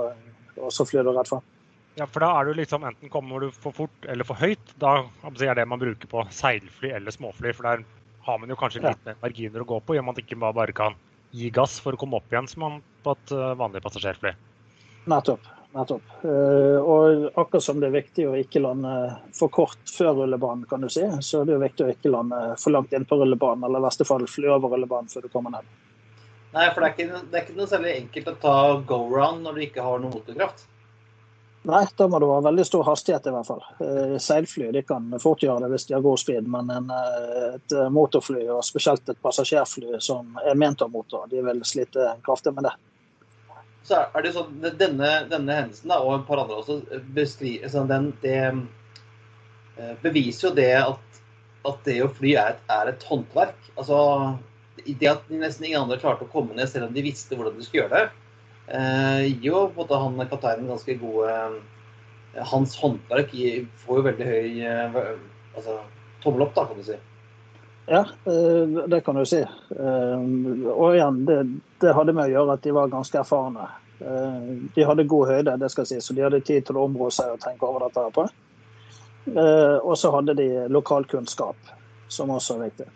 og 0.59 0.75
så 0.75 0.87
flyr 0.89 1.07
du 1.07 1.13
rett 1.15 1.31
fram. 1.31 1.47
Ja, 1.99 2.07
for 2.09 2.25
da 2.25 2.31
er 2.41 2.49
du 2.49 2.57
liksom 2.57 2.85
enten 2.89 3.11
kommer 3.13 3.43
du 3.45 3.51
for 3.53 3.77
fort 3.77 4.07
eller 4.09 4.25
for 4.25 4.41
høyt. 4.41 4.71
Da 4.81 5.03
er 5.29 5.59
det 5.59 5.67
man 5.69 5.81
bruker 5.81 6.09
på 6.09 6.23
seilfly 6.33 6.89
eller 6.97 7.13
småfly. 7.13 7.53
For 7.53 7.67
det 7.67 7.73
er 7.75 7.83
har 8.23 8.39
man 8.39 8.53
jo 8.53 8.59
kanskje 8.59 8.85
litt 8.85 9.03
mer 9.07 9.19
marginer 9.23 9.65
å 9.65 9.69
gå 9.73 9.81
på, 9.83 9.97
gjør 9.97 10.07
man 10.07 10.21
ikke 10.21 10.39
bare 10.43 10.77
kan 10.77 10.95
gi 11.33 11.51
gass 11.51 11.79
for 11.81 11.97
å 11.97 12.01
komme 12.01 12.21
opp 12.21 12.33
igjen 12.33 12.49
som 12.51 12.65
man 12.67 12.79
på 13.03 13.17
et 13.17 13.35
eh, 13.35 13.53
vanlig 13.59 13.83
passasjerfly. 13.85 14.33
Nettopp. 15.11 15.47
nettopp. 15.75 16.11
Uh, 16.23 16.79
og 16.79 17.25
akkurat 17.41 17.65
som 17.65 17.81
det 17.83 17.89
er 17.89 17.97
viktig 17.97 18.27
å 18.29 18.37
ikke 18.39 18.61
lande 18.63 18.93
for 19.35 19.51
kort 19.51 19.81
før 19.91 20.13
rullebanen, 20.21 20.67
kan 20.71 20.85
du 20.85 20.91
si, 20.93 21.03
så 21.25 21.41
er 21.41 21.49
det 21.49 21.57
jo 21.57 21.63
viktig 21.65 21.87
å 21.87 21.95
ikke 21.95 22.13
lande 22.13 22.43
for 22.63 22.77
langt 22.77 22.93
inn 22.95 23.09
på 23.09 23.19
rullebanen, 23.19 23.65
eller 23.67 23.83
i 23.83 23.87
verste 23.89 24.07
fall 24.07 24.29
fly 24.31 24.53
over 24.53 24.77
rullebanen 24.77 25.11
før 25.11 25.27
du 25.27 25.33
kommer 25.33 25.57
ned. 25.57 25.73
Nei, 26.53 26.69
for 26.69 26.85
det 26.85 26.91
er 26.91 26.95
ikke, 26.95 27.23
det 27.33 27.39
er 27.39 27.47
ikke 27.47 27.59
noe 27.59 27.71
særlig 27.71 27.97
enkelt 27.97 28.29
å 28.29 28.37
ta 28.45 28.57
go-round 28.93 29.43
når 29.47 29.57
du 29.57 29.65
ikke 29.67 29.87
har 29.87 30.03
noe 30.03 30.13
motorkraft. 30.13 30.67
Nei, 31.63 31.85
da 31.95 32.09
må 32.11 32.19
det 32.19 32.27
være 32.27 32.43
veldig 32.49 32.65
stor 32.67 32.83
hastighet 32.89 33.27
i 33.31 33.33
hvert 33.37 33.47
fall. 33.47 33.61
Eh, 33.85 34.15
seilfly 34.23 34.73
de 34.75 34.81
kan 34.87 35.05
fort 35.23 35.45
gjøre 35.45 35.63
det 35.63 35.69
hvis 35.71 35.85
de 35.87 35.95
har 35.95 36.03
god 36.03 36.19
speed, 36.19 36.49
men 36.51 36.71
en, 36.75 36.89
eh, 36.91 37.45
et 37.55 37.75
motorfly, 37.95 38.49
og 38.51 38.65
spesielt 38.67 39.07
et 39.13 39.21
passasjerfly 39.23 40.01
som 40.03 40.41
er 40.43 40.59
ment 40.59 40.83
å 40.83 40.89
motor, 40.91 41.29
de 41.31 41.43
vil 41.47 41.63
slite 41.67 42.17
kraftig 42.27 42.55
med 42.57 42.67
det. 42.67 42.73
Så 43.87 44.01
er 44.03 44.25
det 44.25 44.33
sånn, 44.35 44.57
Denne, 44.79 45.13
denne 45.31 45.59
hendelsen 45.61 45.93
da, 45.95 46.01
og 46.03 46.17
et 46.17 46.27
par 46.27 46.43
andre 46.43 46.59
også 46.59 46.81
beskriver, 47.15 47.71
sånn, 47.71 47.91
den, 47.91 48.11
det 48.25 48.41
eh, 48.43 49.95
beviser 50.03 50.49
jo 50.49 50.55
det 50.59 50.73
at, 50.81 51.21
at, 51.63 51.79
det 51.87 52.01
å 52.03 52.11
fly 52.11 52.35
er 52.43 52.57
et, 52.57 52.67
er 52.75 52.91
et 52.91 53.07
håndverk. 53.07 53.71
Altså, 53.77 54.01
det 54.83 55.15
at 55.15 55.31
nesten 55.31 55.69
ingen 55.69 55.85
andre 55.85 56.01
klarte 56.03 56.27
å 56.27 56.35
komme 56.35 56.59
ned 56.59 56.67
selv 56.71 56.89
om 56.89 56.97
de 56.97 57.07
visste 57.07 57.39
hvordan 57.39 57.55
de 57.55 57.69
skulle 57.69 57.85
gjøre 57.85 58.01
det, 58.01 58.05
Eh, 58.11 58.22
gir 58.73 59.49
jo 59.51 59.63
både 59.75 59.99
han 60.01 60.21
kapteinen 60.31 60.71
ganske 60.71 60.95
gode 61.01 61.33
eh, 61.33 62.45
Hans 62.49 62.77
håndverk 62.81 63.35
får 63.83 63.99
jo 63.99 64.05
veldig 64.07 64.29
høy 64.29 64.63
eh, 64.65 64.95
altså, 65.57 65.75
tommel 66.23 66.47
opp, 66.47 66.55
da, 66.57 66.65
kan 66.65 66.79
du 66.79 66.87
si. 66.87 66.97
Ja, 67.91 68.05
det 68.89 69.01
kan 69.05 69.19
du 69.19 69.25
si. 69.27 69.41
Og 69.75 70.95
igjen, 70.95 71.19
det, 71.29 71.37
det, 71.83 71.93
hadde 71.93 72.15
med 72.15 72.31
å 72.31 72.33
gjøre 72.33 72.55
at 72.55 72.63
de 72.65 72.73
var 72.73 72.93
ganske 72.93 73.19
erfarne. 73.21 73.67
De 73.99 74.87
hadde 74.87 75.05
god 75.11 75.33
høyde, 75.33 75.59
det 75.61 75.73
skal 75.75 75.89
si, 75.91 75.99
så 76.01 76.15
de 76.17 76.25
hadde 76.25 76.41
tid 76.47 76.65
til 76.69 76.79
å 76.79 76.87
områ 76.87 77.11
seg 77.13 77.35
og 77.35 77.43
tenke 77.43 77.69
over 77.69 77.85
dette. 77.85 78.07
her 78.07 78.15
på. 78.15 78.25
Og 79.83 79.93
så 79.99 80.15
hadde 80.15 80.39
de 80.39 80.49
lokalkunnskap, 80.73 81.75
som 82.07 82.33
også 82.33 82.61
er 82.61 82.69
viktig. 82.71 82.89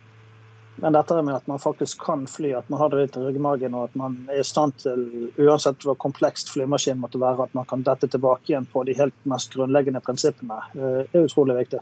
Men 0.77 0.93
dette 0.93 1.17
med 1.23 1.35
at 1.35 1.47
man 1.49 1.61
faktisk 1.61 2.03
kan 2.05 2.27
fly, 2.29 2.51
at 2.59 2.69
man 2.69 2.81
har 2.83 2.93
det 2.93 3.01
litt 3.01 3.17
i 3.17 3.25
ryggmargen, 3.25 3.75
og 3.75 3.89
at 3.89 3.95
man 3.97 4.19
er 4.29 4.43
i 4.43 4.45
stand 4.45 4.77
til, 4.83 5.07
uansett 5.41 5.87
hvor 5.87 5.97
komplekst 6.01 6.53
flymaskinen 6.53 7.01
måtte 7.01 7.21
være, 7.23 7.49
at 7.49 7.55
man 7.57 7.69
kan 7.71 7.85
dette 7.87 8.11
tilbake 8.13 8.53
igjen 8.53 8.69
på 8.73 8.85
de 8.85 8.97
helt 8.99 9.17
mest 9.29 9.57
grunnleggende 9.57 10.03
prinsippene, 10.05 10.61
eh, 10.77 11.05
er 11.09 11.25
utrolig 11.25 11.57
viktig. 11.63 11.81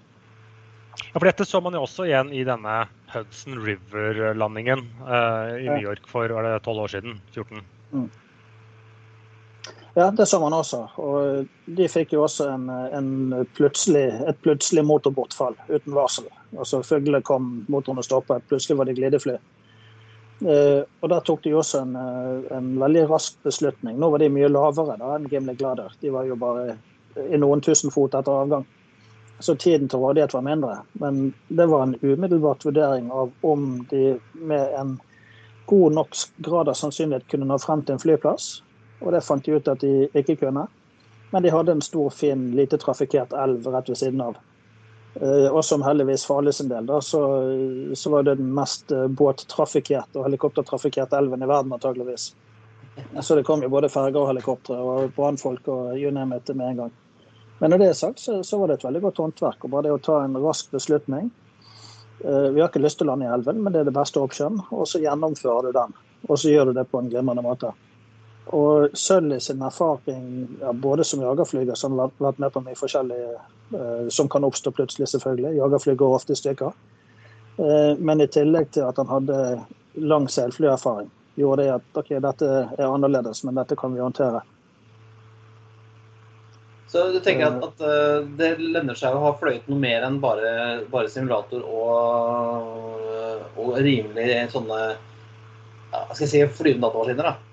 Ja, 1.01 1.19
for 1.19 1.27
Dette 1.27 1.47
så 1.47 1.61
man 1.63 1.75
jo 1.75 1.83
også 1.83 2.07
igjen 2.07 2.31
i 2.31 2.45
denne 2.47 2.85
Hudson 3.11 3.59
River-landingen 3.65 4.85
uh, 5.03 5.55
i 5.59 5.67
New 5.67 5.83
York 5.83 6.07
for 6.11 6.31
var 6.31 6.47
det 6.47 6.61
12 6.63 6.85
år 6.85 6.93
siden. 6.95 7.17
14. 7.35 7.65
Mm. 7.91 8.07
Ja, 9.95 10.11
det 10.11 10.27
så 10.27 10.41
man 10.41 10.53
også. 10.53 10.81
Og 10.99 11.47
de 11.77 11.87
fikk 11.89 12.17
jo 12.17 12.25
også 12.25 12.49
en, 12.51 12.67
en 12.69 13.11
plutselig, 13.55 14.09
et 14.27 14.41
plutselig 14.43 14.83
motorbortfall 14.87 15.55
uten 15.69 15.95
varsel. 15.95 16.27
Altså 16.59 16.83
Fuglene 16.83 17.23
kom, 17.23 17.61
motorene 17.71 18.03
stoppet, 18.03 18.43
plutselig 18.51 18.81
var 18.81 18.91
det 18.91 18.97
glidefly. 18.99 19.37
Eh, 20.43 20.83
og 21.01 21.13
Da 21.13 21.21
tok 21.23 21.45
de 21.45 21.55
også 21.55 21.85
en, 21.85 21.95
eh, 21.97 22.57
en, 22.57 22.73
veldig 22.83 23.07
rask 23.11 23.39
beslutning. 23.47 24.01
Nå 24.01 24.11
var 24.11 24.19
de 24.19 24.33
mye 24.35 24.51
lavere 24.51 24.99
da 24.99 25.15
enn 25.15 25.31
Gimli 25.31 25.55
Glader. 25.63 25.95
De 26.03 26.11
var 26.11 26.27
jo 26.27 26.35
bare 26.43 26.75
i 27.31 27.39
noen 27.39 27.63
tusen 27.63 27.95
fot 27.95 28.19
etter 28.19 28.35
avgang. 28.35 28.67
Så 29.39 29.55
tiden 29.55 29.89
til 29.89 30.03
rådighet 30.03 30.35
var 30.35 30.43
mindre. 30.43 30.81
Men 30.99 31.35
det 31.49 31.71
var 31.71 31.87
en 31.87 31.97
umiddelbart 32.03 32.67
vurdering 32.67 33.13
av 33.15 33.31
om 33.43 33.87
de 33.91 34.19
med 34.35 34.75
en 34.75 34.99
god 35.71 35.93
nok 35.93 36.17
grad 36.43 36.69
av 36.69 36.75
sannsynlighet 36.75 37.31
kunne 37.31 37.47
nå 37.47 37.63
frem 37.63 37.83
til 37.83 37.95
en 37.95 38.03
flyplass 38.03 38.63
og 39.05 39.13
det 39.13 39.25
fant 39.25 39.45
de 39.45 39.59
ut 39.59 39.69
at 39.69 39.85
de 39.85 40.09
ikke 40.17 40.39
kunne. 40.47 40.67
Men 41.31 41.43
de 41.43 41.53
hadde 41.53 41.73
en 41.77 41.85
stor, 41.85 42.11
fin, 42.15 42.51
lite 42.57 42.79
trafikkert 42.79 43.33
elv 43.37 43.67
rett 43.75 43.89
ved 43.91 43.99
siden 44.01 44.23
av. 44.25 44.37
Eh, 45.15 45.47
og 45.51 45.65
som 45.65 45.83
heldigvis 45.83 46.25
for 46.27 46.43
alle 46.43 46.53
sin 46.53 46.71
del, 46.71 46.87
da, 46.87 47.01
så, 47.03 47.21
så, 47.95 48.11
var 48.11 48.27
det 48.27 48.37
den 48.41 48.51
mest 48.55 48.93
eh, 48.93 49.07
båttrafikkerte 49.07 50.19
og 50.19 50.29
helikoptertrafikkerte 50.29 51.19
elven 51.19 51.43
i 51.43 51.51
verden, 51.51 51.75
antageligvis. 51.75 52.33
Så 53.21 53.35
det 53.35 53.45
kom 53.47 53.63
jo 53.63 53.71
både 53.71 53.91
ferger 53.91 54.21
og 54.23 54.29
helikoptre 54.31 54.77
og 54.79 55.15
brannfolk 55.17 55.67
og 55.71 55.97
you 55.99 56.13
name 56.15 56.37
it 56.37 56.51
med 56.55 56.69
en 56.69 56.83
gang. 56.85 56.93
Men 57.59 57.71
når 57.71 57.79
det 57.79 57.89
er 57.89 57.99
sagt, 57.99 58.23
så, 58.23 58.43
så, 58.43 58.59
var 58.59 58.71
det 58.71 58.79
et 58.79 58.87
veldig 58.87 59.03
godt 59.07 59.23
håndverk. 59.23 59.65
og 59.65 59.71
Bare 59.71 59.87
det 59.87 59.95
å 59.95 60.03
ta 60.03 60.21
en 60.23 60.39
rask 60.43 60.71
beslutning. 60.75 61.31
Eh, 62.25 62.49
vi 62.55 62.63
har 62.63 62.71
ikke 62.71 62.83
lyst 62.83 62.99
til 63.01 63.09
å 63.09 63.13
lande 63.13 63.29
i 63.29 63.35
elven, 63.35 63.63
men 63.63 63.75
det 63.75 63.83
er 63.83 63.91
det 63.91 63.95
beste 63.97 64.23
option. 64.23 64.59
Og 64.71 64.87
så 64.91 65.03
gjennomfører 65.03 65.71
du 65.71 65.79
den. 65.79 65.95
Og 66.29 66.39
så 66.41 66.51
gjør 66.51 66.71
du 66.71 66.79
det 66.79 66.87
på 66.91 67.03
en 67.03 67.11
glimrende 67.11 67.45
måte. 67.47 67.71
Og 68.53 68.93
Sully 68.93 69.39
sin 69.41 69.63
erfaring 69.65 70.49
ja, 70.61 70.73
både 70.73 71.05
som 71.05 71.23
jagerflyger, 71.25 71.75
som 71.75 71.97
har 71.99 72.13
vært 72.21 72.41
med 72.43 72.53
på 72.53 72.61
mye 72.65 72.77
forskjellig, 72.77 73.21
eh, 73.79 74.09
som 74.13 74.29
kan 74.29 74.45
oppstå 74.45 74.75
plutselig, 74.77 75.09
selvfølgelig. 75.15 75.57
Jagerfly 75.57 75.95
går 76.01 76.17
ofte 76.19 76.37
i 76.37 76.41
stykker. 76.43 76.75
Eh, 77.57 77.93
men 77.99 78.21
i 78.21 78.29
tillegg 78.29 78.71
til 78.75 78.85
at 78.89 79.01
han 79.01 79.09
hadde 79.09 79.39
lang 79.95 80.29
seilflyerfaring, 80.29 81.09
gjorde 81.39 81.63
det 81.63 81.71
at 81.77 82.03
ok, 82.03 82.11
dette 82.21 82.51
er 82.67 82.89
annerledes, 82.89 83.45
men 83.47 83.57
dette 83.57 83.79
kan 83.79 83.95
vi 83.95 84.03
håndtere. 84.03 84.43
Så 86.95 87.09
du 87.11 87.19
tenker 87.19 87.49
at, 87.49 87.65
at 87.65 87.81
uh, 87.83 88.27
det 88.39 88.53
lønner 88.61 88.95
seg 88.95 89.17
å 89.17 89.23
ha 89.25 89.33
fløyet 89.35 89.65
noe 89.67 89.81
mer 89.83 90.05
enn 90.07 90.21
bare, 90.23 90.51
bare 90.93 91.11
simulator 91.11 91.65
og, 91.67 93.01
og 93.59 93.73
rimelig 93.83 94.45
sånne 94.53 94.79
ja, 94.93 96.05
skal 96.13 96.23
jeg 96.23 96.31
si, 96.31 96.45
flyvende 96.61 96.87
datamaskiner? 96.87 97.33
da? 97.33 97.44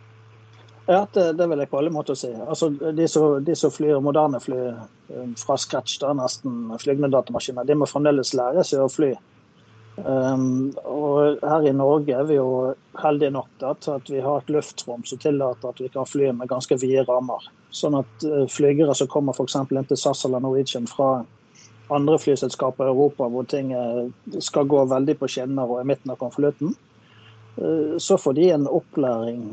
Ja, 0.85 1.07
det, 1.13 1.33
det, 1.37 1.47
vil 1.49 1.59
jeg 1.61 1.69
på 1.69 1.77
alle 1.77 1.93
måter 1.93 2.17
si. 2.17 2.31
Altså, 2.33 2.69
de, 2.69 3.07
som, 3.07 3.37
de 3.45 3.55
som 3.55 3.73
flyr 3.73 4.01
moderne 4.01 4.41
fly 4.41 4.61
eh, 4.71 5.27
fra 5.37 5.57
scratch, 5.59 5.99
da, 6.01 6.13
nesten 6.17 6.71
flygende 6.81 7.11
datamaskiner, 7.13 7.67
de 7.67 7.77
må 7.77 7.89
fremdeles 7.89 8.33
lære 8.37 8.65
seg 8.65 8.81
å 8.81 8.89
fly. 8.91 9.11
Um, 10.01 10.71
og 10.87 11.43
her 11.43 11.67
i 11.67 11.73
Norge 11.75 12.15
er 12.15 12.25
vi 12.25 12.37
jo 12.37 12.71
heldige 12.97 13.33
nok 13.35 13.49
da, 13.61 13.75
til 13.77 13.99
at 13.99 14.09
vi 14.09 14.21
har 14.23 14.39
et 14.39 14.51
luftrom 14.55 15.03
som 15.05 15.19
tillater 15.21 15.69
at 15.69 15.81
vi 15.83 15.89
kan 15.91 16.07
fly 16.07 16.31
med 16.33 16.49
ganske 16.49 16.79
vide 16.81 17.05
rammer. 17.09 17.45
Sånn 17.75 17.99
at 17.99 18.25
uh, 18.25 18.47
flygere 18.49 18.95
som 18.97 19.09
kommer 19.11 19.37
f.eks. 19.37 19.59
inn 19.61 19.89
til 19.89 19.99
SAS 19.99 20.25
eller 20.25 20.41
Norwegian 20.41 20.89
fra 20.89 21.19
andre 21.91 22.17
flyselskaper 22.23 22.87
i 22.87 22.93
Europa 22.93 23.27
hvor 23.27 23.43
ting 23.51 23.73
skal 24.39 24.69
gå 24.71 24.85
veldig 24.87 25.17
på 25.19 25.27
skinner 25.29 25.67
og 25.67 25.81
i 25.81 25.89
midten 25.91 26.13
av 26.13 26.21
konvolutten, 26.23 26.73
uh, 27.59 27.99
så 28.01 28.17
får 28.17 28.39
de 28.39 28.53
en 28.55 28.71
opplæring 28.71 29.43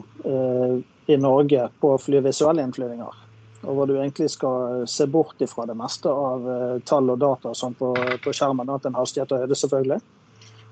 i 1.09 1.17
Norge 1.17 1.69
på 1.81 1.95
flyvisuelle 1.99 2.05
fly 2.05 2.29
visuelle 2.29 2.63
innflyvninger. 2.67 3.25
Og 3.65 3.75
hvor 3.75 3.89
du 3.89 3.97
egentlig 3.97 4.29
skal 4.31 4.85
se 4.87 5.07
bort 5.11 5.41
ifra 5.43 5.65
det 5.67 5.75
meste 5.79 6.13
av 6.13 6.45
uh, 6.47 6.77
tall 6.87 7.11
og 7.11 7.19
data 7.23 7.55
som 7.57 7.75
på, 7.75 7.95
på 8.23 8.35
skjermen, 8.35 8.71
til 8.77 8.93
en 8.93 9.01
hastighet 9.01 9.35
og 9.35 9.43
høyde, 9.43 9.59
selvfølgelig. 9.59 9.99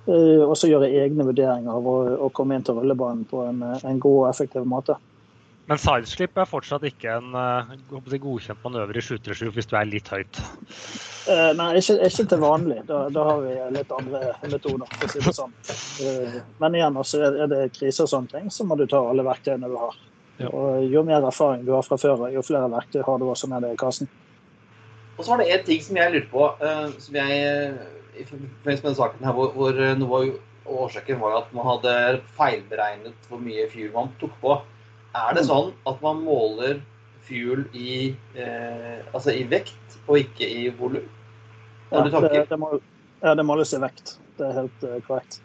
Uh, 0.07 0.45
og 0.45 0.55
så 0.61 0.71
gjøre 0.71 0.93
egne 0.93 1.27
vurderinger 1.27 1.73
av 1.73 1.89
å, 1.89 1.97
å, 2.29 2.31
komme 2.37 2.59
inn 2.59 2.67
til 2.67 2.79
rullebanen 2.79 3.25
på 3.27 3.43
en, 3.49 3.65
en, 3.81 3.99
god 4.03 4.19
og 4.21 4.29
effektiv 4.29 4.69
måte. 4.69 5.01
Men 5.67 5.81
sideslip 5.83 6.37
er 6.39 6.47
fortsatt 6.47 6.85
ikke 6.87 7.17
en 7.17 7.33
uh, 7.35 7.73
godkjent 7.91 8.61
manøver 8.63 9.01
i 9.01 9.03
737 9.03 9.57
hvis 9.57 9.73
du 9.73 9.75
er 9.81 9.89
litt 9.91 10.13
høyt? 10.13 10.43
nei, 11.59 11.73
ikke, 11.81 11.97
ikke, 12.07 12.27
til 12.31 12.39
vanlig. 12.39 12.85
Da, 12.87 13.07
da, 13.11 13.25
har 13.33 13.41
vi 13.43 13.57
litt 13.75 13.95
andre 13.97 14.29
metoder, 14.47 14.93
for 14.93 15.09
å 15.09 15.11
si 15.11 15.25
det 15.25 15.33
sånn. 15.35 15.57
men 16.63 16.77
igjen, 16.79 17.01
også 17.03 17.25
er 17.33 17.49
det 17.51 17.65
krise 17.75 18.05
og 18.05 18.13
sånne 18.13 18.37
ting, 18.37 18.53
så 18.55 18.69
må 18.69 18.79
du 18.79 18.85
ta 18.87 19.01
alle 19.03 19.27
verktøyene 19.27 19.73
du 19.73 19.75
har. 19.81 19.99
Ja. 20.39 20.51
Og 20.53 20.85
jo 20.93 21.03
mer 21.07 21.25
erfaring 21.25 21.65
du 21.65 21.73
har 21.73 21.85
fra 21.87 21.97
før, 22.01 22.27
jo 22.33 22.45
flere 22.45 22.69
verktøy 22.73 23.03
har 23.07 23.21
du 23.21 23.29
også 23.31 23.49
med 23.49 23.65
deg 23.65 23.77
i 23.77 23.81
kassen. 23.81 24.09
Og 25.17 25.25
så 25.25 25.33
var 25.33 25.41
det 25.41 25.53
én 25.55 25.65
ting 25.65 25.81
som 25.83 25.97
jeg 25.97 26.13
lurte 26.13 26.29
på, 26.33 26.49
uh, 26.61 26.91
som 27.01 27.17
jeg 27.17 27.79
i 28.17 28.25
forbindelse 28.25 28.85
med 28.85 28.99
saken 28.99 29.25
her, 29.25 29.37
hvor, 29.37 29.53
hvor 29.57 29.79
eh, 29.81 29.97
noe 30.01 30.19
av 30.19 30.77
årsaken 30.85 31.19
var 31.21 31.35
at 31.37 31.51
man 31.57 31.67
hadde 31.69 31.95
feilberegnet 32.37 33.29
hvor 33.29 33.41
mye 33.41 33.67
fuel 33.73 33.91
man 33.93 34.09
tok 34.21 34.33
på. 34.41 34.55
Er 35.17 35.37
det 35.37 35.45
mm. 35.45 35.49
sånn 35.51 35.73
at 35.89 36.01
man 36.05 36.23
måler 36.25 36.81
fuel 37.27 37.67
i, 37.77 38.15
uh, 38.37 39.01
altså 39.13 39.35
i 39.37 39.45
vekt 39.51 39.99
og 40.07 40.21
ikke 40.21 40.49
i 40.49 40.69
volum? 40.79 41.09
Ja, 41.91 42.03
det, 42.03 42.47
det, 42.51 42.59
må, 42.61 42.73
ja, 43.23 43.35
det 43.37 43.45
måles 43.47 43.73
i 43.77 43.81
vekt. 43.83 44.17
Det 44.37 44.49
er 44.49 44.57
helt 44.63 44.85
uh, 44.85 44.97
korrekt. 45.09 45.41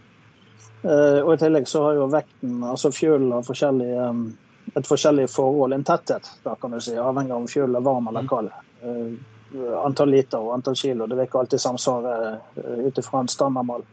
og 0.82 1.36
i 1.36 1.38
tillegg 1.38 1.68
så 1.70 1.84
har 1.86 2.00
jo 2.00 2.08
vekten, 2.10 2.64
altså 2.66 2.90
fuel 2.96 3.28
har 3.30 3.44
forskjellige 3.46 4.08
um, 4.10 4.24
et 4.74 4.88
forskjellig 4.88 5.30
forhold, 5.30 5.74
en 5.74 5.84
tetthet, 5.84 6.32
da 6.44 6.56
kan 6.56 6.72
du 6.72 6.80
si, 6.82 6.96
avhengig 6.98 7.34
av 7.34 7.44
om 7.44 7.48
fuel 7.48 7.76
er 7.76 7.86
varm 7.86 8.08
eller 8.08 8.26
mm. 8.26 8.28
kald. 8.32 8.52
Uh, 8.84 9.16
antall 9.84 10.14
liter 10.14 10.40
og 10.40 10.54
antall 10.56 10.78
kilo. 10.80 11.08
Det 11.08 11.18
vil 11.18 11.28
ikke 11.28 11.42
alltid 11.44 11.62
samsvare 11.62 12.14
uh, 12.56 12.78
ut 12.88 12.98
ifra 12.98 13.20
en 13.20 13.32
standardmål. 13.32 13.84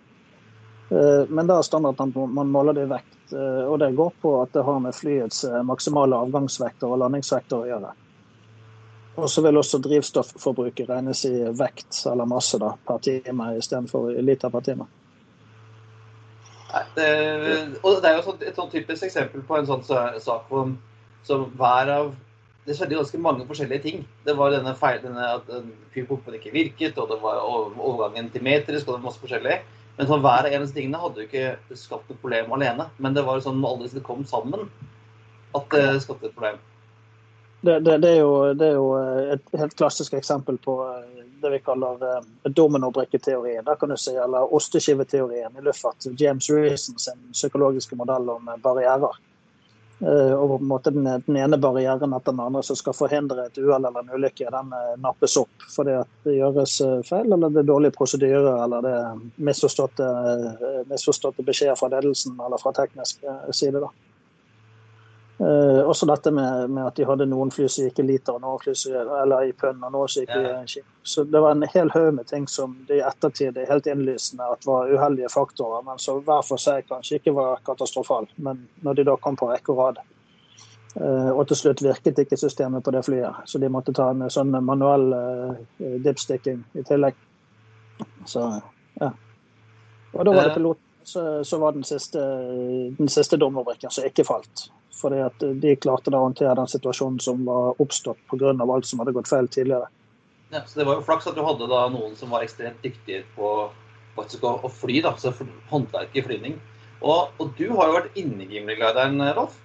Uh, 0.90 1.24
men 1.28 1.50
da 1.50 1.58
er 1.58 1.66
standarden 1.66 2.14
at 2.14 2.34
man 2.38 2.52
måler 2.54 2.78
det 2.78 2.86
i 2.86 2.92
vekt. 2.92 3.14
og 3.28 3.78
det 3.78 3.90
går 3.92 4.12
på 4.22 4.30
at 4.40 4.52
det 4.52 4.62
har 4.64 4.78
med 4.80 4.94
flyets 4.96 5.42
maksimale 5.68 6.16
avgangsvekter 6.16 6.88
og 6.88 7.02
landingsvekter 7.02 7.58
å 7.58 7.66
gjøre. 7.68 7.90
Og 9.20 9.28
så 9.28 9.42
vil 9.44 9.58
også 9.60 9.82
drivstofforbruket 9.84 10.88
regnes 10.88 11.24
i 11.28 11.42
vekt 11.58 11.98
eller 12.08 12.24
masse 12.24 12.56
da, 12.62 12.70
per 12.86 13.02
time 13.04 13.50
istedenfor 13.58 14.14
liter 14.24 14.48
per 14.54 14.64
time. 14.64 14.86
Nei, 16.68 16.82
og 17.80 18.02
det 18.02 18.10
er 18.10 18.18
jo 18.18 18.24
sånn, 18.26 18.42
et 18.44 18.58
sånn 18.58 18.72
typisk 18.72 19.06
eksempel 19.06 19.44
på 19.48 19.56
en 19.56 19.68
sånn 19.68 19.84
sak 19.86 20.50
hvor, 20.50 20.74
som 21.24 21.46
hver 21.56 21.92
av 21.94 22.10
Det 22.68 22.74
skjedde 22.76 22.98
ganske 22.98 23.18
mange 23.24 23.46
forskjellige 23.48 23.80
ting. 23.80 24.02
Det 24.26 24.34
var 24.36 24.52
denne 24.52 24.74
feil, 24.76 25.00
at 25.00 25.46
pumpen 25.94 26.34
ikke 26.36 26.52
virket, 26.52 26.98
og 27.00 27.08
det 27.08 27.16
var 27.22 27.40
overgangen 27.40 28.28
til 28.28 28.44
metrisk, 28.44 28.84
og 28.84 28.90
det 28.92 28.98
var 28.98 29.06
masse 29.06 29.22
forskjellig. 29.22 29.54
Men 29.96 30.10
sånn, 30.10 30.20
hver 30.20 30.44
av 30.44 30.52
en 30.52 30.60
av 30.60 30.66
disse 30.66 30.76
tingene 30.76 31.00
hadde 31.00 31.22
jo 31.22 31.28
ikke 31.30 31.78
skapt 31.80 32.10
noe 32.12 32.20
problem 32.20 32.52
alene. 32.58 32.90
Men 33.00 33.16
det 33.16 33.24
var 33.24 33.40
sånn 33.40 33.64
alle 33.64 33.86
disse 33.86 34.04
kom 34.04 34.20
sammen, 34.28 34.68
at 35.56 35.72
det 35.72 36.02
skapte 36.04 36.28
et 36.28 36.36
problem. 36.36 36.60
Det, 37.64 37.80
det, 37.86 37.96
det, 38.04 38.12
er 38.12 38.20
jo, 38.20 38.34
det, 38.54 38.68
er 38.68 38.76
jo, 38.76 38.92
et 39.34 39.58
helt 39.58 39.74
klassisk 39.80 40.14
eksempel 40.14 40.60
på 40.62 40.76
det 41.40 41.50
vi 41.50 41.58
kaller 41.58 42.02
uh, 42.02 42.24
dominobrikketeorien, 42.44 43.64
kan 43.80 43.88
du 43.88 43.96
si, 43.96 44.14
eller 44.16 44.54
osteskiveteorien 44.54 45.58
i 45.58 45.64
luftfart. 45.64 46.06
James 46.18 46.50
Reason 46.50 46.98
sin 46.98 47.32
psykologiske 47.32 47.96
modell 47.96 48.30
om 48.30 48.48
eh, 48.48 48.60
barrierer. 48.62 49.16
Uh, 49.98 50.34
og 50.34 50.48
på 50.48 50.58
en 50.60 50.68
måte 50.70 50.92
den, 50.94 51.08
den, 51.26 51.36
ene 51.36 51.58
barrieren 51.58 52.14
etter 52.14 52.32
den 52.32 52.42
andre 52.44 52.62
som 52.62 52.78
skal 52.78 52.94
forhindre 52.94 53.48
et 53.48 53.58
uhell 53.58 53.82
eller 53.82 54.04
en 54.04 54.12
ulykke, 54.14 54.50
den 54.54 54.74
nappes 55.02 55.34
opp 55.40 55.64
fordi 55.74 55.96
at 55.98 56.12
det 56.22 56.36
gjøres 56.36 56.76
feil, 57.08 57.32
eller 57.32 57.50
det 57.50 57.64
er 57.64 57.70
dårlige 57.72 57.96
prosedyrer, 57.98 58.52
eller 58.64 58.84
det 58.86 58.92
er 58.94 59.24
misforståtte, 59.48 60.12
misforståtte 60.90 61.46
beskjeder 61.46 61.78
fra 61.80 61.90
ledelsen 61.96 62.38
eller 62.38 62.62
fra 62.62 62.74
teknisk 62.78 63.26
side. 63.50 63.82
da. 63.82 63.90
Uh, 65.40 65.86
også 65.86 66.06
dette 66.10 66.30
med, 66.34 66.70
med, 66.70 66.86
at 66.88 66.96
de 66.98 67.04
hadde 67.06 67.26
noen 67.30 67.52
fly 67.54 67.68
som 67.70 67.84
gikk 67.86 68.00
i 68.02 68.06
liter, 68.08 68.34
og 68.34 68.42
noen 68.42 68.58
fly 68.58 68.72
som, 68.74 68.94
eller 69.22 69.46
i 69.46 69.52
pønn, 69.54 69.78
og 69.86 69.92
noen 69.94 70.10
som 70.10 70.24
gikk 70.24 70.32
i 70.34 70.70
skip. 70.72 70.86
Så 71.06 71.22
det 71.30 71.42
var 71.44 71.54
en 71.54 71.66
hel 71.74 71.92
haug 71.94 72.08
med 72.16 72.26
ting 72.26 72.48
som 72.50 72.72
det 72.88 72.98
i 72.98 73.04
ettertid 73.06 73.56
er 73.56 73.68
helt 73.70 73.86
innlysende 73.86 74.48
at 74.50 74.66
var 74.66 74.90
uheldige 74.90 75.30
faktorer, 75.30 75.84
men 75.86 76.00
som 76.02 76.18
hver 76.26 76.42
for 76.46 76.58
seg 76.58 76.88
kanskje 76.90 77.20
ikke 77.20 77.36
var 77.36 77.62
katastrofale. 77.68 78.26
Men 78.42 78.64
når 78.82 78.98
de 78.98 79.04
da 79.12 79.14
kom 79.22 79.38
på 79.38 79.50
rekke 79.52 79.76
og 79.76 79.78
rad. 79.84 80.00
Uh, 80.98 81.30
og 81.30 81.44
til 81.46 81.60
slutt 81.60 81.84
virket 81.86 82.18
ikke 82.18 82.40
systemet 82.40 82.82
på 82.82 82.90
det 82.96 83.04
flyet, 83.06 83.44
så 83.46 83.60
de 83.62 83.70
måtte 83.70 83.94
ta 83.94 84.08
med 84.18 84.34
sånn 84.34 84.50
manuell 84.66 85.06
uh, 85.14 85.54
dipsticking 86.02 86.64
i 86.74 86.82
tillegg. 86.88 87.14
Så 88.26 88.42
ja. 88.98 89.12
Og 90.16 90.26
da 90.26 90.34
var 90.34 90.48
det 90.48 90.58
pilot 90.58 90.82
så, 91.06 91.44
så 91.44 91.58
var 91.62 91.78
den 91.78 91.86
siste, 91.86 92.20
den 92.98 93.08
siste 93.08 93.38
dommerbrikken 93.38 93.94
som 93.94 94.04
ikke 94.08 94.26
falt. 94.26 94.66
Fordi 94.98 95.20
at 95.22 95.44
de 95.62 95.76
klarte 95.78 96.10
å 96.10 96.24
håndtere 96.24 96.56
den 96.58 96.70
situasjonen 96.70 97.20
som 97.22 97.44
var 97.46 97.78
oppstått 97.82 98.18
pga. 98.30 98.54
alt 98.64 98.86
som 98.86 98.98
hadde 98.98 99.14
gått 99.14 99.30
feil 99.30 99.48
tidligere. 99.48 99.86
Ja, 100.50 100.62
så 100.66 100.78
Det 100.78 100.86
var 100.86 100.94
jo 100.94 101.04
flaks 101.06 101.26
at 101.26 101.36
du 101.36 101.44
hadde 101.44 101.68
da 101.68 101.88
noen 101.92 102.16
som 102.16 102.30
var 102.30 102.42
ekstremt 102.42 102.82
dyktige 102.82 103.22
på 103.36 103.70
faktisk 104.16 104.44
å, 104.44 104.58
å 104.64 104.68
fly, 104.68 105.00
da, 105.04 105.14
så 105.20 105.32
håndverk 105.70 106.16
i 106.16 106.24
flyvning. 106.24 106.58
Og, 107.00 107.30
og, 107.38 107.50
du 107.58 107.68
har 107.76 107.90
jo 107.90 107.96
vært 107.98 108.16
inne 108.18 108.42
i 108.42 108.56
Gimli-glideren, 108.56 109.20
Rolf? 109.36 109.60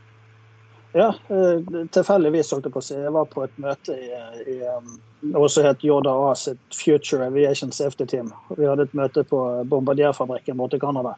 Ja, 0.94 1.10
eh, 1.34 1.64
tilfeldigvis, 1.90 2.52
holdt 2.54 2.68
jeg 2.68 2.74
på 2.76 2.82
å 2.84 2.86
si. 2.86 2.94
Jeg 3.00 3.14
var 3.16 3.26
på 3.32 3.42
et 3.48 3.56
møte 3.58 3.96
i, 3.98 4.12
i 4.54 4.60
um, 4.70 4.92
noe 5.34 5.48
som 5.50 5.66
het 5.66 5.82
JDA 5.82 6.34
sitt 6.38 6.78
Future 6.78 7.26
Aviation 7.26 7.74
Safety 7.74 8.06
Team. 8.06 8.30
Vi 8.54 8.68
hadde 8.70 8.86
et 8.86 8.94
møte 8.98 9.24
på 9.26 9.40
Bombardierfabrikken 9.72 10.60
borte 10.60 10.78
i 10.78 10.84
Canada. 10.84 11.16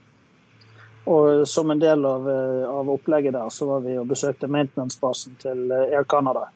Og 1.05 1.47
som 1.47 1.69
en 1.71 1.81
del 1.81 2.05
av, 2.05 2.29
eh, 2.29 2.63
av, 2.69 2.89
opplegget 2.89 3.33
der, 3.33 3.49
så 3.53 3.67
var 3.69 3.83
vi 3.85 3.97
og 4.01 4.07
besøkte 4.09 4.49
maintenance-basen 4.49 5.37
til 5.41 5.69
eh, 5.71 5.93
Air 5.93 6.07
Canada. 6.09 6.47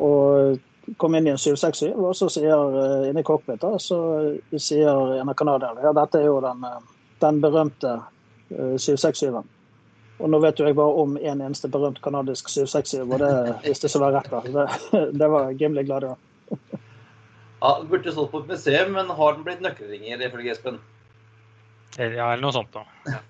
Og 0.00 0.56
kom 0.96 1.14
inn 1.14 1.28
i 1.28 1.34
en 1.34 1.40
767, 1.40 1.92
og 1.92 2.16
så 2.16 2.30
sier 2.32 2.78
inni 3.02 3.10
inne 3.10 3.20
i 3.20 3.26
cockpit 3.28 3.60
da, 3.60 3.74
så 3.76 3.98
sier 4.56 5.18
en 5.18 5.28
av 5.28 5.36
canadierne 5.36 5.84
ja, 5.84 5.92
dette 5.92 6.22
er 6.22 6.30
jo 6.30 6.38
den, 6.40 6.64
den 7.20 7.40
berømte 7.44 7.98
767-en. 8.48 9.44
Og 10.18 10.30
nå 10.32 10.40
vet 10.42 10.58
jo 10.58 10.66
jeg 10.66 10.76
bare 10.78 11.02
om 11.02 11.16
en 11.20 11.42
eneste 11.44 11.68
berømt 11.70 12.00
canadisk 12.02 12.48
767, 12.50 13.04
og 13.04 13.18
det 13.22 13.32
hvis 13.66 13.84
det 13.84 13.90
så 13.92 14.00
var 14.02 14.16
rett. 14.16 14.30
da. 14.32 14.40
Det, 14.48 15.02
det 15.20 15.28
var 15.30 15.52
Gimli 15.60 15.84
glad 15.86 16.08
i. 16.08 16.14
Ja, 17.60 17.74
den 17.78 17.90
burde 17.92 18.14
stått 18.14 18.32
på 18.32 18.42
et 18.42 18.54
museum, 18.54 18.96
men 18.96 19.12
har 19.20 19.36
den 19.36 19.44
blitt 19.46 19.62
nøkkelringer, 19.62 20.24
ifølge 20.26 20.56
Espen? 20.56 20.80
Ja, 21.98 22.32
eller 22.32 22.42
noe 22.42 22.54
sånt. 22.54 22.74
da. 22.74 23.20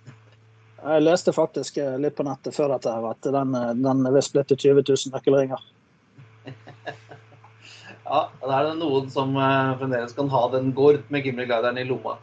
Jeg 0.78 1.04
leste 1.04 1.34
faktisk 1.34 1.80
eh, 1.82 1.96
litt 2.00 2.16
på 2.18 2.26
nettet 2.26 2.54
før 2.54 2.74
dette 2.74 2.92
her, 2.92 3.08
at 3.10 3.28
den, 3.34 3.54
eh, 3.58 3.74
den 3.78 4.06
er 4.06 4.14
visst 4.14 4.34
blitt 4.34 4.50
til 4.52 4.60
20 4.62 4.84
000 4.86 5.14
nøkkelringer. 5.16 5.64
ja, 8.08 8.20
da 8.28 8.52
er 8.60 8.68
det 8.70 8.76
noen 8.78 9.08
som 9.12 9.34
uh, 9.36 9.74
fremdeles 9.80 10.14
kan 10.16 10.30
ha 10.32 10.42
den 10.54 10.70
gård 10.76 11.02
med 11.12 11.26
Gimli-glideren 11.26 11.80
i 11.82 11.86
lomma. 11.88 12.16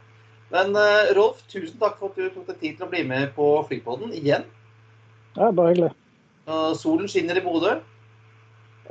Men 0.54 0.78
Rolf, 1.18 1.42
tusen 1.52 1.76
takk 1.82 1.98
for 2.00 2.14
at 2.14 2.20
du 2.22 2.30
tok 2.30 2.48
deg 2.54 2.62
tid 2.62 2.78
til 2.78 2.86
å 2.86 2.92
bli 2.92 3.02
med 3.08 3.34
på 3.36 3.50
Flypodden 3.68 4.14
igjen. 4.16 4.46
Ja, 5.36 5.50
bare 5.52 5.74
hyggelig. 5.74 5.92
Og 6.46 6.76
solen 6.80 7.10
skinner 7.12 7.38
i 7.40 7.44
Bodø. 7.44 7.74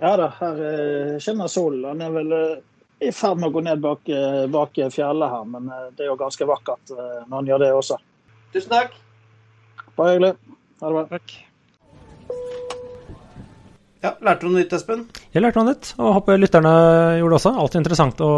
Ja 0.02 0.16
da, 0.18 0.28
her 0.40 0.62
eh, 0.68 1.16
skinner 1.22 1.50
solen. 1.50 1.84
Den 1.86 2.02
er 2.02 2.14
vel 2.14 2.34
eh, 2.34 3.06
i 3.06 3.12
ferd 3.14 3.38
med 3.38 3.50
å 3.50 3.54
gå 3.54 3.62
ned 3.64 3.82
bak, 3.84 4.08
eh, 4.10 4.44
bak 4.50 4.78
fjellet 4.92 5.30
her, 5.30 5.46
men 5.48 5.70
eh, 5.70 5.88
det 5.94 6.06
er 6.06 6.10
jo 6.10 6.18
ganske 6.20 6.48
vakkert 6.50 6.94
eh, 6.94 7.22
når 7.28 7.36
den 7.36 7.52
gjør 7.52 7.64
det 7.64 7.70
også. 7.78 7.98
Tusen 8.54 8.74
takk. 8.74 8.98
Bare 9.98 10.14
hyggelig. 10.14 10.32
Ha 10.80 10.88
det 10.90 10.94
bra. 10.96 11.04
Takk. 11.12 11.34
Ja, 14.04 14.10
Lærte 14.20 14.44
du 14.44 14.50
noe 14.50 14.60
nytt, 14.60 14.74
Espen? 14.76 15.06
Jeg 15.32 15.40
lærte 15.40 15.60
noe 15.62 15.70
nytt, 15.70 15.94
og 15.96 16.10
håper 16.18 16.40
lytterne 16.40 16.72
gjorde 17.20 17.30
det 17.32 17.38
også. 17.38 17.52
Alltid 17.62 17.80
interessant 17.80 18.20
å 18.24 18.30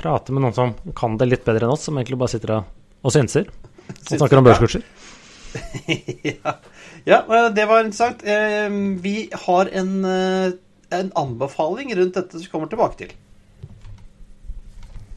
prate 0.00 0.34
med 0.34 0.42
noen 0.42 0.56
som 0.56 0.72
kan 0.98 1.14
det 1.20 1.28
litt 1.28 1.44
bedre 1.46 1.68
enn 1.68 1.74
oss, 1.76 1.84
som 1.86 2.00
egentlig 2.00 2.18
bare 2.18 2.32
sitter 2.32 2.56
og, 2.58 3.12
synser 3.14 3.46
og 3.52 4.16
snakker 4.16 4.40
om 4.40 4.48
børskurser. 4.48 4.82
ja. 6.32 6.56
ja, 7.06 7.20
det 7.54 7.68
var 7.68 7.84
interessant. 7.84 8.24
Eh, 8.24 8.66
Vi 9.04 9.16
har 9.44 9.70
en, 9.78 9.92
eh, 10.08 10.56
en 10.98 11.12
anbefaling 11.22 11.94
rundt 12.00 12.18
dette 12.18 12.38
som 12.40 12.42
vi 12.42 12.50
kommer 12.50 12.72
tilbake 12.72 12.98
til. 13.04 13.14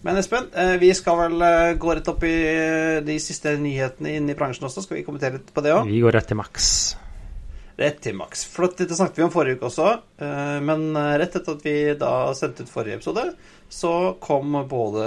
Men 0.05 0.19
Espen, 0.21 0.51
eh, 0.53 0.75
vi 0.77 0.91
skal 0.93 1.17
vel 1.17 1.41
eh, 1.41 1.71
gå 1.81 1.93
rett 1.97 2.09
opp 2.11 2.21
i 2.27 2.33
eh, 2.45 2.99
de 3.01 3.15
siste 3.17 3.55
nyhetene 3.57 4.11
inn 4.19 4.27
i 4.29 4.35
bransjen 4.37 4.67
også. 4.67 4.83
Skal 4.85 4.99
vi 4.99 5.05
kommentere 5.07 5.39
litt 5.39 5.49
på 5.53 5.63
det 5.65 5.71
òg? 5.73 5.87
Vi 5.89 6.01
går 6.03 6.13
rett 6.13 6.27
til 6.29 6.37
maks. 6.37 6.67
Rett 7.79 7.97
til 8.05 8.13
maks. 8.13 8.43
Flott, 8.53 8.75
dette 8.77 8.93
snakket 8.93 9.17
vi 9.17 9.23
om 9.25 9.31
forrige 9.33 9.57
uke 9.57 9.65
også. 9.67 9.87
Men 10.63 10.93
rett 10.95 11.33
etter 11.35 11.57
at 11.57 11.65
vi 11.65 11.73
da 11.99 12.11
sendte 12.37 12.63
ut 12.63 12.69
forrige 12.71 13.01
episode, 13.01 13.25
så 13.67 13.91
kom 14.23 14.53
både 14.69 15.03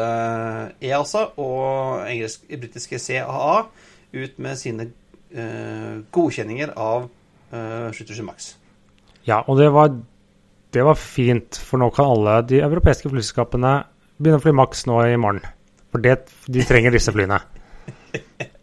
EASA 0.84 1.22
og 1.40 2.02
engelsk, 2.02 2.44
britiske 2.50 3.00
CAA 3.00 3.62
ut 4.18 4.42
med 4.44 4.60
sine 4.60 4.90
godkjenninger 6.12 6.74
av 6.76 7.06
uh, 7.08 7.88
Skyttersen 7.96 8.28
Max. 8.28 8.50
Ja, 9.24 9.40
og 9.46 9.56
det 9.62 9.70
var, 9.72 9.94
det 10.76 10.84
var 10.84 11.00
fint, 11.00 11.56
for 11.56 11.80
nå 11.80 11.88
kan 11.96 12.12
alle 12.12 12.36
de 12.52 12.60
europeiske 12.66 13.08
flyselskapene 13.08 13.78
begynne 14.18 14.40
å 14.40 14.44
fly 14.44 14.52
maks 14.58 14.84
nå 14.90 15.00
i 15.06 15.16
morgen. 15.20 15.42
For 15.92 16.04
det, 16.04 16.18
de 16.50 16.66
trenger 16.68 16.94
disse 16.94 17.14
flyene. 17.14 17.40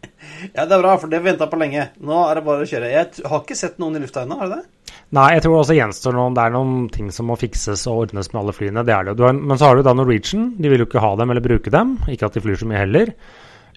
Ja, 0.53 0.65
det 0.67 0.75
er 0.75 0.81
bra, 0.83 0.91
for 1.01 1.09
det 1.09 1.21
venta 1.25 1.47
på 1.49 1.57
lenge. 1.57 1.87
Nå 2.05 2.17
er 2.27 2.37
det 2.37 2.41
bare 2.45 2.65
å 2.65 2.67
kjøre. 2.69 2.89
Jeg 2.91 3.23
har 3.25 3.39
ikke 3.41 3.55
sett 3.57 3.79
noen 3.81 3.97
i 3.97 4.01
lufta 4.03 4.25
ennå, 4.25 4.35
har 4.37 4.51
du 4.51 4.55
det? 4.59 4.95
Nei, 5.15 5.29
jeg 5.33 5.45
tror 5.45 5.55
også 5.61 5.77
gjenstår 5.77 6.15
noen, 6.17 6.35
det 6.37 6.43
er 6.43 6.53
noen 6.53 6.75
ting 6.93 7.07
som 7.13 7.29
må 7.29 7.37
fikses 7.39 7.85
og 7.89 8.03
ordnes 8.03 8.29
med 8.31 8.41
alle 8.41 8.53
flyene. 8.53 8.83
Det 8.85 8.93
er 8.93 9.07
det. 9.07 9.15
Har, 9.23 9.37
men 9.37 9.57
så 9.57 9.69
har 9.69 9.79
du 9.79 9.85
da 9.87 9.95
Norwegian. 9.97 10.51
De 10.59 10.69
vil 10.69 10.83
jo 10.83 10.87
ikke 10.89 11.01
ha 11.01 11.11
dem 11.17 11.33
eller 11.33 11.45
bruke 11.45 11.73
dem. 11.73 11.95
Ikke 12.11 12.29
at 12.29 12.37
de 12.37 12.43
flyr 12.43 12.59
så 12.61 12.67
mye 12.69 12.83
heller. 12.83 13.13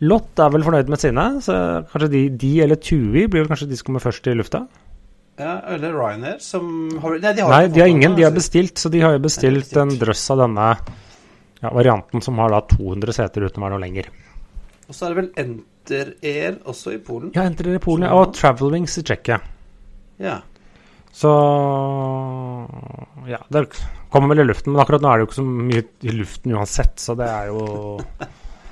Lott 0.05 0.43
er 0.43 0.53
vel 0.55 0.67
fornøyd 0.67 0.93
med 0.93 1.03
sine, 1.03 1.25
så 1.43 1.55
kanskje 1.91 2.11
de, 2.13 2.23
de 2.43 2.53
eller 2.67 2.79
TUI 2.79 3.25
blir 3.27 3.43
vel 3.43 3.49
kanskje 3.51 3.71
de 3.71 3.79
som 3.79 3.89
kommer 3.89 4.05
først 4.05 4.29
i 4.31 4.37
lufta? 4.39 4.67
Ja, 5.39 5.61
Eller 5.71 5.95
Ryanair, 5.95 6.39
som 6.43 6.69
har 6.99 7.19
Nei, 7.23 7.33
de 7.33 7.43
har, 7.45 7.53
Nei, 7.55 7.67
de 7.71 7.83
har 7.83 7.91
ingen. 7.91 8.15
De 8.19 8.25
har 8.27 8.35
bestilt, 8.35 8.79
så 8.79 8.91
de 8.91 9.03
har 9.03 9.15
jo 9.15 9.23
bestilt 9.23 9.69
bestilt. 9.69 9.81
en 9.83 9.95
drøss 10.01 10.25
av 10.35 10.43
denne 10.43 10.71
ja, 11.63 11.71
varianten 11.75 12.23
som 12.25 12.39
har 12.39 12.53
da 12.55 12.63
200 12.71 13.17
seter 13.17 13.47
uten 13.47 13.63
å 13.63 13.67
være 13.67 13.77
noe 13.77 13.85
lenger. 13.85 14.11
Og 14.89 14.97
så 14.97 15.07
er 15.07 15.13
det 15.13 15.19
vel 15.21 15.31
Enter 15.43 16.13
Air 16.25 16.61
også 16.71 16.95
i 16.95 17.01
Polen. 17.05 17.33
Ja, 17.37 17.45
Enter 17.49 17.69
Air 17.69 17.81
i 17.81 17.83
Polen, 17.83 18.09
og 18.09 18.33
Travelwings 18.37 18.99
i 19.01 19.05
Tsjekkia. 19.05 19.41
Ja. 20.23 20.39
Så 21.13 21.31
Ja, 23.29 23.41
det 23.53 23.67
kommer 24.13 24.33
vel 24.33 24.45
i 24.45 24.49
luften, 24.49 24.73
men 24.73 24.81
akkurat 24.81 25.03
nå 25.05 25.11
er 25.11 25.19
det 25.19 25.25
jo 25.25 25.29
ikke 25.29 25.41
så 25.41 25.47
mye 25.47 25.83
i 26.09 26.15
luften 26.17 26.55
uansett, 26.57 26.95
så 27.03 27.17
det 27.19 27.27
er 27.29 27.51
jo 27.51 27.65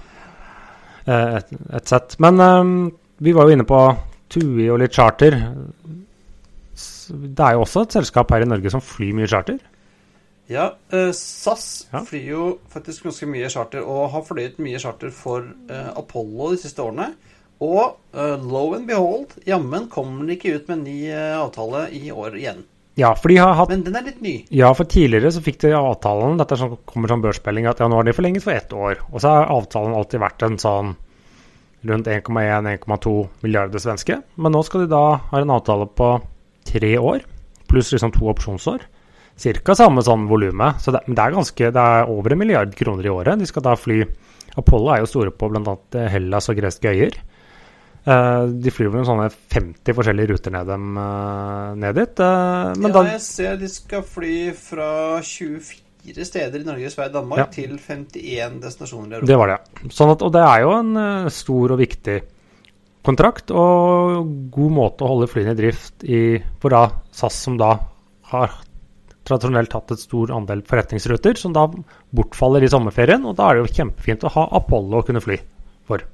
eh, 1.10 1.34
et, 1.40 1.50
et 1.76 1.90
sett. 1.92 2.16
Men 2.22 2.40
um, 2.40 2.76
vi 3.20 3.34
var 3.36 3.48
jo 3.48 3.56
inne 3.56 3.66
på 3.68 3.80
TUI 4.32 4.70
og 4.70 4.80
litt 4.80 4.96
charter. 4.96 5.36
Det 6.76 7.44
er 7.44 7.56
jo 7.56 7.66
også 7.66 7.84
et 7.84 7.98
selskap 7.98 8.32
her 8.32 8.46
i 8.46 8.48
Norge 8.48 8.72
som 8.72 8.84
flyr 8.84 9.12
mye 9.18 9.28
charter. 9.30 9.60
Ja, 10.48 10.74
eh, 10.92 11.10
SAS 11.12 11.86
Ja. 11.92 12.04
flyr 12.06 12.28
jo 12.30 12.58
faktisk 12.70 13.02
ganske 13.08 13.26
mye 13.26 13.48
charter, 13.50 13.82
og 13.82 14.10
har 14.12 14.22
fløyet 14.22 14.60
mye 14.62 14.78
charter 14.78 15.10
for 15.10 15.42
eh, 15.70 15.88
Apollo 15.96 16.52
de 16.54 16.60
siste 16.62 16.82
årene. 16.82 17.14
Og 17.60 17.96
eh, 18.14 18.36
low 18.36 18.74
and 18.76 18.86
behold, 18.86 19.34
jammen 19.48 19.88
kommer 19.88 20.26
de 20.26 20.36
ikke 20.36 20.54
ut 20.54 20.68
med 20.68 20.78
en 20.78 20.84
ny 20.84 20.98
eh, 21.10 21.34
avtale 21.40 21.88
i 21.96 22.10
år 22.12 22.36
igjen. 22.36 22.64
Ja, 22.96 23.10
for 23.14 23.28
de 23.28 23.36
har 23.36 23.52
hatt 23.58 23.68
Men 23.68 23.82
den 23.84 23.96
er 23.98 24.06
litt 24.06 24.22
ny. 24.24 24.46
Ja, 24.50 24.70
for 24.72 24.88
tidligere 24.88 25.28
så 25.34 25.42
fikk 25.44 25.58
de 25.60 25.74
avtalen 25.76 26.38
Dette 26.40 26.56
sånn, 26.56 26.78
kommer 26.88 27.10
som 27.12 27.20
børsmelding 27.20 27.66
at 27.68 27.80
ja, 27.82 27.88
nå 27.92 27.98
har 27.98 28.06
de 28.08 28.14
forlenget 28.16 28.44
for 28.44 28.56
ett 28.56 28.72
år. 28.72 29.02
Og 29.12 29.20
så 29.20 29.34
har 29.34 29.50
avtalen 29.52 29.92
alltid 29.98 30.22
vært 30.22 30.46
en 30.46 30.56
sånn 30.62 30.94
rundt 31.86 32.08
1,1-1,2 32.08 33.12
milliarder 33.44 33.82
svenske. 33.82 34.22
Men 34.40 34.52
nå 34.56 34.62
skal 34.64 34.86
de 34.86 34.92
da 34.94 35.02
ha 35.28 35.40
en 35.42 35.52
avtale 35.52 35.86
på 35.92 36.08
tre 36.66 36.94
år, 36.98 37.20
pluss 37.68 37.92
liksom 37.92 38.14
to 38.16 38.30
opsjonsår. 38.32 38.86
Cirka 39.36 39.74
samme 39.76 40.00
sånn 40.04 40.24
volumet. 40.30 40.80
Så 40.80 40.94
det, 40.94 41.02
det 41.10 41.20
er 41.20 41.34
ganske 41.34 41.70
Det 41.74 41.82
er 41.82 42.08
over 42.08 42.32
en 42.32 42.40
milliard 42.40 42.72
kroner 42.76 43.04
i 43.04 43.12
året. 43.12 43.40
De 43.40 43.48
skal 43.48 43.64
da 43.66 43.74
fly 43.76 44.00
Apollo 44.56 44.92
er 44.94 45.02
jo 45.02 45.08
store 45.10 45.32
på 45.36 45.50
bl.a. 45.52 45.76
Hellas 46.08 46.48
og 46.48 46.56
greske 46.56 46.92
øyer. 46.92 47.18
Uh, 48.06 48.46
de 48.62 48.70
flyr 48.70 48.92
vel 48.94 49.02
sånne 49.04 49.26
50 49.52 49.96
forskjellige 49.98 50.30
ruter 50.30 50.54
ned, 50.54 50.68
dem, 50.70 50.94
uh, 50.94 51.74
ned 51.74 51.96
dit. 51.98 52.22
Uh, 52.22 52.70
men 52.78 52.92
ja, 52.92 52.94
da 52.94 53.02
jeg 53.08 53.24
ser 53.24 53.58
de 53.58 53.68
skal 53.68 54.04
fly 54.06 54.36
fra 54.54 54.90
24 55.26 56.28
steder 56.28 56.62
i 56.62 56.68
Norge, 56.68 56.92
Sverige, 56.94 57.16
Danmark 57.16 57.42
Ja. 57.42 57.48
til 57.50 57.74
51 57.74 58.60
destinasjoner 58.62 59.10
i 59.10 59.18
Europa. 59.18 59.30
Det 59.32 59.40
var 59.42 59.52
det. 59.52 59.90
Sånn 59.98 60.14
at, 60.14 60.22
og 60.22 60.32
det 60.38 60.44
er 60.46 60.62
jo 60.62 60.70
en 60.76 61.02
eh, 61.02 61.28
stor 61.34 61.74
og 61.74 61.82
viktig 61.82 62.16
kontrakt, 63.06 63.50
og 63.50 64.30
god 64.54 64.76
måte 64.78 65.02
å 65.02 65.10
holde 65.10 65.28
flyene 65.30 65.56
i 65.56 65.58
drift 65.58 66.06
i 66.06 66.22
for 66.62 66.74
da 66.74 66.86
SAS, 67.10 67.42
som 67.42 67.58
da 67.58 67.74
har 68.30 68.54
tradisjonelt 69.26 69.74
hatt 69.76 69.94
et 69.94 70.02
stor 70.02 70.32
andel 70.34 70.62
forretningsruter, 70.66 71.38
som 71.40 71.54
da 71.56 71.66
bortfaller 72.16 72.64
i 72.64 72.70
sommerferien. 72.70 73.24
Og 73.26 73.36
da 73.38 73.50
er 73.50 73.58
det 73.58 73.66
jo 73.66 73.74
kjempefint 73.80 74.26
å 74.26 74.32
ha 74.36 74.46
Apollo 74.60 75.00
å 75.00 75.06
kunne 75.06 75.22
fly 75.24 75.38
for. 75.88 76.04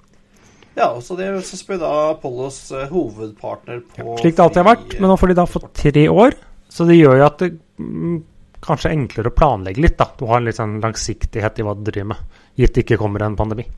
Ja, 0.72 0.88
og 0.88 1.02
så 1.04 1.18
det 1.18 1.28
er 1.28 1.36
jo 1.36 1.78
da 1.80 1.92
Apollos 2.14 2.58
eh, 2.72 2.88
hovedpartner 2.88 3.82
på 3.92 4.16
Slik 4.22 4.38
det 4.38 4.44
alltid 4.46 4.62
har 4.62 4.70
vært, 4.70 4.94
men 4.96 5.12
nå 5.12 5.18
får 5.20 5.32
de 5.32 5.36
da 5.36 5.48
fått 5.48 5.68
tre 5.76 6.06
år. 6.08 6.36
Så 6.72 6.86
det 6.88 6.96
gjør 6.96 7.18
jo 7.20 7.26
at 7.26 7.42
det 7.42 7.50
mm, 7.76 8.16
kanskje 8.64 8.88
er 8.88 8.96
enklere 8.96 9.28
å 9.28 9.36
planlegge 9.36 9.84
litt. 9.84 9.98
da. 10.00 10.08
Du 10.16 10.24
har 10.30 10.40
en 10.40 10.48
litt 10.48 10.56
sånn 10.56 10.78
langsiktighet 10.80 11.60
i 11.60 11.66
hva 11.66 11.76
du 11.76 11.84
driver 11.84 12.14
med, 12.14 12.42
gitt 12.56 12.74
det 12.76 12.86
ikke 12.86 13.00
kommer 13.04 13.26
en 13.26 13.36
pandemi. 13.36 13.68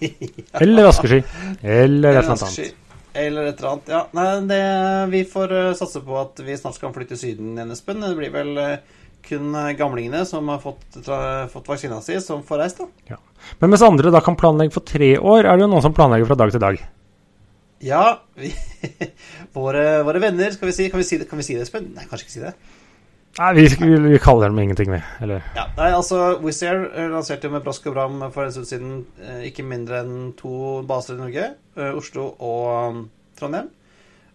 Eller 0.62 0.88
askesky. 0.88 1.20
Eller 1.60 2.16
et 2.16 2.24
eller 2.24 2.36
annet 2.38 2.87
Eller 3.18 3.48
et 3.50 3.58
eller 3.58 3.72
annet. 3.72 3.90
Ja, 3.90 4.02
nei, 4.14 4.28
det, 4.50 4.60
vi 5.12 5.24
får 5.28 5.54
eh, 5.56 5.74
satse 5.78 6.02
på 6.04 6.16
at 6.20 6.38
vi 6.44 6.56
snart 6.58 6.78
skal 6.78 6.94
flytte 6.94 7.16
til 7.16 7.22
Syden 7.22 7.56
igjen, 7.56 7.72
Espen. 7.74 8.04
Det 8.04 8.14
blir 8.18 8.32
vel 8.34 8.52
eh, 8.62 9.00
kun 9.26 9.50
eh, 9.58 9.72
gamlingene 9.78 10.22
som 10.28 10.50
har 10.52 10.60
fått, 10.62 11.00
fått 11.52 11.72
vaksina 11.72 11.98
si, 12.04 12.18
som 12.24 12.44
får 12.46 12.62
reist, 12.62 12.84
da. 13.08 13.18
Men 13.58 13.72
mens 13.72 13.84
andre 13.86 14.12
da 14.14 14.22
kan 14.24 14.38
planlegge 14.38 14.76
for 14.76 14.86
tre 14.86 15.16
år, 15.18 15.44
er 15.44 15.58
det 15.58 15.66
jo 15.66 15.72
noen 15.72 15.84
som 15.84 15.96
planlegger 15.96 16.30
fra 16.30 16.38
dag 16.38 16.54
til 16.54 16.62
dag. 16.62 16.80
Ja, 17.84 18.04
vi, 18.38 18.52
våre, 19.54 20.02
våre 20.02 20.18
venner 20.18 20.50
Skal 20.50 20.66
vi 20.66 20.72
si, 20.74 20.88
kan, 20.90 20.98
vi 20.98 21.06
si 21.06 21.14
det, 21.20 21.28
kan 21.30 21.38
vi 21.38 21.44
si 21.46 21.54
det, 21.54 21.62
Espen? 21.62 21.92
Nei, 21.94 22.08
kanskje 22.10 22.26
ikke 22.26 22.34
si 22.34 22.42
det. 22.42 22.54
Nei, 23.38 23.54
vi, 23.54 23.68
vi, 24.02 24.18
kaller 24.18 24.50
dem 24.50 24.58
ingenting, 24.58 24.90
vi. 24.90 24.98
Eller 25.22 25.44
Ja, 25.54 25.68
nei, 25.76 25.92
altså 25.94 26.38
Wizz 26.42 26.62
Air 26.66 26.88
eh, 26.90 27.08
lanserte 27.12 27.46
jo 27.46 27.54
med 27.54 27.62
brask 27.62 27.84
og 27.86 27.94
bram 27.94 28.22
for 28.34 28.44
en 28.44 28.54
stund 28.54 28.66
siden 28.66 28.94
eh, 29.22 29.44
ikke 29.46 29.66
mindre 29.66 30.00
enn 30.02 30.32
to 30.38 30.80
baser 30.88 31.14
i 31.14 31.20
Norge. 31.20 31.44
eh, 31.78 31.92
Oslo 31.94 32.32
og 32.34 32.64
um, 32.90 33.04
Trondheim. 33.38 33.68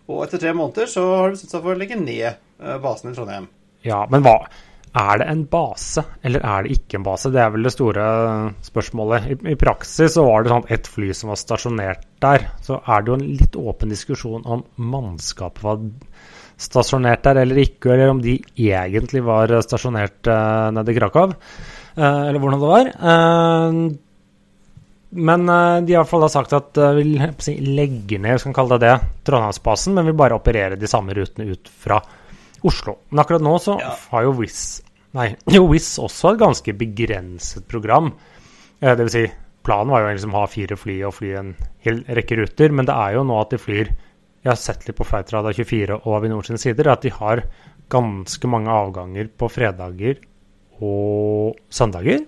Og 0.08 0.24
etter 0.24 0.39
tre 0.39 0.54
måneder 0.56 0.88
så 0.92 1.04
har 1.10 1.26
de 1.28 1.36
bestemt 1.36 1.52
seg 1.52 1.66
for 1.66 1.76
å 1.76 1.80
legge 1.80 2.00
ned 2.00 2.39
basen 2.84 3.12
i 3.12 3.18
Trondheim. 3.18 3.50
Ja, 3.84 4.06
men 4.12 4.24
hva 4.24 4.38
Er 4.94 5.18
det 5.18 5.26
en 5.26 5.46
base, 5.50 6.04
eller 6.22 6.44
er 6.46 6.63
det 6.63 6.76
ikke 6.78 7.00
en 7.00 7.06
base? 7.08 7.32
Det 7.34 7.42
er 7.42 7.50
vel 7.50 7.66
det 7.66 7.72
store 7.74 8.04
spørsmålet. 8.62 9.26
I, 9.26 9.38
i 9.52 9.60
praksis 9.60 10.13
så 10.16 10.24
var 10.28 10.44
det 10.44 10.52
sånn 10.54 10.68
ett 10.76 10.88
fly 10.88 11.10
som 11.18 11.32
var 11.32 11.39
stasjonert 11.42 12.04
der. 12.22 12.46
Så 12.62 12.78
er 12.78 13.02
det 13.02 13.10
jo 13.10 13.18
en 13.18 13.26
litt 13.42 13.58
åpen 13.58 13.92
diskusjon 13.92 14.46
om 14.46 14.62
mannskapet 14.78 15.66
var 15.66 15.82
stasjonert 16.60 17.24
der 17.26 17.42
eller 17.44 17.60
ikke, 17.63 17.92
eller 17.94 18.12
om 18.13 18.22
de 18.24 18.38
egentlig 18.56 19.24
var 19.26 19.52
stasjonert 19.66 20.28
uh, 20.30 20.70
nede 20.76 20.94
i 20.94 20.98
Krakow. 20.98 21.34
uh, 21.98 22.24
eller 22.30 22.39
hvordan 22.39 22.60
det 22.62 22.70
var. 22.72 22.92
Uh, 23.04 23.94
men 25.13 25.46
de 25.46 25.52
har 25.54 25.84
i 25.86 25.98
hvert 26.00 26.10
fall 26.10 26.24
sagt 26.34 26.56
at 26.58 26.71
de 26.73 26.88
vil 26.98 27.19
si, 27.46 27.54
legge 27.62 28.17
ned 28.17 28.40
skal 28.42 28.56
kalle 28.58 28.80
det 28.82 28.88
det, 28.88 29.10
Trondheimsbasen, 29.30 29.94
men 29.94 30.08
vil 30.10 30.15
bare 30.17 30.34
operere 30.40 30.80
de 30.80 30.90
samme 30.90 31.13
rutene 31.13 31.52
ut 31.54 31.69
fra 31.69 32.00
Oslo. 32.65 32.96
Men 33.12 33.21
akkurat 33.21 33.44
nå 33.46 33.54
så 33.62 33.75
Ja. 33.82 33.92
har 34.13 34.23
jo 34.25 34.32
Wizz 34.40 34.82
Nei, 35.13 35.36
jo 35.54 35.67
Wizz 35.69 36.00
også 36.02 36.32
et 36.34 36.40
ganske 36.42 36.73
begrenset 36.73 37.67
program. 37.69 38.08
Eh, 38.82 38.96
det 38.96 39.04
vil 39.06 39.12
si, 39.13 39.23
planen 39.62 39.92
var 39.94 40.02
jo 40.02 40.15
liksom 40.15 40.34
å 40.34 40.40
ha 40.42 40.48
fire 40.50 40.77
fly 40.80 40.96
og 41.06 41.13
fly 41.19 41.30
en 41.38 41.52
hel 41.86 42.00
rekke 42.10 42.40
ruter, 42.40 42.73
men 42.73 42.88
det 42.90 42.96
er 42.98 43.19
jo 43.19 43.21
nå 43.30 43.38
at 43.38 43.54
de 43.54 43.60
flyr 43.62 43.92
Jeg 44.44 44.52
har 44.52 44.60
sett 44.60 44.83
litt 44.87 44.98
på 45.00 45.06
Flightradar 45.08 45.56
24 45.56 46.02
og 46.02 46.15
Avinor 46.17 46.44
sine 46.48 46.60
sider 46.60 46.89
at 46.91 47.06
de 47.06 47.12
har 47.15 47.46
ganske 47.94 48.50
mange 48.52 48.71
avganger 48.71 49.29
på 49.39 49.48
fredager 49.52 50.19
og 50.83 51.56
søndager. 51.71 52.25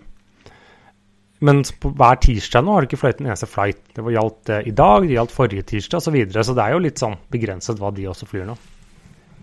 Men 1.43 1.59
på 1.81 1.91
hver 1.99 2.21
tirsdag 2.23 2.63
nå 2.63 2.71
har 2.75 2.85
de 2.85 2.87
ikke 2.89 3.01
fløyet 3.01 3.19
en 3.19 3.27
eneste 3.27 3.49
flight. 3.51 3.81
Det 3.97 4.05
var 4.05 4.15
gjaldt 4.15 4.51
eh, 4.55 4.69
i 4.71 4.73
dag, 4.75 5.03
det 5.03 5.17
gjaldt 5.17 5.35
forrige 5.35 5.65
tirsdag 5.73 5.99
osv. 5.99 6.07
Så, 6.07 6.13
videre, 6.15 6.45
så 6.47 6.55
det 6.55 6.63
er 6.63 6.75
jo 6.77 6.83
litt 6.85 7.01
sånn 7.03 7.17
begrenset 7.33 7.81
hva 7.81 7.91
de 7.95 8.07
også 8.07 8.29
flyr 8.29 8.47
nå. 8.47 8.55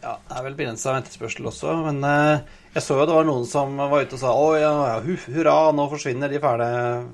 Ja, 0.03 0.17
det 0.17 0.35
er 0.39 0.47
vel 0.49 0.57
begrensa 0.59 0.97
etterspørsel 0.99 1.47
også, 1.47 1.77
men 1.85 2.01
eh, 2.09 2.41
jeg 2.75 2.83
så 2.83 2.97
jo 2.99 3.05
det 3.07 3.15
var 3.15 3.29
noen 3.29 3.45
som 3.47 3.77
var 3.79 4.01
ute 4.03 4.17
og 4.17 4.23
sa 4.25 4.33
å 4.35 4.49
ja, 4.59 4.73
ja 4.89 4.97
hu- 5.05 5.29
hurra, 5.37 5.59
nå 5.77 5.85
forsvinner 5.93 6.33
de 6.33 6.41
fæle, 6.43 6.71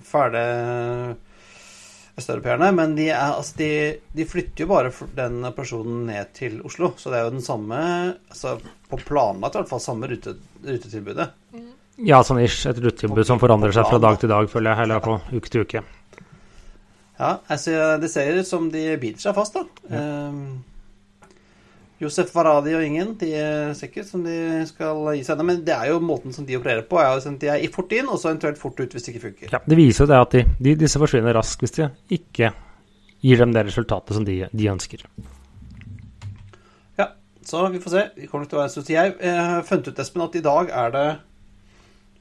fæle 0.09 0.45
østeuropeerne. 2.19 2.71
Men 2.77 2.95
de, 2.99 3.09
er, 3.13 3.35
altså, 3.39 3.57
de, 3.61 3.71
de 4.17 4.27
flytter 4.29 4.65
jo 4.65 4.71
bare 4.71 4.93
den 5.17 5.41
personen 5.57 6.07
ned 6.11 6.33
til 6.37 6.61
Oslo, 6.67 6.93
så 6.99 7.13
det 7.13 7.21
er 7.21 7.29
jo 7.29 7.35
den 7.37 7.45
samme 7.45 7.79
altså 8.29 8.59
På 8.89 8.97
planlagt 9.01 9.57
i 9.57 9.61
hvert 9.61 9.71
fall 9.71 9.85
samme 9.85 10.09
rute, 10.11 10.37
rutetilbudet. 10.65 11.29
Ja, 12.07 12.23
sånn 12.25 12.41
ish. 12.41 12.63
Et 12.71 12.79
rutetilbud 12.79 13.27
som 13.27 13.41
forandrer 13.43 13.75
seg 13.75 13.89
fra 13.91 13.99
dag 14.03 14.19
til 14.21 14.31
dag, 14.31 14.49
føler 14.51 14.73
jeg, 14.73 14.87
eller 14.87 15.03
på 15.05 15.19
uke 15.35 15.53
til 15.53 15.67
uke. 15.67 15.83
Ja, 17.19 17.33
altså, 17.51 17.75
det 17.99 18.11
ser 18.13 18.39
ut 18.39 18.49
som 18.49 18.69
de 18.71 18.85
biter 19.03 19.25
seg 19.27 19.35
fast, 19.37 19.59
da. 19.59 19.65
Eh, 19.91 20.43
Josef 21.99 22.31
Varadi 22.31 22.77
og 22.79 22.85
Ingen 22.87 23.17
de 23.19 23.33
er 23.35 23.73
sikkert 23.75 24.07
som 24.07 24.23
de 24.23 24.37
skal 24.69 25.01
gi 25.17 25.25
seg. 25.27 25.41
Men 25.43 25.65
det 25.67 25.75
er 25.75 25.91
jo 25.91 25.99
måten 26.05 26.35
som 26.35 26.47
de 26.47 26.59
opererer 26.59 26.87
på. 26.87 27.01
er 27.03 27.17
jo 27.17 27.35
De 27.41 27.51
er 27.51 27.65
fort 27.75 27.93
inn, 27.97 28.07
og 28.07 28.21
så 28.21 28.31
eventuelt 28.31 28.61
fort 28.61 28.79
ut 28.79 28.95
hvis 28.95 29.07
det 29.07 29.15
ikke 29.15 29.25
funker. 29.25 29.55
Ja, 29.57 29.61
det 29.67 29.79
viser 29.79 30.05
jo 30.05 30.11
det 30.13 30.21
at 30.23 30.37
de, 30.37 30.45
de, 30.63 30.77
disse 30.79 31.03
forsvinner 31.03 31.35
raskt 31.35 31.65
hvis 31.65 31.75
de 31.75 31.89
ikke 32.15 32.53
gir 33.25 33.43
dem 33.43 33.55
det 33.55 33.67
resultatet 33.67 34.15
som 34.15 34.27
de, 34.27 34.45
de 34.53 34.71
ønsker. 34.71 35.03
Ja, 37.01 37.11
så 37.43 37.67
vi 37.73 37.83
får 37.83 37.97
se. 37.97 38.05
Vi 38.15 38.31
kommer 38.31 38.47
til 38.47 38.61
å 38.61 38.63
være 38.63 38.75
så 38.77 38.87
Jeg 38.87 39.17
eh, 39.19 39.43
har 39.57 39.67
funnet 39.67 39.91
ut, 39.91 39.99
Espen, 39.99 40.23
at 40.23 40.39
i 40.39 40.45
dag 40.45 40.71
er 40.71 40.95
det 40.95 41.09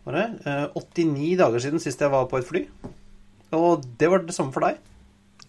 hva 0.07 0.13
er 0.15 0.17
det, 0.17 0.28
eh, 0.47 0.67
89 0.80 1.32
dager 1.36 1.59
siden 1.59 1.82
sist 1.84 2.01
jeg 2.01 2.13
var 2.13 2.30
på 2.32 2.39
et 2.39 2.47
fly. 2.47 2.65
Og 3.57 3.84
det 3.99 4.09
var 4.09 4.23
det 4.23 4.34
samme 4.34 4.55
for 4.55 4.63
deg. 4.63 4.80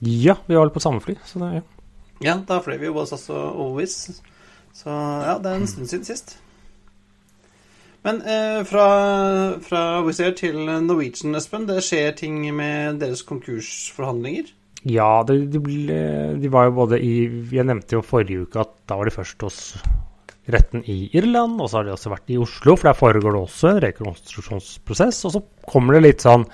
Ja, 0.02 0.34
vi 0.46 0.56
var 0.56 0.66
vel 0.66 0.74
på 0.74 0.82
samme 0.82 1.00
fly, 1.02 1.14
så 1.24 1.40
det, 1.40 1.50
ja. 1.60 1.77
Ja, 2.24 2.40
da 2.48 2.58
fløy 2.64 2.78
vi 2.80 2.88
jo 2.88 2.96
både 2.96 3.12
SAS 3.12 3.28
og 3.30 3.62
Ovis. 3.68 3.96
Så 4.74 4.90
ja, 4.90 5.38
det 5.42 5.50
er 5.50 5.58
en 5.58 5.70
stund 5.70 5.90
siden 5.90 6.06
sist. 6.06 6.36
Men 8.06 8.20
eh, 8.22 8.62
fra, 8.68 8.86
fra 9.62 9.82
Wizz 10.06 10.22
Air 10.22 10.36
til 10.38 10.58
Norwegian, 10.64 11.34
Espen, 11.38 11.66
det 11.68 11.82
skjer 11.86 12.14
ting 12.18 12.40
med 12.54 13.00
deres 13.02 13.24
konkursforhandlinger? 13.26 14.52
Ja, 14.86 15.24
de, 15.26 15.40
de, 15.50 15.60
ble, 15.62 16.02
de 16.38 16.50
var 16.54 16.68
jo 16.68 16.76
både 16.76 17.00
i 17.02 17.14
Jeg 17.50 17.66
nevnte 17.66 17.96
jo 17.96 18.04
forrige 18.06 18.46
uke 18.46 18.62
at 18.62 18.76
da 18.86 18.98
var 19.00 19.08
de 19.08 19.14
først 19.16 19.42
hos 19.42 19.58
retten 20.48 20.84
i 20.88 21.10
Irland, 21.18 21.58
og 21.60 21.68
så 21.68 21.80
har 21.80 21.88
de 21.88 21.92
også 21.92 22.12
vært 22.14 22.30
i 22.32 22.38
Oslo, 22.40 22.76
for 22.78 22.88
der 22.88 22.96
foregår 22.96 23.34
det 23.34 23.42
også 23.42 23.72
en 23.72 23.82
rekonstruksjonsprosess. 23.84 25.24
Og 25.28 25.34
så 25.34 25.42
kommer 25.68 25.98
det 25.98 26.04
litt 26.06 26.24
sånn 26.24 26.46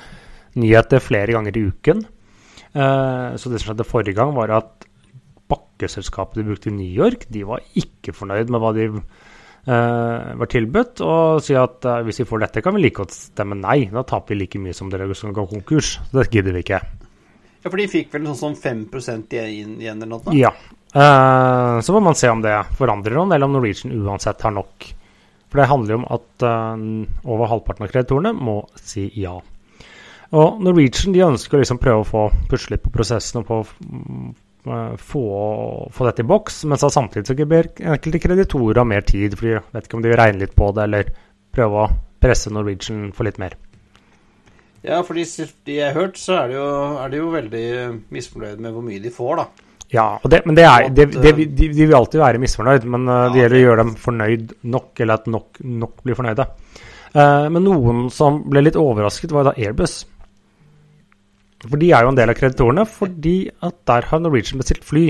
nyheter 0.58 1.02
flere 1.04 1.36
ganger 1.36 1.58
i 1.58 1.66
uken. 1.68 2.02
Eh, 2.74 3.28
så 3.38 3.52
det 3.52 3.60
som 3.60 3.70
skjedde 3.70 3.86
forrige 3.86 4.18
gang, 4.18 4.34
var 4.34 4.56
at 4.56 4.83
bakkeselskapet 5.50 6.40
de 6.40 6.48
brukte 6.48 6.70
i 6.70 6.74
New 6.74 6.88
York, 6.88 7.26
de 7.32 7.44
var 7.46 7.62
ikke 7.78 8.14
fornøyd 8.16 8.52
med 8.52 8.62
hva 8.62 8.72
de 8.76 8.88
uh, 8.90 10.34
var 10.40 10.50
tilbudt, 10.50 11.02
og 11.04 11.44
sier 11.44 11.64
at 11.64 11.84
uh, 11.88 12.00
hvis 12.06 12.22
vi 12.22 12.28
får 12.28 12.44
dette, 12.46 12.64
kan 12.64 12.76
vi 12.76 12.84
like 12.84 12.98
godt 13.02 13.14
stemme 13.14 13.58
nei. 13.60 13.84
Da 13.92 14.04
taper 14.08 14.34
vi 14.34 14.42
like 14.42 14.62
mye 14.62 14.76
som 14.76 14.92
dere 14.92 15.08
som 15.18 15.34
går 15.36 15.50
konkurs. 15.52 15.96
Så 16.08 16.20
det 16.20 16.30
gidder 16.32 16.56
vi 16.56 16.64
ikke. 16.64 16.80
Ja, 17.64 17.70
for 17.70 17.80
de 17.80 17.88
fikk 17.90 18.12
vel 18.12 18.28
sånn 18.32 18.56
sånn 18.56 18.58
5 18.60 18.84
igjen 19.32 19.78
igjen 19.80 20.02
eller 20.02 20.12
noe? 20.16 20.24
da? 20.26 20.36
Ja. 20.36 20.52
Uh, 20.94 21.80
så 21.82 21.94
må 21.94 22.04
man 22.04 22.18
se 22.18 22.30
om 22.30 22.44
det 22.44 22.54
forandrer 22.78 23.18
noe, 23.18 23.30
eller 23.32 23.48
om 23.48 23.56
Norwegian 23.56 23.94
uansett 24.04 24.44
har 24.46 24.54
nok. 24.54 24.92
For 25.50 25.62
det 25.62 25.70
handler 25.70 25.94
jo 25.94 25.98
om 26.00 26.06
at 26.10 26.44
over 27.30 27.46
halvparten 27.46 27.84
av 27.86 27.90
kreditorene 27.92 28.32
må 28.34 28.56
si 28.82 29.04
ja. 29.22 29.36
Og 30.34 30.58
Norwegian 30.66 31.14
de 31.14 31.22
ønsker 31.22 31.54
å 31.54 31.60
liksom 31.60 31.78
prøve 31.78 32.02
å 32.02 32.08
få 32.08 32.22
pusle 32.50 32.74
litt 32.74 32.82
på 32.82 32.90
prosessen 32.96 33.38
og 33.38 33.46
på 33.46 33.60
få, 34.64 35.24
få 35.92 36.06
dette 36.08 36.24
i 36.24 36.28
boks, 36.28 36.62
men 36.70 36.80
så 36.80 36.90
samtidig 36.92 37.28
så 37.28 37.46
ber 37.48 37.68
enkelte 37.82 38.20
kreditorer 38.22 38.86
mer 38.88 39.04
tid, 39.06 39.36
for 39.36 39.50
de 39.50 39.60
vet 39.74 39.88
ikke 39.88 39.98
om 39.98 40.04
de 40.04 40.12
vil 40.12 40.20
regne 40.20 40.42
litt 40.44 40.56
på 40.56 40.70
det, 40.76 40.86
eller 40.88 41.12
prøve 41.54 41.84
å 41.84 41.92
presse 42.24 42.52
Norwegian 42.52 43.10
for 43.14 43.28
litt 43.28 43.40
mer. 43.42 43.58
Ja, 44.84 45.00
for 45.04 45.16
de, 45.16 45.24
jeg 45.24 45.84
har 45.84 45.96
hørt, 45.96 46.18
så 46.20 46.38
er 46.42 46.50
de, 46.50 46.58
jo, 46.58 46.64
er 47.00 47.12
de 47.12 47.20
jo 47.20 47.28
veldig 47.32 47.68
misfornøyd 48.12 48.64
med 48.64 48.74
hvor 48.74 48.84
mye 48.84 49.00
de 49.04 49.12
får, 49.12 49.38
da. 49.40 49.70
Ja, 49.94 50.06
det, 50.28 50.40
men 50.48 50.56
det 50.56 50.64
er, 50.66 50.88
det, 50.90 51.06
det, 51.12 51.34
de, 51.36 51.68
de 51.70 51.86
vil 51.86 51.94
alltid 51.96 52.20
være 52.20 52.40
misfornøyd, 52.42 52.88
men 52.90 53.06
ja, 53.08 53.20
det 53.32 53.42
gjelder 53.42 53.58
å 53.58 53.62
gjøre 53.62 53.84
dem 53.84 53.94
fornøyd 54.00 54.56
nok, 54.74 54.90
eller 55.00 55.20
at 55.20 55.30
nok, 55.30 55.62
nok 55.84 56.02
blir 56.04 56.18
fornøyde. 56.18 56.48
Eh, 57.14 57.46
men 57.54 57.62
noen 57.62 58.08
som 58.12 58.40
ble 58.50 58.64
litt 58.64 58.78
overrasket, 58.80 59.32
var 59.34 59.48
da 59.48 59.54
Airbus. 59.56 60.02
For 61.64 61.80
de 61.80 61.90
er 61.96 62.04
jo 62.04 62.12
en 62.12 62.18
del 62.18 62.30
av 62.32 62.36
kreditorene, 62.38 62.84
fordi 62.88 63.36
at 63.64 63.76
der 63.88 64.08
har 64.10 64.20
Norwegian 64.20 64.60
bestilt 64.60 64.84
fly. 64.84 65.06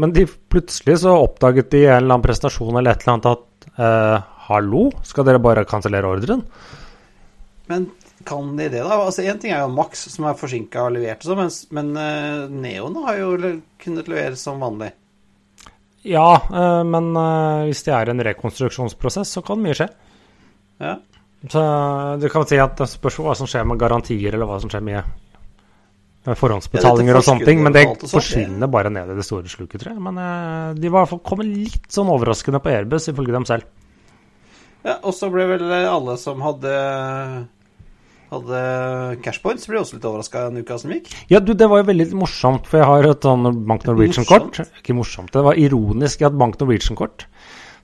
Men 0.00 0.14
de, 0.16 0.24
plutselig 0.52 1.02
så 1.02 1.12
oppdaget 1.20 1.72
de 1.74 1.82
i 1.84 1.88
en 1.90 1.98
eller 1.98 2.14
annen 2.14 2.24
presentasjon 2.24 2.78
eller 2.80 2.96
et 2.96 3.02
eller 3.04 3.16
annet 3.18 3.32
at 3.34 3.66
eh, 3.84 4.28
hallo, 4.46 4.86
skal 5.04 5.26
dere 5.28 5.42
bare 5.42 5.66
kansellere 5.68 6.08
ordren? 6.08 6.40
Men 7.68 7.90
kan 8.24 8.48
de 8.56 8.68
det, 8.72 8.80
da? 8.80 8.96
Altså, 8.96 9.26
Én 9.28 9.38
ting 9.40 9.52
er 9.52 9.62
jo 9.62 9.68
Max, 9.72 10.06
som 10.12 10.26
er 10.28 10.38
forsinka 10.40 10.86
og 10.86 10.96
levert, 10.96 11.20
og 11.22 11.30
sånn, 11.30 11.42
mens, 11.42 11.60
men 11.76 11.92
uh, 11.96 12.48
Neoene 12.52 13.04
har 13.06 13.20
jo 13.20 13.30
le- 13.40 13.52
kunnet 13.80 14.10
levere 14.10 14.40
som 14.40 14.60
vanlig. 14.60 14.90
Ja, 16.08 16.26
uh, 16.48 16.82
men 16.88 17.12
uh, 17.16 17.68
hvis 17.68 17.84
det 17.86 17.94
er 17.96 18.12
en 18.12 18.24
rekonstruksjonsprosess, 18.24 19.36
så 19.36 19.44
kan 19.44 19.60
mye 19.60 19.76
skje. 19.76 19.88
Ja. 20.80 20.96
Så 21.48 21.62
du 22.20 22.28
kan 22.32 22.44
si 22.48 22.58
at 22.60 22.76
det 22.76 22.88
spørs 22.92 23.20
hva 23.24 23.36
som 23.36 23.48
skjer 23.48 23.68
med 23.68 23.80
garantier, 23.80 24.32
eller 24.34 24.48
hva 24.48 24.60
som 24.60 24.72
skjer 24.72 24.84
med 24.84 25.16
forhåndsbetalinger 26.24 27.16
og 27.16 27.24
sånne 27.24 27.46
ting. 27.48 27.62
Men 27.64 27.76
det 27.76 27.84
forsvinner 28.10 28.70
bare 28.70 28.92
ned 28.92 29.12
i 29.12 29.18
det 29.18 29.26
store 29.26 29.50
sluket, 29.50 29.80
tror 29.82 29.94
jeg. 29.94 30.02
Men 30.04 30.20
eh, 30.20 30.74
de 30.80 30.92
var 30.92 31.08
kommet 31.26 31.48
litt 31.48 31.88
sånn 31.92 32.10
overraskende 32.12 32.60
på 32.62 32.72
Airbus, 32.74 33.08
ifølge 33.12 33.36
dem 33.36 33.48
selv. 33.48 33.64
ja 34.84 34.98
og 35.00 35.16
så 35.16 35.30
ble 35.32 35.46
vel 35.54 35.64
alle 35.72 36.18
som 36.20 36.44
hadde 36.44 36.76
hadde 38.30 38.60
cashpoints, 39.24 39.66
ble 39.66 39.80
også 39.80 39.96
litt 39.96 40.06
overraska 40.06 40.44
en 40.48 40.60
uke 40.62 40.76
som 40.78 40.92
gikk. 40.94 41.10
Ja, 41.32 41.40
du, 41.42 41.52
det 41.58 41.66
var 41.70 41.82
jo 41.82 41.88
veldig 41.88 42.06
morsomt, 42.18 42.68
for 42.70 42.78
jeg 42.78 42.86
har 42.86 43.08
et 43.10 43.26
sånn 43.26 43.48
Bank 43.66 43.86
Norwegian-kort. 43.88 44.60
Ikke 44.78 44.94
morsomt, 44.94 45.32
det 45.34 45.42
var 45.46 45.58
ironisk. 45.58 46.22
at 46.28 46.36
Bank 46.38 46.60
Norwegian-kort. 46.60 47.26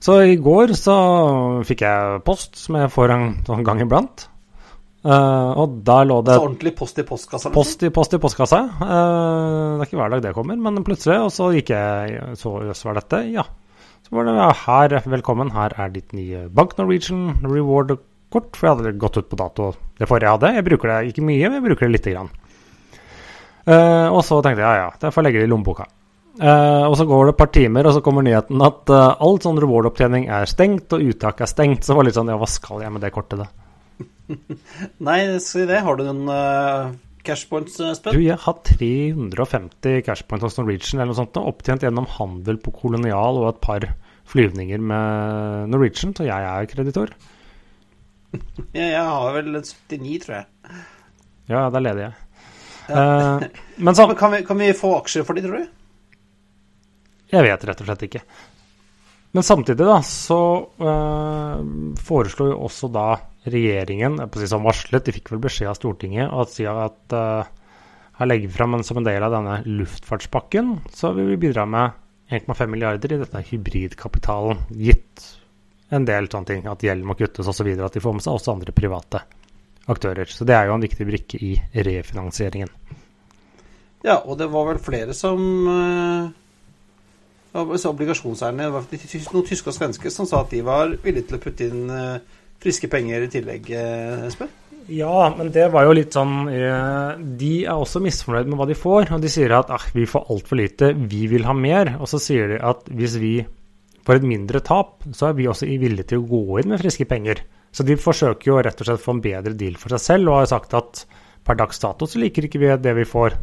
Så 0.03 0.19
i 0.29 0.37
går 0.39 0.75
så 0.77 0.95
fikk 1.67 1.83
jeg 1.83 2.23
post, 2.27 2.55
som 2.61 2.77
jeg 2.79 2.93
får 2.93 3.13
en 3.15 3.29
en 3.57 3.65
gang 3.67 3.81
iblant. 3.83 4.27
Eh, 5.07 5.51
og 5.61 5.77
der 5.87 6.07
lå 6.09 6.17
det 6.25 6.35
Så 6.35 6.43
ordentlig 6.43 6.73
post 6.75 6.97
i 6.99 7.05
postkassa. 7.07 7.47
liksom. 7.47 7.53
Post 7.55 7.83
i, 7.87 7.89
post 7.95 8.15
i 8.17 8.19
postkassa. 8.19 8.59
Uh, 8.81 9.77
det 9.77 9.85
er 9.85 9.87
ikke 9.87 9.99
hver 10.01 10.11
dag 10.15 10.23
det 10.25 10.33
kommer, 10.35 10.57
men 10.59 10.83
plutselig, 10.83 11.19
og 11.23 11.31
så 11.31 11.47
gikk 11.55 11.71
jeg 11.71 12.35
så 12.41 12.51
jøss, 12.67 12.83
var 12.83 12.99
dette? 12.99 13.21
Ja. 13.31 13.45
Så 14.03 14.15
var 14.15 14.27
det 14.27 14.35
ja, 14.35 14.49
her, 14.65 14.97
velkommen, 15.07 15.53
her 15.55 15.75
er 15.79 15.93
ditt 15.93 16.11
nye 16.15 16.47
Bank 16.51 16.75
Norwegian 16.79 17.37
reward-kort. 17.45 18.51
For 18.57 18.67
jeg 18.67 18.75
hadde 18.75 18.99
gått 18.99 19.19
ut 19.21 19.29
på 19.31 19.39
dato 19.39 19.69
det 19.99 20.09
forrige 20.09 20.27
jeg 20.27 20.39
hadde. 20.39 20.51
Jeg 20.57 20.67
bruker 20.67 20.91
det 20.91 21.13
ikke 21.13 21.27
mye, 21.29 21.45
men 21.45 21.59
jeg 21.61 21.65
bruker 21.69 21.87
det 21.87 21.95
lite 21.95 22.15
grann. 22.15 22.33
Uh, 23.67 24.07
og 24.11 24.21
så 24.23 24.41
tenkte 24.43 24.63
jeg 24.63 24.67
ja, 24.67 24.87
ja, 24.87 24.89
det 24.99 25.11
får 25.13 25.23
jeg 25.23 25.27
legge 25.27 25.43
det 25.43 25.47
i 25.47 25.51
lommeboka. 25.53 25.87
Uh, 26.37 26.83
og 26.85 26.97
så 26.99 27.07
går 27.07 27.29
det 27.29 27.33
et 27.33 27.39
par 27.39 27.53
timer, 27.55 27.87
og 27.87 27.95
så 27.95 28.03
kommer 28.03 28.27
nyheten 28.27 28.59
at 28.63 28.91
uh, 28.91 29.15
all 29.23 29.39
sånn 29.43 29.59
reward-opptjening 29.63 30.27
er 30.35 30.51
stengt, 30.51 30.91
og 30.95 31.03
uttak 31.13 31.39
er 31.43 31.51
stengt. 31.51 31.87
Så 31.87 31.95
var 31.95 32.03
det 32.03 32.11
litt 32.11 32.19
sånn, 32.19 32.31
ja, 32.31 32.37
hva 32.39 32.51
skal 32.51 32.83
jeg 32.83 32.91
med 32.93 33.07
det 33.07 33.13
kortet, 33.15 33.39
da? 33.45 33.66
Nei, 35.07 35.19
si 35.43 35.65
det. 35.67 35.81
Har 35.85 35.97
du 35.97 36.03
noen 36.07 36.27
uh, 36.29 36.95
cashpoints, 37.27 37.79
Du, 38.07 38.19
jeg 38.21 38.37
har 38.43 38.59
350 38.69 40.03
cashpoints 40.07 40.47
hos 40.47 40.59
Norwegian 40.59 41.01
eller 41.01 41.11
noe 41.11 41.19
sånt, 41.19 41.39
opptjent 41.39 41.83
gjennom 41.85 42.07
handel 42.17 42.59
på 42.61 42.73
Kolonial 42.75 43.41
og 43.41 43.49
et 43.51 43.63
par 43.63 43.87
flyvninger 44.27 44.83
med 44.83 45.71
Norwegian, 45.71 46.13
så 46.15 46.27
jeg 46.27 46.51
er 46.51 46.69
kreditor. 46.71 47.15
Ja, 48.75 48.83
jeg 48.83 49.03
har 49.07 49.33
vel 49.37 49.53
79, 49.55 50.17
tror 50.25 50.33
jeg. 50.35 50.79
Ja, 51.47 51.61
da 51.71 51.79
leder 51.79 52.01
jeg. 52.09 52.17
Uh, 52.87 53.45
men 53.87 53.95
så 53.95 54.07
Men 54.07 54.19
kan 54.19 54.33
vi, 54.33 54.41
kan 54.45 54.59
vi 54.59 54.67
få 54.75 54.91
aksjer 54.99 55.23
for 55.27 55.37
de, 55.37 55.45
tror 55.45 55.63
du? 55.63 55.71
Jeg 57.31 57.43
vet 57.43 57.65
rett 57.67 57.81
og 57.83 57.87
slett 57.87 58.05
ikke. 58.07 58.21
Men 59.35 59.43
samtidig 59.47 59.87
da, 59.87 59.97
så 60.03 60.39
uh, 60.79 61.63
foreslo 62.03 62.51
jo 62.51 62.59
også 62.67 62.91
da 62.91 63.07
regjeringen, 63.53 64.19
jeg 64.23 64.49
som 64.51 64.65
varslet, 64.67 65.05
de 65.05 65.15
fikk 65.15 65.31
vel 65.33 65.41
beskjed 65.43 65.71
av 65.71 65.77
Stortinget, 65.79 66.29
at 66.31 66.53
si 66.53 66.67
at 66.69 67.15
eh, 67.15 67.49
her 68.17 68.29
legger 68.29 68.49
vi 68.49 68.57
fram 68.57 68.77
en, 68.77 68.85
som 68.85 68.99
en 68.99 69.07
del 69.07 69.23
av 69.23 69.33
denne 69.33 69.59
luftfartspakken, 69.65 70.75
så 70.93 71.13
vil 71.17 71.31
vi 71.33 71.41
bidra 71.47 71.67
med 71.69 71.97
1,5 72.33 72.67
milliarder 72.67 73.13
i 73.13 73.19
dette 73.21 73.43
hybridkapitalen, 73.51 74.65
gitt 74.75 75.27
en 75.93 76.07
del 76.07 76.27
sånne 76.31 76.49
ting, 76.49 76.65
at 76.67 76.83
gjeld 76.83 77.05
må 77.07 77.15
kuttes 77.15 77.47
osv., 77.47 77.69
at 77.77 77.95
de 77.95 78.03
får 78.03 78.17
med 78.17 78.25
seg 78.25 78.39
også 78.39 78.55
andre 78.57 78.73
private 78.75 79.21
aktører. 79.87 80.27
Så 80.27 80.47
det 80.47 80.57
er 80.57 80.67
jo 80.67 80.75
en 80.75 80.83
viktig 80.83 81.07
brikke 81.07 81.39
i 81.39 81.53
refinansieringen. 81.87 82.73
Ja, 84.03 84.19
og 84.19 84.37
det 84.39 84.49
var 84.51 84.67
vel 84.67 84.81
flere 84.83 85.15
som 85.17 85.39
uh, 85.67 86.27
Obligasjonseierne, 87.57 88.67
noen 88.69 89.47
tyske 89.47 89.71
og 89.71 89.77
svenske, 89.77 90.11
som 90.13 90.27
sa 90.29 90.43
at 90.43 90.51
de 90.53 90.59
var 90.65 90.91
villige 91.03 91.29
til 91.29 91.39
å 91.39 91.41
putte 91.41 91.69
inn 91.71 91.87
eh, 91.89 92.35
friske 92.63 92.89
penger 92.91 93.25
i 93.25 93.29
tillegg, 93.31 93.69
eh, 93.73 94.25
Espen? 94.27 94.53
Ja, 94.87 95.33
men 95.35 95.49
det 95.51 95.65
var 95.73 95.83
jo 95.83 95.95
litt 95.97 96.15
sånn 96.15 96.47
eh, 96.47 97.17
De 97.19 97.51
er 97.65 97.75
også 97.75 97.99
misfornøyd 97.99 98.47
med 98.47 98.55
hva 98.59 98.67
de 98.69 98.77
får. 98.77 99.11
Og 99.15 99.23
de 99.23 99.31
sier 99.31 99.51
at 99.57 99.71
ah, 99.73 99.83
vi 99.93 100.07
får 100.07 100.29
altfor 100.31 100.61
lite, 100.61 100.93
vi 101.11 101.25
vil 101.31 101.47
ha 101.47 101.55
mer. 101.57 101.97
Og 101.99 102.07
så 102.11 102.21
sier 102.23 102.53
de 102.53 102.61
at 102.63 102.87
hvis 102.87 103.17
vi 103.19 103.33
får 104.07 104.21
et 104.21 104.27
mindre 104.29 104.63
tap, 104.63 105.03
så 105.11 105.29
er 105.29 105.37
vi 105.37 105.49
også 105.51 105.67
villige 105.67 106.13
til 106.13 106.23
å 106.23 106.27
gå 106.29 106.61
inn 106.61 106.71
med 106.71 106.79
friske 106.79 107.07
penger. 107.09 107.43
Så 107.75 107.83
de 107.83 107.99
forsøker 107.99 108.49
jo 108.49 108.61
rett 108.63 108.79
og 108.79 108.87
slett 108.87 109.01
å 109.01 109.03
få 109.03 109.17
en 109.17 109.23
bedre 109.25 109.55
deal 109.59 109.75
for 109.79 109.91
seg 109.93 110.03
selv, 110.05 110.31
og 110.31 110.39
har 110.39 110.51
sagt 110.53 110.75
at 110.77 111.03
per 111.47 111.59
dags 111.59 111.79
dato 111.83 112.07
så 112.07 112.21
liker 112.21 112.47
ikke 112.47 112.61
vi 112.63 112.71
det 112.79 112.93
vi 112.95 113.05
får. 113.07 113.35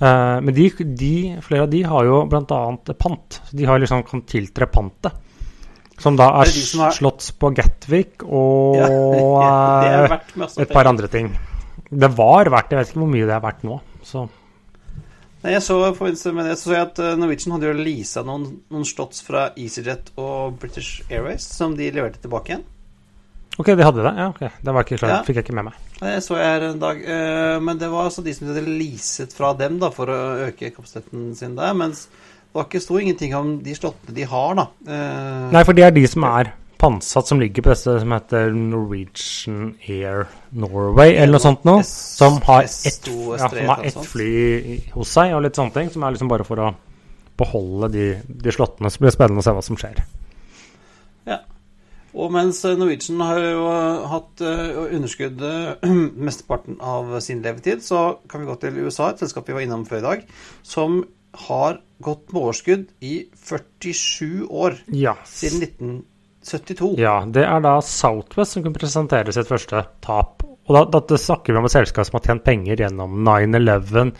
Uh, 0.00 0.40
men 0.42 0.50
de, 0.56 0.70
de, 0.98 1.12
flere 1.44 1.66
av 1.66 1.70
de 1.70 1.82
har 1.86 2.08
jo 2.08 2.22
bl.a. 2.32 2.62
pant. 2.98 3.38
De 3.52 3.68
har 3.68 3.78
liksom 3.78 4.02
kan 4.08 4.24
tiltre 4.28 4.66
pantet. 4.72 5.20
Som 6.02 6.18
da 6.18 6.28
er, 6.42 6.50
er 6.50 6.66
som 6.66 6.84
har... 6.84 6.94
slått 6.96 7.30
på 7.38 7.52
Gatwick 7.54 8.26
og 8.26 8.78
ja, 8.82 8.90
ja, 9.86 10.20
et 10.50 10.72
par 10.72 10.90
andre 10.90 11.10
ting. 11.12 11.30
Det 11.92 12.08
var 12.16 12.48
verdt 12.50 12.72
Jeg 12.72 12.80
vet 12.80 12.92
ikke 12.92 13.02
hvor 13.04 13.12
mye 13.12 13.28
det 13.28 13.34
er 13.36 13.44
verdt 13.44 13.66
nå. 13.68 13.80
Så 14.06 14.26
Nei, 15.42 15.56
jeg 15.56 15.62
så, 15.66 15.76
med 16.30 16.46
det 16.46 16.54
så 16.60 16.76
at 16.78 17.00
eh, 17.02 17.16
Norwegian 17.18 17.56
hadde 17.56 17.66
jo 17.66 17.74
leasa 17.74 18.22
noen, 18.22 18.44
noen 18.70 18.84
slots 18.86 19.24
fra 19.26 19.48
EasyJet 19.58 20.12
og 20.22 20.54
British 20.62 21.02
Airways 21.08 21.48
som 21.50 21.74
de 21.74 21.88
leverte 21.90 22.22
tilbake 22.22 22.52
igjen. 22.52 22.62
Ok, 23.58 23.72
de 23.76 23.84
hadde 23.84 24.04
det? 24.04 24.12
Ja, 24.16 24.28
ok. 24.30 24.44
Det 24.62 24.72
var 24.72 24.86
ikke 24.86 24.98
klart. 25.00 25.12
Ja. 25.12 25.24
fikk 25.26 25.40
jeg 25.40 25.46
ikke 25.48 25.56
med 25.58 25.66
meg. 25.68 25.80
Det 25.98 26.12
så 26.24 26.38
jeg 26.38 26.46
her 26.46 26.68
en 26.70 26.78
dag. 26.80 27.02
Eh, 27.02 27.56
men 27.66 27.80
det 27.80 27.90
var 27.92 28.06
altså 28.06 28.22
de 28.24 28.32
som 28.36 28.48
hadde 28.48 28.62
leaset 28.64 29.34
fra 29.36 29.50
dem 29.58 29.76
da, 29.82 29.90
for 29.92 30.14
å 30.14 30.20
øke 30.46 30.70
kapasiteten 30.72 31.32
sin 31.36 31.58
der. 31.58 31.74
Mens 31.76 32.06
det 32.52 32.82
sto 32.84 32.98
ingenting 33.00 33.34
om 33.36 33.54
de 33.64 33.74
slottene 33.76 34.16
de 34.16 34.26
har, 34.28 34.56
da. 34.58 34.66
Eh, 34.86 35.52
Nei, 35.54 35.64
for 35.64 35.76
det 35.76 35.86
er 35.86 35.94
de 35.96 36.04
som 36.10 36.26
er 36.28 36.52
pantsatt 36.82 37.28
som 37.30 37.40
ligger 37.40 37.62
på 37.62 37.70
dette 37.70 37.98
som 38.02 38.14
heter 38.14 38.50
Norwegian 38.56 39.74
Air 39.86 40.26
Norway, 40.50 41.14
eller 41.14 41.36
noe 41.36 41.44
sånt 41.44 41.66
noe. 41.68 41.84
Som 41.86 42.40
har 42.48 42.66
ett 42.66 43.10
ja, 43.62 43.76
et 43.86 44.00
fly 44.08 44.32
hos 44.96 45.12
seg 45.14 45.36
og 45.36 45.44
litt 45.46 45.58
sånne 45.58 45.76
ting. 45.76 45.92
Som 45.94 46.02
er 46.02 46.16
liksom 46.16 46.32
bare 46.32 46.46
for 46.48 46.58
å 46.58 46.72
beholde 47.38 47.92
de, 47.94 48.08
de 48.26 48.54
slottene. 48.54 48.90
Så 48.90 49.02
blir 49.02 49.12
det 49.12 49.16
spennende 49.16 49.44
å 49.44 49.46
se 49.46 49.54
hva 49.54 49.62
som 49.64 49.78
skjer. 49.78 50.02
Ja. 51.30 51.38
Og 52.12 52.34
mens 52.34 52.58
Norwegian 52.66 53.22
har 53.24 53.40
jo 53.40 53.62
hatt 54.10 54.42
uh, 54.44 54.82
underskudd 54.90 55.40
mesteparten 56.26 56.82
av 56.82 57.14
sin 57.24 57.40
levetid, 57.46 57.86
så 57.86 58.18
kan 58.28 58.42
vi 58.42 58.50
gå 58.50 58.58
til 58.60 58.82
USA, 58.82 59.12
et 59.12 59.22
selskap 59.22 59.48
vi 59.48 59.56
var 59.56 59.64
innom 59.64 59.86
før 59.88 60.02
i 60.02 60.06
dag, 60.08 60.26
som 60.66 61.04
har 61.46 61.78
gått 62.02 62.32
med 62.32 62.42
overskudd 62.42 62.86
i 63.00 63.14
47 63.38 64.46
år. 64.48 64.78
Ja. 64.92 65.16
Siden 65.28 65.64
1972. 65.68 66.94
Ja, 67.00 67.20
det 67.26 67.46
er 67.48 67.62
da 67.64 67.76
Southwest 67.86 68.56
som 68.56 68.64
kan 68.66 68.76
presentere 68.76 69.34
sitt 69.34 69.50
første 69.50 69.86
tap. 70.04 70.42
Og 70.70 70.76
da, 70.78 71.00
da 71.02 71.18
snakker 71.18 71.54
vi 71.54 71.58
om 71.58 71.66
et 71.66 71.74
selskap 71.74 72.06
som 72.06 72.16
har 72.18 72.26
tjent 72.28 72.44
penger 72.46 72.84
gjennom 72.84 73.16
9-11, 73.26 74.12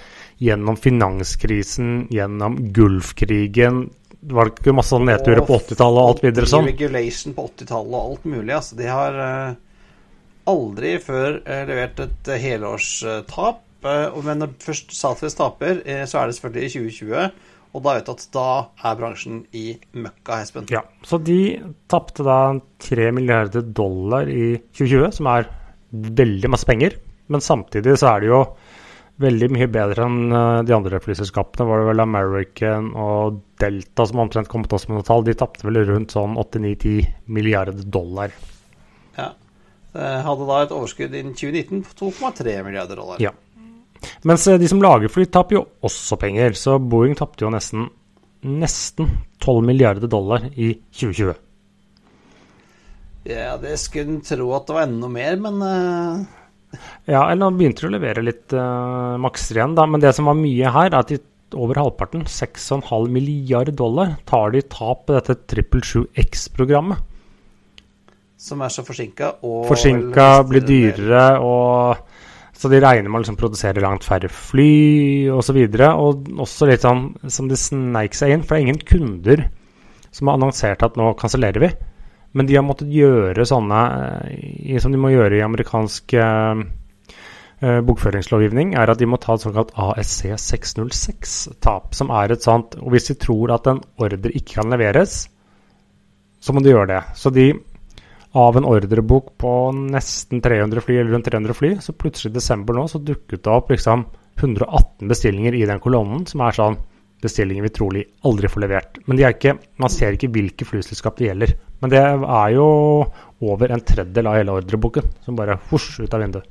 gjennom 0.43 0.79
finanskrisen, 0.79 2.09
gjennom 2.11 2.59
Gulfkrigen. 2.75 3.85
Det 4.23 4.37
var 4.39 4.51
ikke 4.51 4.75
masse 4.75 4.99
nedturer 5.03 5.43
på 5.47 5.59
80-tallet 5.59 6.03
og 6.03 6.09
alt 6.11 6.25
videre 6.27 6.51
sånn? 6.51 6.67
Regulation 6.71 7.37
på 7.37 7.47
80-tallet 7.49 7.95
og 7.95 8.03
alt 8.03 8.27
mulig. 8.31 8.51
Altså, 8.59 8.79
de 8.79 8.91
har 8.91 9.19
uh, 9.19 9.55
aldri 10.51 10.97
før 11.03 11.41
uh, 11.43 11.63
levert 11.71 12.03
et 12.05 12.31
uh, 12.31 12.41
helårstap. 12.45 13.63
men 13.83 14.39
når 14.39 14.53
først 14.63 14.93
Southwest 14.95 15.41
taper, 15.41 15.81
så 16.07 16.21
er 16.21 16.29
det 16.31 16.37
selvfølgelig 16.37 16.69
i 16.69 16.75
2020. 16.75 17.49
Og 17.73 17.81
da 17.85 17.95
vet 17.97 18.09
du 18.09 18.13
at 18.13 18.27
da 18.35 18.49
er 18.85 18.99
bransjen 18.99 19.41
i 19.57 19.65
møkka, 19.97 20.43
Espen. 20.43 20.69
Ja, 20.73 20.83
så 21.09 21.19
de 21.25 21.39
tapte 21.93 22.25
da 22.27 22.39
3 22.85 23.09
milliarder 23.17 23.65
dollar 23.65 24.29
i 24.29 24.59
2020, 24.77 25.09
som 25.17 25.31
er 25.33 25.49
veldig 25.93 26.51
masse 26.53 26.69
penger. 26.69 26.99
Men 27.33 27.45
samtidig 27.45 27.97
så 28.01 28.13
er 28.13 28.23
det 28.23 28.31
jo 28.33 28.43
veldig 29.23 29.49
mye 29.55 29.69
bedre 29.73 30.07
enn 30.07 30.35
eh, 30.35 30.61
de 30.69 30.75
andre 30.77 31.01
flyselskapene. 31.03 31.67
Var 31.69 31.81
det 31.81 31.89
vel 31.91 32.05
American 32.05 32.91
og 32.99 33.41
Delta 33.63 34.07
som 34.09 34.23
omtrent 34.25 34.51
kom 34.53 34.67
til 34.67 34.77
oss 34.77 34.89
med 34.89 34.99
noe 34.99 35.07
tall. 35.09 35.25
De 35.25 35.37
tapte 35.39 35.65
vel 35.69 35.81
rundt 35.89 36.13
sånn 36.17 36.37
8-9-10 36.41 37.09
milliarder 37.33 37.87
dollar. 37.87 38.35
Ja. 39.17 39.31
Det 39.93 40.11
hadde 40.27 40.49
da 40.49 40.61
et 40.65 40.73
overskudd 40.73 41.17
innen 41.17 41.37
2019 41.37 41.83
på 41.89 42.13
2,3 42.13 42.59
milliarder 42.67 43.01
dollar. 43.01 43.21
Ja. 43.23 43.33
Mens 44.29 44.47
eh, 44.49 44.59
de 44.61 44.69
som 44.71 44.83
lager 44.83 45.13
fly, 45.13 45.27
taper 45.31 45.59
jo 45.59 45.65
også 45.87 46.19
penger. 46.21 46.57
Så 46.59 46.79
Boeing 46.83 47.17
tapte 47.19 47.47
jo 47.47 47.53
nesten, 47.53 47.89
nesten 48.47 49.11
12 49.43 49.65
milliarder 49.67 50.11
dollar 50.11 50.47
i 50.53 50.75
2020. 50.91 51.35
Ja, 53.31 53.57
det 53.63 53.77
skulle 53.79 54.17
en 54.17 54.23
tro 54.27 54.49
at 54.57 54.67
det 54.67 54.75
var 54.75 54.89
enda 54.89 55.11
mer, 55.11 55.37
men 55.43 55.61
uh... 55.63 56.39
Ja, 57.05 57.27
eller 57.29 57.45
nå 57.45 57.51
begynte 57.59 57.85
de 57.85 57.91
å 57.91 57.93
levere 57.93 58.25
litt 58.25 58.55
uh, 58.57 59.19
makser 59.21 59.59
igjen, 59.59 59.77
da. 59.77 59.85
Men 59.87 60.03
det 60.03 60.15
som 60.17 60.31
var 60.31 60.39
mye 60.39 60.73
her, 60.73 60.89
er 60.89 60.99
at 61.03 61.13
de 61.13 61.21
over 61.53 61.77
halvparten, 61.77 62.25
6,5 62.25 63.09
milliard 63.13 63.69
dollar, 63.77 64.17
tar 64.29 64.55
de 64.55 64.63
tap 64.73 65.07
på 65.07 65.17
dette 65.19 65.37
777X-programmet. 65.53 67.03
Som 68.43 68.65
er 68.65 68.73
så 68.75 68.83
forsinka 68.83 69.37
og 69.47 69.69
Forsinka, 69.69 70.43
blir 70.49 70.65
dyrere 70.67 71.27
og 71.45 72.01
så 72.63 72.71
de 72.71 72.79
regner 72.79 73.11
med 73.11 73.19
å 73.19 73.23
liksom 73.25 73.39
produsere 73.41 73.83
langt 73.83 74.05
færre 74.07 74.29
fly 74.31 75.27
osv. 75.35 75.57
Og, 75.59 75.73
så 75.75 75.89
og 75.91 76.43
også 76.45 76.69
litt 76.71 76.85
sånn 76.85 77.09
som 77.27 77.49
de 77.51 77.59
sneik 77.59 78.15
seg 78.15 78.37
inn, 78.37 78.45
for 78.47 78.55
det 78.55 78.61
er 78.61 78.67
ingen 78.69 78.85
kunder 78.87 79.43
som 80.15 80.29
har 80.31 80.39
annonsert 80.39 80.85
at 80.87 80.99
nå 81.01 81.09
kansellerer 81.19 81.65
vi. 81.65 81.73
Men 82.39 82.47
de 82.47 82.55
har 82.55 82.63
måttet 82.65 82.93
gjøre 82.95 83.49
sånne 83.49 83.81
eh, 84.31 84.79
som 84.81 84.95
de 84.95 85.01
må 85.01 85.11
gjøre 85.11 85.41
i 85.41 85.43
amerikansk 85.45 86.15
eh, 86.15 86.63
bokføringslovgivning, 87.89 88.77
er 88.79 88.95
at 88.95 89.03
de 89.03 89.11
må 89.11 89.19
ta 89.23 89.35
et 89.35 89.43
såkalt 89.43 89.75
ASC 89.79 90.31
606-tap, 90.31 91.93
som 91.99 92.15
er 92.15 92.35
et 92.35 92.47
sånt 92.47 92.79
Og 92.79 92.95
hvis 92.95 93.11
de 93.11 93.19
tror 93.27 93.53
at 93.55 93.69
en 93.71 93.83
ordre 94.03 94.33
ikke 94.33 94.61
kan 94.61 94.71
leveres, 94.71 95.25
så 96.43 96.55
må 96.55 96.63
de 96.63 96.73
gjøre 96.73 96.91
det. 96.95 97.03
Så 97.19 97.35
de 97.35 97.51
av 98.33 98.57
en 98.57 98.65
ordrebok 98.65 99.35
på 99.41 99.53
nesten 99.77 100.41
300 100.41 100.81
fly, 100.81 100.97
eller 101.01 101.13
rundt 101.17 101.29
300 101.29 101.57
fly, 101.57 101.75
så 101.85 101.93
plutselig 101.93 102.33
i 102.33 102.39
desember 102.39 102.77
nå 102.77 102.87
så 102.89 103.01
dukket 103.03 103.45
det 103.45 103.53
opp 103.53 103.73
liksom 103.73 104.07
118 104.41 105.11
bestillinger 105.11 105.55
i 105.55 105.67
den 105.69 105.83
kolonnen, 105.83 106.25
som 106.27 106.41
er 106.45 106.57
sånn 106.57 106.79
bestillinger 107.23 107.63
vi 107.63 107.75
trolig 107.75 108.07
aldri 108.27 108.49
får 108.51 108.65
levert. 108.65 108.99
Men 109.07 109.19
de 109.19 109.27
er 109.27 109.37
ikke, 109.37 109.55
man 109.79 109.93
ser 109.93 110.17
ikke 110.17 110.33
hvilke 110.33 110.67
flyselskap 110.67 111.21
det 111.21 111.29
gjelder. 111.29 111.53
Men 111.83 111.93
det 111.93 112.01
er 112.03 112.49
jo 112.57 112.67
over 113.53 113.75
en 113.75 113.85
tredjedel 113.85 114.31
av 114.31 114.39
hele 114.41 114.57
ordreboken 114.59 115.13
som 115.23 115.39
bare 115.39 115.61
husj 115.71 116.03
ut 116.03 116.17
av 116.17 116.25
vinduet. 116.25 116.49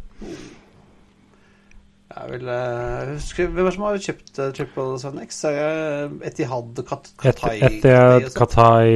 Jeg 2.12 2.28
vil 2.28 2.50
uh, 2.52 3.14
huske 3.14 3.46
Hvem 3.56 3.68
som 3.72 3.86
har 3.88 4.02
kjøpt 4.04 4.40
uh, 4.42 4.50
Triple 4.56 4.98
7X? 5.00 5.38
Etihad, 6.28 6.82
Qatai 6.86 7.54
Etihad, 7.70 8.28
Qatai 8.36 8.90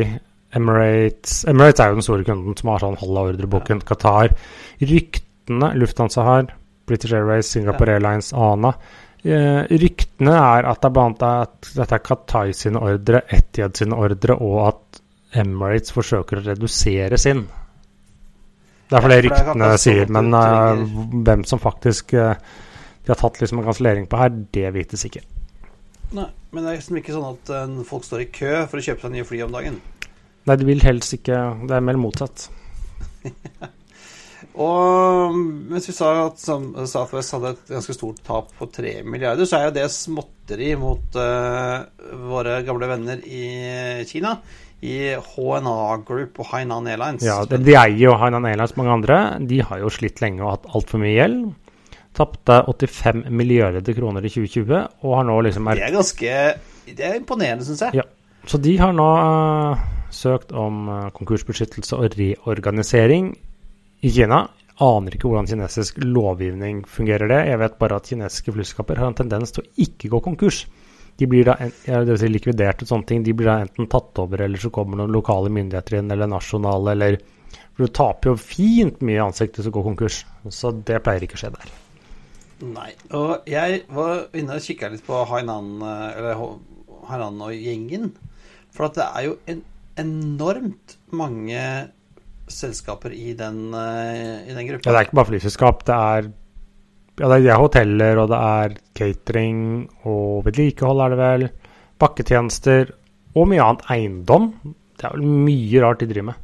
Emirates 0.55 1.43
Emirates 1.49 1.81
er 1.83 1.91
jo 1.91 1.97
den 1.99 2.05
store 2.05 2.27
kunden 2.27 2.57
som 2.57 2.71
har 2.71 2.83
sånn 2.83 2.99
halv 3.01 3.21
av 3.21 3.31
ordreboken. 3.33 3.81
Ja. 3.83 3.89
Qatar. 3.91 4.35
Ryktene 4.81 5.71
Lufthansa 5.79 6.25
har, 6.27 6.53
British 6.87 7.15
Airways, 7.15 7.49
Singapore 7.51 7.95
ja. 7.95 7.99
Airlines, 7.99 8.31
ANA. 8.33 8.75
Eh, 9.25 9.61
ryktene 9.81 10.35
er 10.37 10.67
at 10.69 10.81
det 10.83 10.89
er 10.89 10.95
blant 10.95 11.23
at 11.25 11.71
dette 11.73 11.97
er 11.97 12.05
Qatar 12.05 12.51
sine 12.55 12.81
ordre, 12.81 13.23
Etiad 13.33 13.77
sine 13.77 13.97
ordre, 13.97 14.37
og 14.37 14.59
at 14.67 15.01
Emirates 15.41 15.93
forsøker 15.95 16.39
å 16.39 16.45
redusere 16.51 17.19
sin. 17.19 17.45
Det 18.85 18.95
er 18.95 19.01
for 19.01 19.11
det 19.11 19.23
ryktene 19.25 19.71
sier, 19.81 20.11
men 20.13 20.29
uh, 20.37 20.77
hvem 21.25 21.43
som 21.49 21.59
faktisk 21.59 22.13
uh, 22.13 22.35
de 23.05 23.11
har 23.11 23.17
tatt 23.17 23.39
liksom 23.41 23.59
en 23.59 23.65
kansellering 23.65 24.05
på 24.09 24.19
her, 24.19 24.31
det 24.53 24.69
vites 24.75 25.07
ikke. 25.09 25.23
Nei, 26.15 26.27
men 26.53 26.61
det 26.61 26.69
er 26.69 26.77
liksom 26.77 26.99
ikke 27.01 27.15
sånn 27.15 27.27
at 27.31 27.51
uh, 27.53 27.81
folk 27.89 28.05
står 28.05 28.27
i 28.27 28.29
kø 28.33 28.53
for 28.69 28.77
å 28.77 28.85
kjøpe 28.85 29.07
seg 29.07 29.15
nye 29.15 29.25
fly 29.25 29.41
om 29.47 29.57
dagen? 29.57 29.81
Nei, 30.45 30.57
det 30.59 30.67
vil 30.67 30.83
helst 30.85 31.15
ikke 31.17 31.39
Det 31.65 31.73
er 31.77 31.85
mer 31.85 31.97
motsatt. 31.99 32.49
og 34.65 35.33
mens 35.35 35.89
vi 35.89 35.95
sa 35.95 36.11
at 36.27 36.41
Southwest 36.41 37.33
hadde 37.35 37.55
et 37.55 37.73
ganske 37.73 37.95
stort 37.97 38.21
tap 38.25 38.53
på 38.59 38.67
3 38.77 38.99
milliarder, 39.07 39.49
så 39.49 39.57
er 39.57 39.67
jo 39.69 39.75
det 39.79 39.87
småtteri 39.93 40.75
mot 40.79 41.17
uh, 41.17 41.81
våre 42.29 42.59
gamle 42.67 42.91
venner 42.91 43.25
i 43.25 43.47
Kina. 44.09 44.37
I 44.85 45.15
HNA 45.17 45.75
Group 46.05 46.37
og 46.43 46.49
Hainan 46.51 46.85
Airlines. 46.91 47.25
Ja, 47.25 47.39
de, 47.49 47.57
de 47.65 47.73
eier 47.73 48.03
jo 48.03 48.17
Hainan 48.21 48.45
Airlines, 48.45 48.75
mange 48.77 48.93
andre. 48.93 49.19
De 49.41 49.63
har 49.65 49.81
jo 49.81 49.89
slitt 49.89 50.21
lenge 50.21 50.45
og 50.45 50.51
hatt 50.51 50.69
altfor 50.77 51.01
mye 51.01 51.15
gjeld. 51.15 51.39
Tapte 52.15 52.61
85 52.69 53.25
milliarder 53.33 53.97
kroner 53.97 54.23
i 54.23 54.29
2020, 54.29 54.77
og 55.01 55.17
har 55.17 55.25
nå 55.27 55.39
liksom 55.47 55.71
er... 55.71 55.81
Det 55.81 55.89
er 55.89 55.97
ganske 55.97 56.37
Det 56.85 57.09
er 57.09 57.17
imponerende, 57.17 57.65
syns 57.65 57.81
jeg. 57.87 58.03
Ja. 58.03 58.05
Så 58.45 58.61
de 58.61 58.75
har 58.77 58.93
nå 58.93 59.09
uh, 59.09 59.94
søkt 60.15 60.53
om 60.55 60.87
uh, 60.89 60.99
konkursbeskyttelse 61.15 61.97
og 61.97 62.15
reorganisering 62.19 63.33
i 64.05 64.11
Kina. 64.15 64.45
Aner 64.83 65.15
ikke 65.15 65.29
hvordan 65.29 65.47
kinesisk 65.47 66.01
lovgivning 66.03 66.81
fungerer 66.89 67.31
det. 67.31 67.43
Jeg 67.47 67.61
vet 67.61 67.77
bare 67.79 67.99
at 67.99 68.09
kinesiske 68.09 68.51
flyselskaper 68.55 68.99
har 68.99 69.11
en 69.11 69.21
tendens 69.21 69.55
til 69.55 69.63
å 69.63 69.69
ikke 69.85 70.11
gå 70.11 70.19
konkurs. 70.25 70.65
De 71.15 71.27
blir 71.31 71.47
da 71.47 71.55
en, 71.63 71.71
si 72.19 72.27
likvidert 72.27 72.83
og 72.83 72.89
sånne 72.89 73.07
ting. 73.07 73.23
De 73.23 73.31
blir 73.31 73.47
da 73.47 73.61
enten 73.63 73.87
tatt 73.91 74.19
over, 74.19 74.43
eller 74.43 74.59
så 74.59 74.71
kommer 74.75 74.99
noen 74.99 75.15
lokale 75.15 75.51
myndigheter 75.53 76.01
inn, 76.01 76.11
eller 76.11 76.27
nasjonale, 76.31 76.91
eller 76.95 77.21
For 77.75 77.87
du 77.87 77.91
taper 77.91 78.31
jo 78.31 78.35
fint 78.39 79.01
mye 79.03 79.23
ansikt 79.23 79.57
hvis 79.57 79.67
du 79.67 79.71
går 79.75 79.83
konkurs. 79.83 80.21
Så 80.51 80.71
det 80.87 81.01
pleier 81.03 81.23
ikke 81.23 81.35
å 81.35 81.41
skje 81.41 81.53
der. 81.55 81.71
Nei. 82.63 82.91
Og 83.15 83.47
jeg 83.51 83.81
var 83.91 84.27
inne 84.35 84.55
og 84.55 84.63
kikka 84.63 84.89
litt 84.91 85.03
på 85.07 85.23
Hainan, 85.27 85.73
eh, 85.83 86.19
eller 86.19 86.43
Hainan 87.09 87.41
og 87.43 87.51
gjengen. 87.51 88.13
For 88.75 88.87
at 88.87 88.99
det 88.99 89.07
er 89.07 89.27
jo 89.27 89.35
en 89.51 89.63
enormt 89.99 90.97
mange 91.15 91.61
selskaper 92.51 93.13
i 93.15 93.33
den, 93.37 93.73
eh, 93.73 94.49
i 94.49 94.53
den 94.53 94.67
Ja, 94.67 94.77
det 94.77 94.95
er 94.95 95.05
ikke 95.07 95.19
bare 95.19 95.31
flyselskap. 95.31 95.85
Det 95.85 95.95
er, 95.95 96.31
ja, 97.19 97.29
det 97.31 97.49
er 97.49 97.61
hoteller, 97.61 98.17
og 98.21 98.29
det 98.29 98.39
er 98.39 98.75
catering 98.95 99.89
og 100.05 100.45
vedlikehold, 100.45 101.01
er 101.01 101.09
det 101.15 101.19
vel. 101.21 101.47
Bakketjenester 101.99 102.91
og 103.35 103.47
mye 103.47 103.63
annet 103.63 103.87
eiendom. 103.91 104.51
Det 104.95 105.07
er 105.07 105.15
vel 105.15 105.25
mye 105.47 105.81
rart 105.83 106.03
de 106.03 106.09
driver 106.11 106.31
med. 106.31 106.35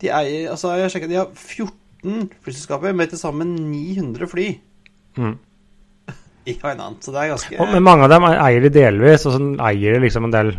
De 0.00 0.08
eier, 0.12 0.50
altså 0.52 0.76
jeg 0.76 0.90
har 0.90 1.08
de 1.08 1.16
har 1.16 1.28
14 1.32 2.30
flyselskaper 2.44 2.94
med 2.94 3.08
til 3.10 3.18
sammen 3.18 3.54
900 3.72 4.28
fly 4.28 4.48
Mm. 5.16 5.38
i 6.50 6.52
Hainan. 6.62 6.98
Så 7.00 7.12
det 7.12 7.22
er 7.22 7.30
ganske 7.32 7.56
Og, 7.56 7.70
men 7.72 7.82
mange 7.82 8.04
av 8.04 8.10
dem 8.12 8.26
eier 8.28 8.60
de 8.60 8.68
delvis, 8.68 9.24
og 9.24 9.32
så 9.32 9.40
eier 9.64 9.96
de 9.96 10.02
liksom 10.04 10.26
en 10.28 10.34
del 10.34 10.50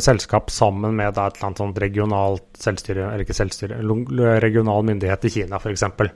selskap 0.00 0.50
sammen 0.50 0.96
med 0.96 1.14
da, 1.14 1.26
et 1.26 1.36
eller 1.36 1.50
annet 1.50 1.62
sånt 1.62 1.80
regionalt 1.82 2.46
selvstyre, 2.58 3.08
eller 3.10 3.24
ikke 3.24 3.36
selvstyre, 3.36 3.80
regional 4.42 4.86
myndighet 4.86 5.28
i 5.28 5.32
Kina 5.38 5.58
f.eks. 5.58 5.82
I 5.82 5.88
en 5.88 6.10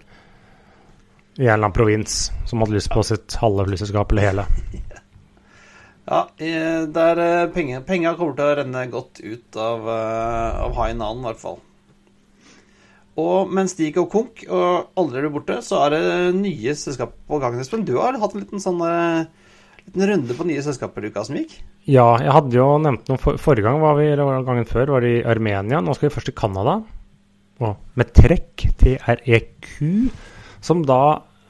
eller 1.39 1.59
annen 1.59 1.75
provins 1.75 2.31
som 2.47 2.63
hadde 2.63 2.77
lyst 2.77 2.93
på 2.93 3.03
sitt 3.07 3.39
halve 3.41 3.67
flyselskap 3.71 4.13
eller 4.13 4.31
hele. 4.31 4.49
Ja, 6.03 6.25
der 6.35 7.19
eh, 7.23 7.51
penger, 7.55 8.17
kommer 8.19 8.35
til 8.35 8.43
å 8.43 8.55
renne 8.59 8.81
godt 8.91 9.21
ut 9.23 9.55
av, 9.55 9.85
eh, 9.87 10.57
av 10.65 10.73
Hainan, 10.75 11.21
i 11.21 11.29
hvert 11.29 11.39
fall. 11.39 11.61
Og 13.23 13.53
mens 13.55 13.77
de 13.79 13.91
går 13.95 14.09
konk 14.11 14.43
og 14.49 14.99
aldri 14.99 15.23
blir 15.23 15.35
borte, 15.37 15.61
så 15.63 15.85
er 15.85 15.95
det 15.95 16.03
nye 16.41 16.75
selskap 16.75 17.15
på 17.29 17.39
gang. 17.39 17.55
Espen, 17.61 17.87
du 17.87 17.95
har 18.01 18.19
hatt 18.19 18.35
en 18.35 18.43
liten 18.43 18.63
sånn 18.63 18.83
eh, 18.83 19.31
liten 19.87 20.07
runde 20.11 20.37
på 20.39 20.47
nye 20.49 20.63
selskaper 20.65 21.09
uka 21.09 21.25
som 21.27 21.39
gikk. 21.39 21.55
Ja, 21.91 22.07
jeg 22.23 22.33
hadde 22.35 22.59
jo 22.59 22.67
nevnt 22.83 23.11
noe 23.11 23.21
for, 23.21 23.39
Forrige 23.41 23.67
gang 23.67 23.83
var 23.83 23.99
vi, 23.99 24.09
eller 24.13 24.47
gangen 24.47 24.69
før, 24.69 24.97
var 24.97 25.05
det 25.05 25.13
i 25.19 25.25
Armenia. 25.29 25.83
Nå 25.83 25.97
skal 25.97 26.09
vi 26.09 26.15
først 26.17 26.31
til 26.31 26.39
Canada. 26.39 26.81
Med 27.63 28.11
trekk, 28.17 28.65
TREQ, 28.81 29.69
som 30.65 30.83
da 30.87 31.03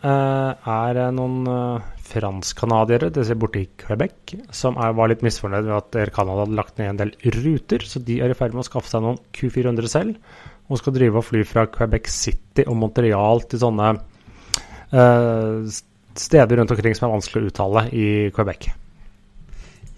eh, 0.05 0.71
er 0.75 1.01
noen 1.17 1.49
eh, 1.49 1.93
fransk-canadiere, 2.13 3.11
det 3.15 3.25
ser 3.25 3.39
borti 3.41 3.65
Quebec, 3.81 4.35
som 4.55 4.77
er, 4.77 4.93
var 4.99 5.09
litt 5.13 5.25
misfornøyd 5.25 5.69
med 5.69 5.77
at 5.79 6.01
Air 6.03 6.13
Canada 6.15 6.45
hadde 6.45 6.59
lagt 6.59 6.81
ned 6.81 6.91
en 6.91 7.01
del 7.01 7.15
ruter, 7.39 7.87
så 7.89 8.03
de 8.05 8.19
er 8.21 8.33
i 8.33 8.37
ferd 8.37 8.57
med 8.57 8.65
å 8.65 8.69
skaffe 8.69 8.91
seg 8.91 9.05
noen 9.05 9.21
Q400 9.37 9.93
selv, 9.93 10.35
og 10.69 10.81
skal 10.81 10.97
drive 10.97 11.21
og 11.21 11.27
fly 11.27 11.45
fra 11.49 11.67
Quebec 11.73 12.11
City 12.13 12.67
og 12.69 12.77
Montreal 12.81 13.43
til 13.49 13.63
sånne 13.63 13.95
eh, 14.93 15.73
steder 16.21 16.59
rundt 16.61 16.75
omkring 16.75 16.97
som 16.99 17.09
er 17.09 17.17
vanskelig 17.17 17.43
å 17.43 17.53
uttale 17.53 17.85
i 17.95 18.07
Quebec. 18.35 18.71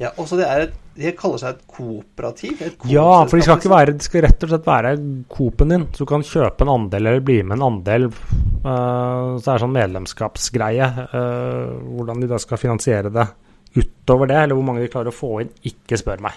Ja, 0.01 0.11
også 0.19 0.39
det 0.41 0.47
er 0.51 0.65
et, 0.65 0.73
De 0.99 1.11
kaller 1.15 1.39
seg 1.39 1.55
et 1.55 1.67
kooperativ? 1.71 2.63
Et 2.67 2.87
Ja, 2.91 3.25
for 3.31 3.39
de 3.39 3.45
skal 3.47 3.61
ikke 3.61 3.71
være 3.71 3.95
De 3.95 4.07
skal 4.07 4.25
rett 4.27 4.47
og 4.47 4.51
slett 4.51 4.67
være 4.67 4.95
Coop-en 5.31 5.75
din. 5.75 5.87
Så 5.95 6.03
du 6.03 6.11
kan 6.11 6.27
kjøpe 6.27 6.67
en 6.67 6.73
andel 6.73 7.11
eller 7.11 7.23
bli 7.25 7.41
med 7.43 7.59
en 7.59 7.67
andel. 7.69 8.09
Uh, 8.11 9.37
så 9.39 9.45
det 9.45 9.53
er 9.55 9.63
sånn 9.65 9.77
medlemskapsgreie. 9.77 10.91
Uh, 11.15 11.77
hvordan 11.95 12.23
de 12.23 12.31
da 12.31 12.41
skal 12.43 12.63
finansiere 12.63 13.13
det 13.15 13.29
utover 13.75 14.31
det, 14.31 14.39
eller 14.39 14.59
hvor 14.59 14.67
mange 14.67 14.85
de 14.85 14.91
klarer 14.91 15.11
å 15.11 15.15
få 15.15 15.31
inn, 15.43 15.49
ikke 15.67 15.99
spør 15.99 16.21
meg. 16.23 16.37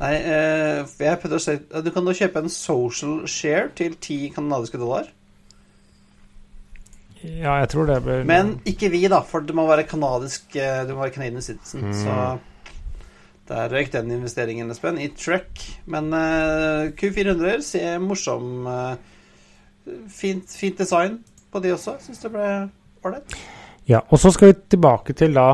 Nei, 0.00 0.14
uh, 0.26 0.80
jeg 0.82 1.18
prøvde 1.22 1.38
å 1.38 1.42
se 1.42 1.52
Du 1.86 1.92
kan 1.94 2.06
da 2.06 2.16
kjøpe 2.18 2.42
en 2.42 2.50
social 2.50 3.20
share 3.30 3.68
til 3.78 3.94
10 3.94 4.32
kanadiske 4.34 4.80
dollar. 4.80 5.06
Ja, 7.24 7.56
jeg 7.62 7.70
tror 7.72 7.88
det 7.88 8.00
blir 8.04 8.26
Men 8.28 8.58
ikke 8.68 8.90
vi, 8.92 9.00
da, 9.08 9.22
for 9.24 9.44
det 9.46 9.56
må 9.56 9.64
være 9.68 9.86
kanadisk 9.88 10.56
eh, 10.60 10.82
Du 10.84 10.92
må 10.92 11.06
være 11.06 11.14
Canadian 11.16 11.44
citizen. 11.44 11.86
Mm. 11.88 11.96
Så 12.02 12.16
der 13.48 13.72
røyk 13.72 13.90
den 13.92 14.12
investeringen, 14.12 14.70
Espen, 14.72 15.00
i 15.00 15.10
Truck. 15.12 15.60
Men 15.90 16.12
eh, 16.16 16.92
Q400 16.96 17.64
ser 17.64 17.98
morsom 18.00 18.68
eh, 18.68 18.94
fint, 20.12 20.48
fint 20.48 20.80
design 20.80 21.18
på 21.52 21.64
de 21.64 21.72
også. 21.74 21.98
Syns 22.04 22.24
det 22.24 22.32
ble 22.32 22.48
ålreit. 23.04 23.36
Ja, 23.88 24.00
og 24.08 24.20
så 24.20 24.32
skal 24.32 24.52
vi 24.52 24.60
tilbake 24.72 25.12
til 25.16 25.36
da 25.36 25.50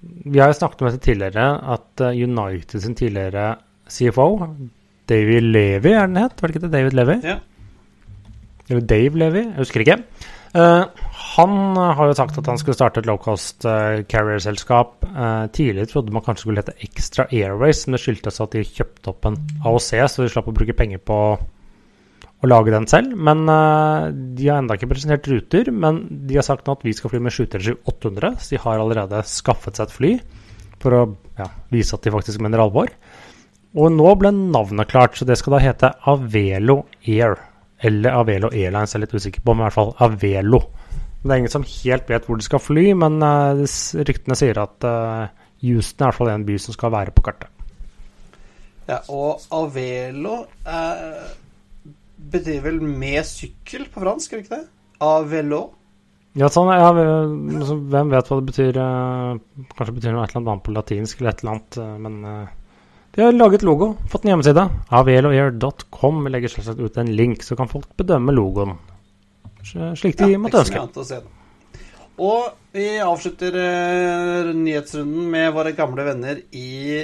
Vi 0.00 0.40
har 0.40 0.50
jo 0.50 0.56
snakket 0.56 0.82
om 0.82 0.88
dette 0.88 1.04
tidligere, 1.04 1.46
at 1.76 2.02
United 2.16 2.80
sin 2.80 2.96
tidligere 2.96 3.54
CFO, 3.90 4.28
David 5.08 5.48
Levy, 5.52 5.92
er 5.92 6.06
den 6.06 6.16
het? 6.16 6.40
Var 6.40 6.48
det 6.48 6.56
ikke 6.56 6.66
det? 6.66 6.72
David 6.72 6.96
Levy? 6.96 7.16
Ja. 7.24 7.38
Eller 8.70 8.84
Dave 8.86 9.18
Levy, 9.18 9.42
jeg 9.42 9.58
husker 9.58 9.84
ikke. 9.84 9.98
Eh, 10.50 10.84
han 11.36 11.52
eh, 11.76 11.92
har 11.94 12.08
jo 12.10 12.16
sagt 12.18 12.38
at 12.40 12.48
han 12.50 12.58
skulle 12.58 12.74
starte 12.74 13.02
et 13.02 13.06
low 13.06 13.20
cost 13.22 13.66
eh, 13.68 14.02
carrier-selskap. 14.10 15.06
Tidligere 15.54 15.90
trodde 15.90 16.14
man 16.14 16.24
kanskje 16.26 16.46
skulle 16.46 16.64
hete 16.64 16.76
Extra 16.82 17.28
Airways, 17.30 17.84
men 17.86 17.96
det 17.96 18.02
skyldtes 18.02 18.42
at 18.42 18.56
de 18.56 18.66
kjøpte 18.66 19.12
opp 19.12 19.30
en 19.30 19.38
AOC, 19.62 19.90
så 20.10 20.24
de 20.24 20.32
slapp 20.32 20.50
å 20.50 20.56
bruke 20.56 20.76
penger 20.76 21.02
på 21.02 21.20
å 22.40 22.48
lage 22.48 22.72
den 22.72 22.88
selv. 22.90 23.14
Men 23.14 23.44
de 23.44 24.46
har 24.48 24.62
ennå 24.62 24.78
ikke 24.78 24.88
presentert 24.90 25.28
ruter. 25.28 25.68
Men 25.76 26.06
de 26.26 26.38
har 26.38 26.46
sagt 26.46 26.66
nå 26.66 26.78
at 26.78 26.86
vi 26.86 26.94
skal 26.96 27.12
fly 27.12 27.20
med 27.22 27.34
737-800, 27.36 28.38
så 28.40 28.54
de 28.54 28.62
har 28.64 28.80
allerede 28.80 29.20
skaffet 29.28 29.76
seg 29.76 29.86
et 29.90 29.96
fly 29.98 30.14
for 30.80 30.96
å 30.96 31.02
ja, 31.36 31.50
vise 31.68 31.92
at 31.92 32.06
de 32.06 32.14
faktisk 32.14 32.40
mener 32.40 32.62
alvor. 32.64 32.88
Og 33.76 33.92
nå 33.92 34.14
ble 34.18 34.32
navnet 34.34 34.88
klart, 34.90 35.20
så 35.20 35.28
det 35.28 35.36
skal 35.38 35.58
da 35.58 35.62
hete 35.62 35.92
Avelo 36.08 36.80
Air. 37.04 37.36
Eller 37.82 38.12
Avelo 38.12 38.50
Airlines, 38.52 38.92
jeg 38.92 38.98
er 39.00 39.04
litt 39.06 39.14
usikker 39.16 39.44
på, 39.44 39.54
men 39.54 39.64
i 39.64 39.68
hvert 39.68 39.78
fall 39.78 39.94
Avelo. 40.04 40.60
Det 41.22 41.32
er 41.32 41.40
ingen 41.42 41.52
som 41.52 41.64
helt 41.64 42.08
vet 42.08 42.26
hvor 42.28 42.40
de 42.40 42.44
skal 42.44 42.62
fly, 42.62 42.86
men 42.96 43.20
eh, 43.24 43.62
ryktene 44.08 44.36
sier 44.38 44.60
at 44.60 44.86
eh, 44.88 45.32
Houston 45.64 46.04
er 46.04 46.06
i 46.06 46.10
hvert 46.10 46.18
fall 46.18 46.32
en 46.32 46.46
by 46.48 46.56
som 46.60 46.76
skal 46.76 46.92
være 46.94 47.14
på 47.16 47.24
kartet. 47.26 47.48
ja. 48.88 49.00
Og 49.12 49.44
Avelo 49.56 50.38
eh, 50.64 51.34
betyr 52.32 52.62
vel 52.64 52.80
med 52.84 53.20
sykkel 53.28 53.88
på 53.92 54.04
fransk, 54.04 54.32
gjør 54.32 54.40
det 54.42 54.48
ikke 54.48 54.60
det? 54.60 54.66
Avelo. 55.00 55.60
Ja, 56.38 56.46
sånn, 56.52 56.68
ja, 56.70 56.92
hvem 56.94 58.12
vet 58.12 58.28
hva 58.28 58.38
det 58.38 58.48
betyr? 58.52 58.76
eh, 58.80 59.68
kanskje 59.76 59.96
betyr 59.96 60.16
noe 60.16 60.24
et 60.24 60.36
eller 60.36 60.44
annet 60.54 60.64
på 60.68 60.76
latinsk 60.76 61.20
eller 61.20 61.32
et 61.32 61.44
eller 61.44 61.56
annet, 61.56 61.80
men 62.04 62.20
de 63.14 63.24
har 63.24 63.34
laget 63.34 63.64
logo, 63.66 63.94
fått 64.08 64.24
en 64.24 64.34
hjemmeside. 64.34 64.68
Aveloair.com 64.94 66.28
legger 66.30 66.52
selvsagt 66.52 66.80
ut 66.80 66.98
en 67.00 67.10
link, 67.16 67.42
så 67.42 67.58
kan 67.58 67.70
folk 67.70 67.90
bedømme 67.98 68.34
logoen 68.36 68.78
slik 69.64 70.18
de 70.18 70.32
Ja, 70.32 70.40
måtte 70.40 70.64
ønske. 70.64 71.20
Og 72.20 72.50
vi 72.76 72.86
avslutter 73.00 73.54
eh, 73.56 74.50
nyhetsrunden 74.54 75.30
med 75.32 75.52
våre 75.56 75.72
gamle 75.72 76.04
venner 76.04 76.42
i 76.52 77.00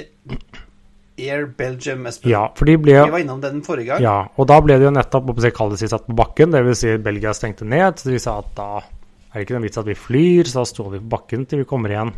Air 1.17 1.47
Belgium, 1.57 2.05
Espen. 2.05 2.29
Ja, 2.29 2.43
for 2.55 2.69
de 2.69 2.75
ble 2.77 2.99
Vi 2.99 3.15
var 3.15 3.23
innom 3.23 3.41
den 3.41 3.63
forrige 3.65 3.95
gang. 3.95 4.03
Ja, 4.05 4.17
og 4.37 4.49
da 4.51 4.59
ble 4.61 4.77
det 4.77 4.85
jo 4.85 4.93
nettopp 4.93 5.31
si, 5.41 5.89
satt 5.89 6.05
på 6.05 6.17
bakken. 6.17 6.53
Dvs. 6.53 6.83
Si 6.83 6.97
Belgia 7.01 7.33
stengte 7.33 7.65
ned. 7.65 7.97
Så 7.97 8.13
de 8.13 8.21
sa 8.21 8.37
at 8.43 8.53
da 8.57 8.69
er 8.77 9.39
det 9.39 9.47
ikke 9.47 9.57
noen 9.57 9.65
vits 9.65 9.81
at 9.81 9.89
vi 9.89 9.97
flyr, 9.97 10.45
så 10.45 10.61
da 10.61 10.69
står 10.69 10.91
vi 10.93 11.01
på 11.01 11.11
bakken 11.17 11.47
til 11.49 11.63
vi 11.63 11.69
kommer 11.69 11.93
igjen 11.93 12.13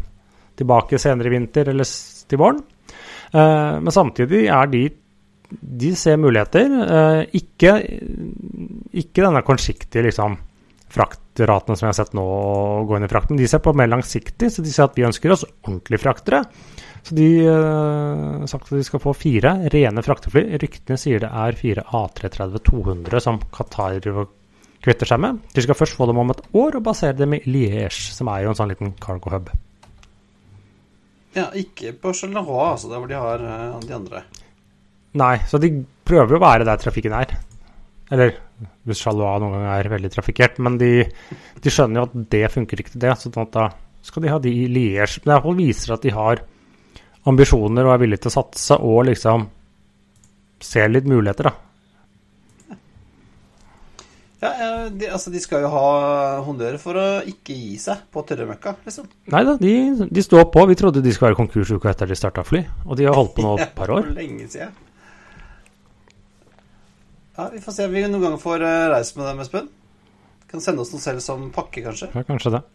tilbake 0.59 0.99
senere 0.99 1.31
i 1.31 1.37
vinter 1.37 1.71
eller 1.71 1.87
til 2.27 2.41
våren. 2.41 2.59
Eh, 3.31 3.75
men 3.79 3.93
samtidig 3.93 4.47
er 4.49 4.71
de 4.71 4.89
De 5.49 5.95
ser 5.97 6.19
muligheter. 6.21 6.69
Eh, 6.69 7.21
ikke, 7.39 7.71
ikke 8.93 9.23
denne 9.23 9.41
kortsiktige 9.41 10.03
liksom, 10.05 10.35
fraktraten 10.93 11.73
som 11.73 11.87
jeg 11.87 11.89
har 11.89 11.97
sett 11.97 12.13
nå 12.13 12.25
gå 12.85 12.97
inn 12.97 13.07
i 13.07 13.09
frakt, 13.09 13.31
men 13.31 13.39
de 13.41 13.47
ser 13.49 13.63
på 13.65 13.73
mer 13.73 13.89
langsiktig. 13.89 14.51
Så 14.53 14.61
de 14.61 14.69
ser 14.69 14.85
at 14.85 14.99
vi 14.99 15.07
ønsker 15.07 15.33
oss 15.33 15.47
ordentlige 15.65 16.03
fraktere. 16.03 16.43
Så 17.01 17.17
de 17.17 17.29
har 17.47 18.45
sagt 18.51 18.69
at 18.69 18.77
de 18.77 18.85
skal 18.85 19.01
få 19.01 19.15
fire 19.17 19.55
rene 19.73 20.05
fraktefly. 20.05 20.45
Ryktene 20.61 21.01
sier 21.01 21.23
det 21.23 21.31
er 21.33 21.57
fire 21.57 21.87
A330-200 21.97 23.25
som 23.25 23.41
Qatar 23.49 23.97
kvitter 24.83 25.09
seg 25.09 25.23
med. 25.23 25.41
De 25.55 25.65
skal 25.65 25.77
først 25.81 25.97
få 25.97 26.05
dem 26.09 26.21
om 26.21 26.29
et 26.33 26.45
år 26.53 26.77
og 26.77 26.85
basere 26.85 27.17
dem 27.17 27.35
i 27.39 27.41
Liège, 27.47 28.13
som 28.13 28.29
er 28.29 28.45
jo 28.45 28.53
en 28.53 28.61
sånn 28.61 28.71
liten 28.71 28.93
cargo 29.01 29.33
hub. 29.33 29.49
Ja, 31.35 31.49
ikke 31.57 31.93
på 32.01 32.13
Charleroi, 32.17 32.71
altså, 32.71 32.89
der 32.89 33.01
hvor 33.01 33.09
de 33.09 33.17
har 33.19 33.43
eh, 33.45 33.79
de 33.85 33.95
andre. 33.95 34.23
Nei, 35.19 35.35
så 35.49 35.59
de 35.61 35.71
prøver 36.05 36.37
å 36.37 36.41
være 36.41 36.65
der 36.67 36.81
trafikken 36.81 37.15
er. 37.17 37.35
Eller 38.09 38.33
hvis 38.87 39.03
Charleroi 39.03 39.43
noen 39.43 39.57
ganger 39.57 39.75
er 39.75 39.91
veldig 39.93 40.11
trafikkert, 40.13 40.57
men 40.65 40.79
de, 40.81 40.91
de 41.61 41.73
skjønner 41.73 42.01
jo 42.01 42.07
at 42.07 42.17
det 42.33 42.43
funker 42.53 42.81
ikke 42.81 42.95
til 42.95 43.05
det. 43.05 43.13
Så 43.21 43.31
at 43.35 43.53
da 43.53 43.69
skal 44.05 44.25
de 44.25 44.33
ha 44.33 44.39
de 44.41 44.53
i 44.63 44.67
Liège. 44.71 45.21
Men 45.25 45.35
det 45.35 45.55
viser 45.59 45.95
at 45.95 46.05
de 46.05 46.13
har 46.15 46.41
ambisjoner 47.29 47.85
og 47.85 47.93
er 47.93 48.03
villige 48.03 48.25
til 48.25 48.31
å 48.31 48.37
satse 48.39 48.77
og 48.79 49.03
liksom 49.09 49.49
ser 50.63 50.91
litt 50.91 51.07
muligheter, 51.07 51.49
da. 51.49 51.68
Ja, 54.39 54.87
de, 54.87 55.07
altså, 55.11 55.31
de 55.33 55.39
skal 55.43 55.65
jo 55.65 55.69
ha 55.73 55.87
honnør 56.45 56.77
for 56.79 56.95
å 56.95 57.07
ikke 57.27 57.55
gi 57.57 57.73
seg 57.81 58.05
på 58.13 58.23
tørremøkka, 58.27 58.77
liksom. 58.85 59.09
Nei 59.33 59.41
da, 59.43 59.57
de, 59.59 59.73
de 60.07 60.23
står 60.23 60.45
på. 60.53 60.63
Vi 60.69 60.77
trodde 60.79 61.03
de 61.03 61.11
skulle 61.15 61.33
være 61.33 61.39
konkurs 61.41 61.73
uka 61.75 61.91
etter 61.91 62.07
de 62.07 62.15
starta 62.15 62.45
fly, 62.47 62.61
og 62.85 62.95
de 62.99 63.09
har 63.09 63.19
holdt 63.19 63.35
på 63.35 63.43
nå 63.43 63.57
et 63.65 63.75
par 63.75 63.91
år. 63.97 64.07
Lenge 64.15 64.47
siden. 64.47 64.71
Ja, 67.35 67.49
vi 67.51 67.59
får 67.63 67.75
se 67.75 67.87
om 67.87 67.93
vi 67.95 68.07
noen 68.07 68.23
ganger 68.23 68.39
får 68.39 68.63
eh, 68.67 68.87
reist 68.95 69.19
med 69.19 69.27
dem, 69.27 69.43
Espen. 69.43 69.69
Kan 70.49 70.63
sende 70.63 70.83
oss 70.83 70.95
noe 70.95 71.03
selv 71.03 71.23
som 71.23 71.45
pakke, 71.55 71.83
kanskje. 71.85 72.09
Ja, 72.15 72.23
kanskje 72.27 72.55
det. 72.57 72.65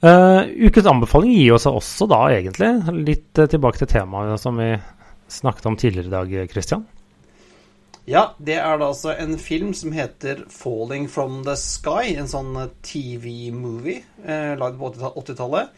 Uh, 0.00 0.46
ukens 0.66 0.86
anbefaling 0.88 1.34
gir 1.34 1.54
oss 1.58 1.66
også 1.68 2.06
da, 2.10 2.22
egentlig, 2.32 2.70
litt 3.04 3.36
uh, 3.38 3.46
tilbake 3.50 3.82
til 3.82 3.90
temaet 3.90 4.40
som 4.40 4.56
vi 4.58 4.72
snakket 5.30 5.66
om 5.70 5.76
tidligere 5.78 6.08
i 6.08 6.14
dag, 6.14 6.50
Christian? 6.50 6.86
Ja, 8.10 8.24
det 8.42 8.56
er 8.58 8.78
da 8.80 8.88
altså 8.90 9.12
en 9.14 9.36
film 9.38 9.74
som 9.74 9.92
heter 9.92 10.42
'Falling 10.50 11.08
from 11.10 11.44
the 11.44 11.54
Sky'. 11.54 12.18
En 12.18 12.26
sånn 12.26 12.56
TV-movie 12.82 14.02
eh, 14.24 14.56
lagd 14.58 14.78
på 14.80 14.90
80-tallet. 14.90 15.68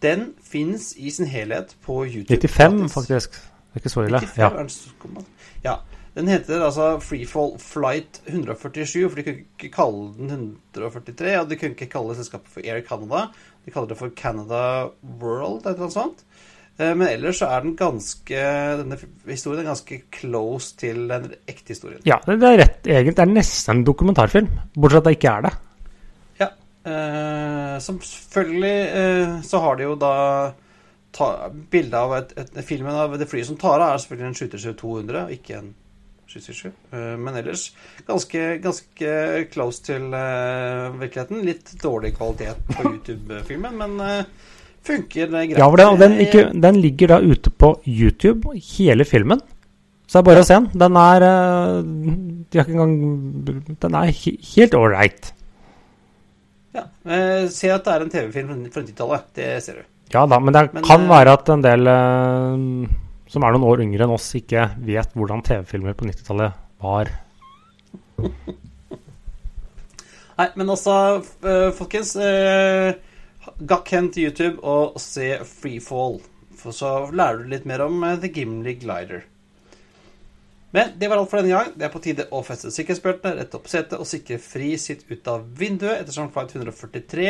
Den 0.00 0.32
fins 0.42 0.94
i 0.96 1.10
sin 1.10 1.26
helhet 1.26 1.76
på 1.84 2.06
YouTube. 2.06 2.40
95, 2.40 2.88
faktisk. 2.88 3.32
Det 3.32 3.74
er 3.74 3.82
ikke 3.82 3.92
så 3.92 4.06
ille. 4.06 4.20
95, 4.20 4.38
Ja. 4.38 4.48
den 5.02 5.26
ja. 5.64 5.76
Den 6.14 6.28
heter 6.28 6.62
altså 6.62 7.00
Freefall 7.02 7.58
Flight 7.58 8.22
147, 8.26 9.08
for 9.10 9.16
de 9.16 9.22
kunne 9.22 9.44
ikke 9.58 9.70
kalle 9.74 10.14
den 10.18 10.30
143. 10.30 11.40
Og 11.40 11.50
de 11.50 11.56
kunne 11.56 11.70
ikke 11.70 11.90
kalle 11.90 12.14
selskapet 12.14 12.48
for 12.48 12.60
Air 12.64 12.80
Canada. 12.80 13.26
De 13.66 13.70
kaller 13.70 13.88
det 13.88 13.98
for 13.98 14.08
Canada 14.16 14.88
World, 15.02 15.66
eller 15.66 15.78
noe 15.78 15.90
sånt. 15.90 16.24
Eh, 16.78 16.94
Men 16.94 17.06
ellers 17.08 17.38
så 17.38 17.50
er 17.54 17.62
den 17.62 17.76
ganske 17.78 18.40
denne 18.80 18.98
historien 19.28 19.62
er 19.62 19.70
ganske 19.70 20.00
close 20.14 20.74
til 20.80 21.06
den 21.10 21.30
ekte 21.46 21.74
historien. 21.76 22.02
ja, 22.04 22.18
det 22.26 22.40
er 22.42 22.58
rett 22.64 22.88
egentlig. 22.88 23.14
Det 23.14 23.22
er 23.26 23.32
nesten 23.34 23.78
en 23.78 23.86
dokumentarfilm, 23.86 24.50
bortsett 24.74 24.98
fra 24.98 25.02
at 25.02 25.08
det 25.08 25.16
ikke 25.18 25.36
er 25.36 25.46
det. 25.46 25.54
Ja. 26.42 26.50
Eh, 26.90 27.78
som 27.84 28.00
selvfølgelig 28.02 28.76
eh, 29.02 29.40
så 29.46 29.62
har 29.62 29.76
de 29.78 29.88
jo 29.88 29.94
da 29.94 30.14
ta, 31.14 31.30
Bildet 31.70 31.94
av 32.00 32.16
et, 32.18 32.34
et, 32.42 32.60
filmen 32.66 32.94
av 32.94 33.16
det 33.18 33.28
flyet 33.30 33.48
som 33.48 33.58
tar 33.60 33.78
av, 33.78 33.94
er 33.94 34.02
selvfølgelig 34.02 34.32
en 34.32 34.38
737 34.42 34.78
200, 34.82 35.24
og 35.24 35.34
ikke 35.38 35.60
en 35.60 35.70
777. 36.26 36.72
Eh, 36.90 37.14
men 37.22 37.38
ellers 37.38 37.68
ganske, 38.08 38.42
ganske 38.64 39.12
close 39.54 39.84
til 39.86 40.10
eh, 40.10 40.98
virkeligheten. 40.98 41.44
Litt 41.46 41.76
dårlig 41.82 42.14
kvalitet 42.18 42.66
på 42.72 42.88
YouTube-filmen, 42.96 43.78
men 43.78 43.96
eh, 44.02 44.50
funker 44.84 45.30
greit. 45.32 45.56
Ja, 45.58 45.68
det, 45.70 45.86
og 45.88 46.00
den, 46.00 46.18
ikke, 46.24 46.46
den 46.66 46.80
ligger 46.82 47.14
da 47.14 47.20
ute 47.24 47.50
på 47.50 47.74
YouTube, 47.86 48.54
hele 48.76 49.06
filmen. 49.08 49.42
Så 50.04 50.18
det 50.18 50.22
er 50.22 50.28
bare 50.28 50.42
å 50.44 50.46
se 50.46 50.58
den. 50.58 50.68
Den 50.84 50.98
er 51.00 51.24
eh, 51.26 51.78
De 52.52 52.60
har 52.60 52.66
ikke 52.66 52.76
engang 52.76 53.78
Den 53.82 53.96
er 53.98 54.12
helt 54.12 54.76
ålreit. 54.78 55.32
Ja, 56.74 56.84
eh, 57.08 57.46
Se 57.54 57.72
at 57.72 57.86
det 57.86 57.94
er 57.94 58.04
en 58.04 58.12
TV-film 58.12 58.52
fra 58.74 58.84
90-tallet. 58.84 59.26
Det 59.38 59.48
ser 59.64 59.80
du. 59.80 59.86
Ja 60.12 60.26
da, 60.30 60.38
men 60.38 60.54
det 60.54 60.68
Men, 60.74 60.84
kan 60.84 61.06
eh, 61.06 61.10
være 61.10 61.34
at 61.38 61.48
en 61.54 61.64
del 61.64 61.88
eh, 61.90 62.52
som 63.32 63.46
er 63.46 63.54
noen 63.54 63.66
år 63.70 63.82
yngre 63.86 64.06
enn 64.06 64.14
oss, 64.14 64.28
ikke 64.38 64.68
vet 64.84 65.16
hvordan 65.16 65.42
TV-filmer 65.46 65.96
på 65.98 66.06
90-tallet 66.10 66.60
var. 66.84 67.10
Nei, 70.38 70.48
men 70.58 70.70
altså, 70.70 70.94
eh, 71.46 71.70
folkens 71.74 72.14
uh, 72.18 72.90
Gakk 73.44 73.90
hen 73.92 74.08
til 74.12 74.30
YouTube 74.30 74.62
og 74.64 74.98
se 75.02 75.36
Freefall. 75.48 76.20
For 76.58 76.72
så 76.72 76.94
lærer 77.12 77.42
du 77.42 77.52
litt 77.52 77.66
mer 77.68 77.84
om 77.84 78.02
eh, 78.06 78.18
The 78.22 78.30
Gimli 78.32 78.76
Glider. 78.80 79.26
Men 80.74 80.96
det 80.98 81.06
var 81.10 81.20
alt 81.20 81.30
for 81.30 81.38
denne 81.38 81.54
gang. 81.54 81.74
Det 81.78 81.86
er 81.86 81.92
på 81.92 82.02
tide 82.02 82.26
å 82.34 82.40
feste 82.46 82.72
sikkerhetsbeltene, 82.74 83.36
rette 83.38 83.58
opp 83.60 83.68
setet 83.70 84.00
og 84.00 84.08
sikre 84.10 84.40
fri 84.42 84.72
sitt 84.80 85.04
ut 85.06 85.28
av 85.30 85.44
vinduet 85.60 86.00
ettersom 86.00 86.32
flight 86.34 86.56
143 86.56 87.28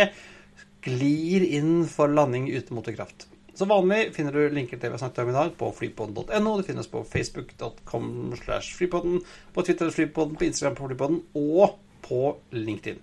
glir 0.85 1.45
inn 1.59 1.83
for 1.89 2.13
landing 2.13 2.47
uten 2.49 2.79
motorkraft. 2.79 3.27
Som 3.55 3.71
vanlig 3.71 4.15
finner 4.17 4.35
du 4.35 4.55
linker 4.55 4.81
til 4.81 4.91
vi 4.91 4.97
har 4.97 5.03
snakket 5.03 5.23
om 5.23 5.31
i 5.31 5.37
dag 5.37 5.53
på 5.61 5.69
flypodden.no. 5.77 6.55
Det 6.59 6.67
finnes 6.67 6.89
på 6.91 7.05
facebook.com 7.07 8.09
slash 8.41 8.75
flypodden, 8.79 9.21
på 9.55 9.67
Twitter 9.67 9.93
flypodden, 9.95 10.39
på 10.41 10.49
Instagram 10.49 10.79
på 10.79 10.89
flypodden 10.89 11.21
og 11.39 11.77
på 12.05 12.23
LinkedIn. 12.57 12.99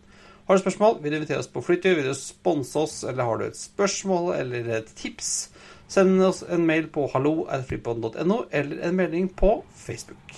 Har 0.51 0.57
du 0.57 0.61
spørsmål, 0.61 0.97
vil 1.03 1.11
du 1.11 1.15
invitere 1.15 1.39
oss 1.39 1.47
på 1.47 1.61
flytur, 1.63 1.93
vil 1.95 2.09
du 2.09 2.13
sponse 2.13 2.79
oss, 2.79 3.03
eller 3.07 3.23
har 3.23 3.37
du 3.39 3.45
et 3.45 3.55
spørsmål 3.55 4.33
eller 4.35 4.65
et 4.81 4.89
tips, 4.99 5.29
send 5.87 6.19
oss 6.27 6.41
en 6.43 6.65
mail 6.67 6.89
på 6.91 7.05
hallo.flypodden.no, 7.13 8.41
eller 8.51 8.81
en 8.83 8.95
melding 8.95 9.29
på 9.31 9.63
Facebook. 9.71 10.33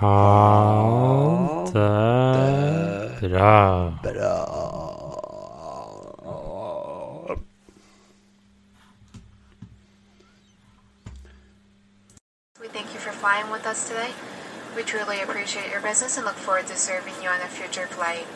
Ha 0.00 0.10
det 1.70 3.30
bra. 3.30 3.52
We 12.60 12.68
thank 12.74 12.92
you 12.92 12.98
for 12.98 13.12
flying 13.12 13.52
with 13.52 13.66
us 13.70 13.88
today. 13.88 14.10
We 14.74 14.82
truly 14.82 15.22
appreciate 15.22 15.70
your 15.70 15.80
business 15.80 16.16
and 16.16 16.26
look 16.26 16.34
forward 16.34 16.66
to 16.66 16.74
serving 16.74 17.14
you 17.22 17.28
on 17.28 17.40
a 17.40 17.48
future 17.48 17.86
flight. 17.86 18.26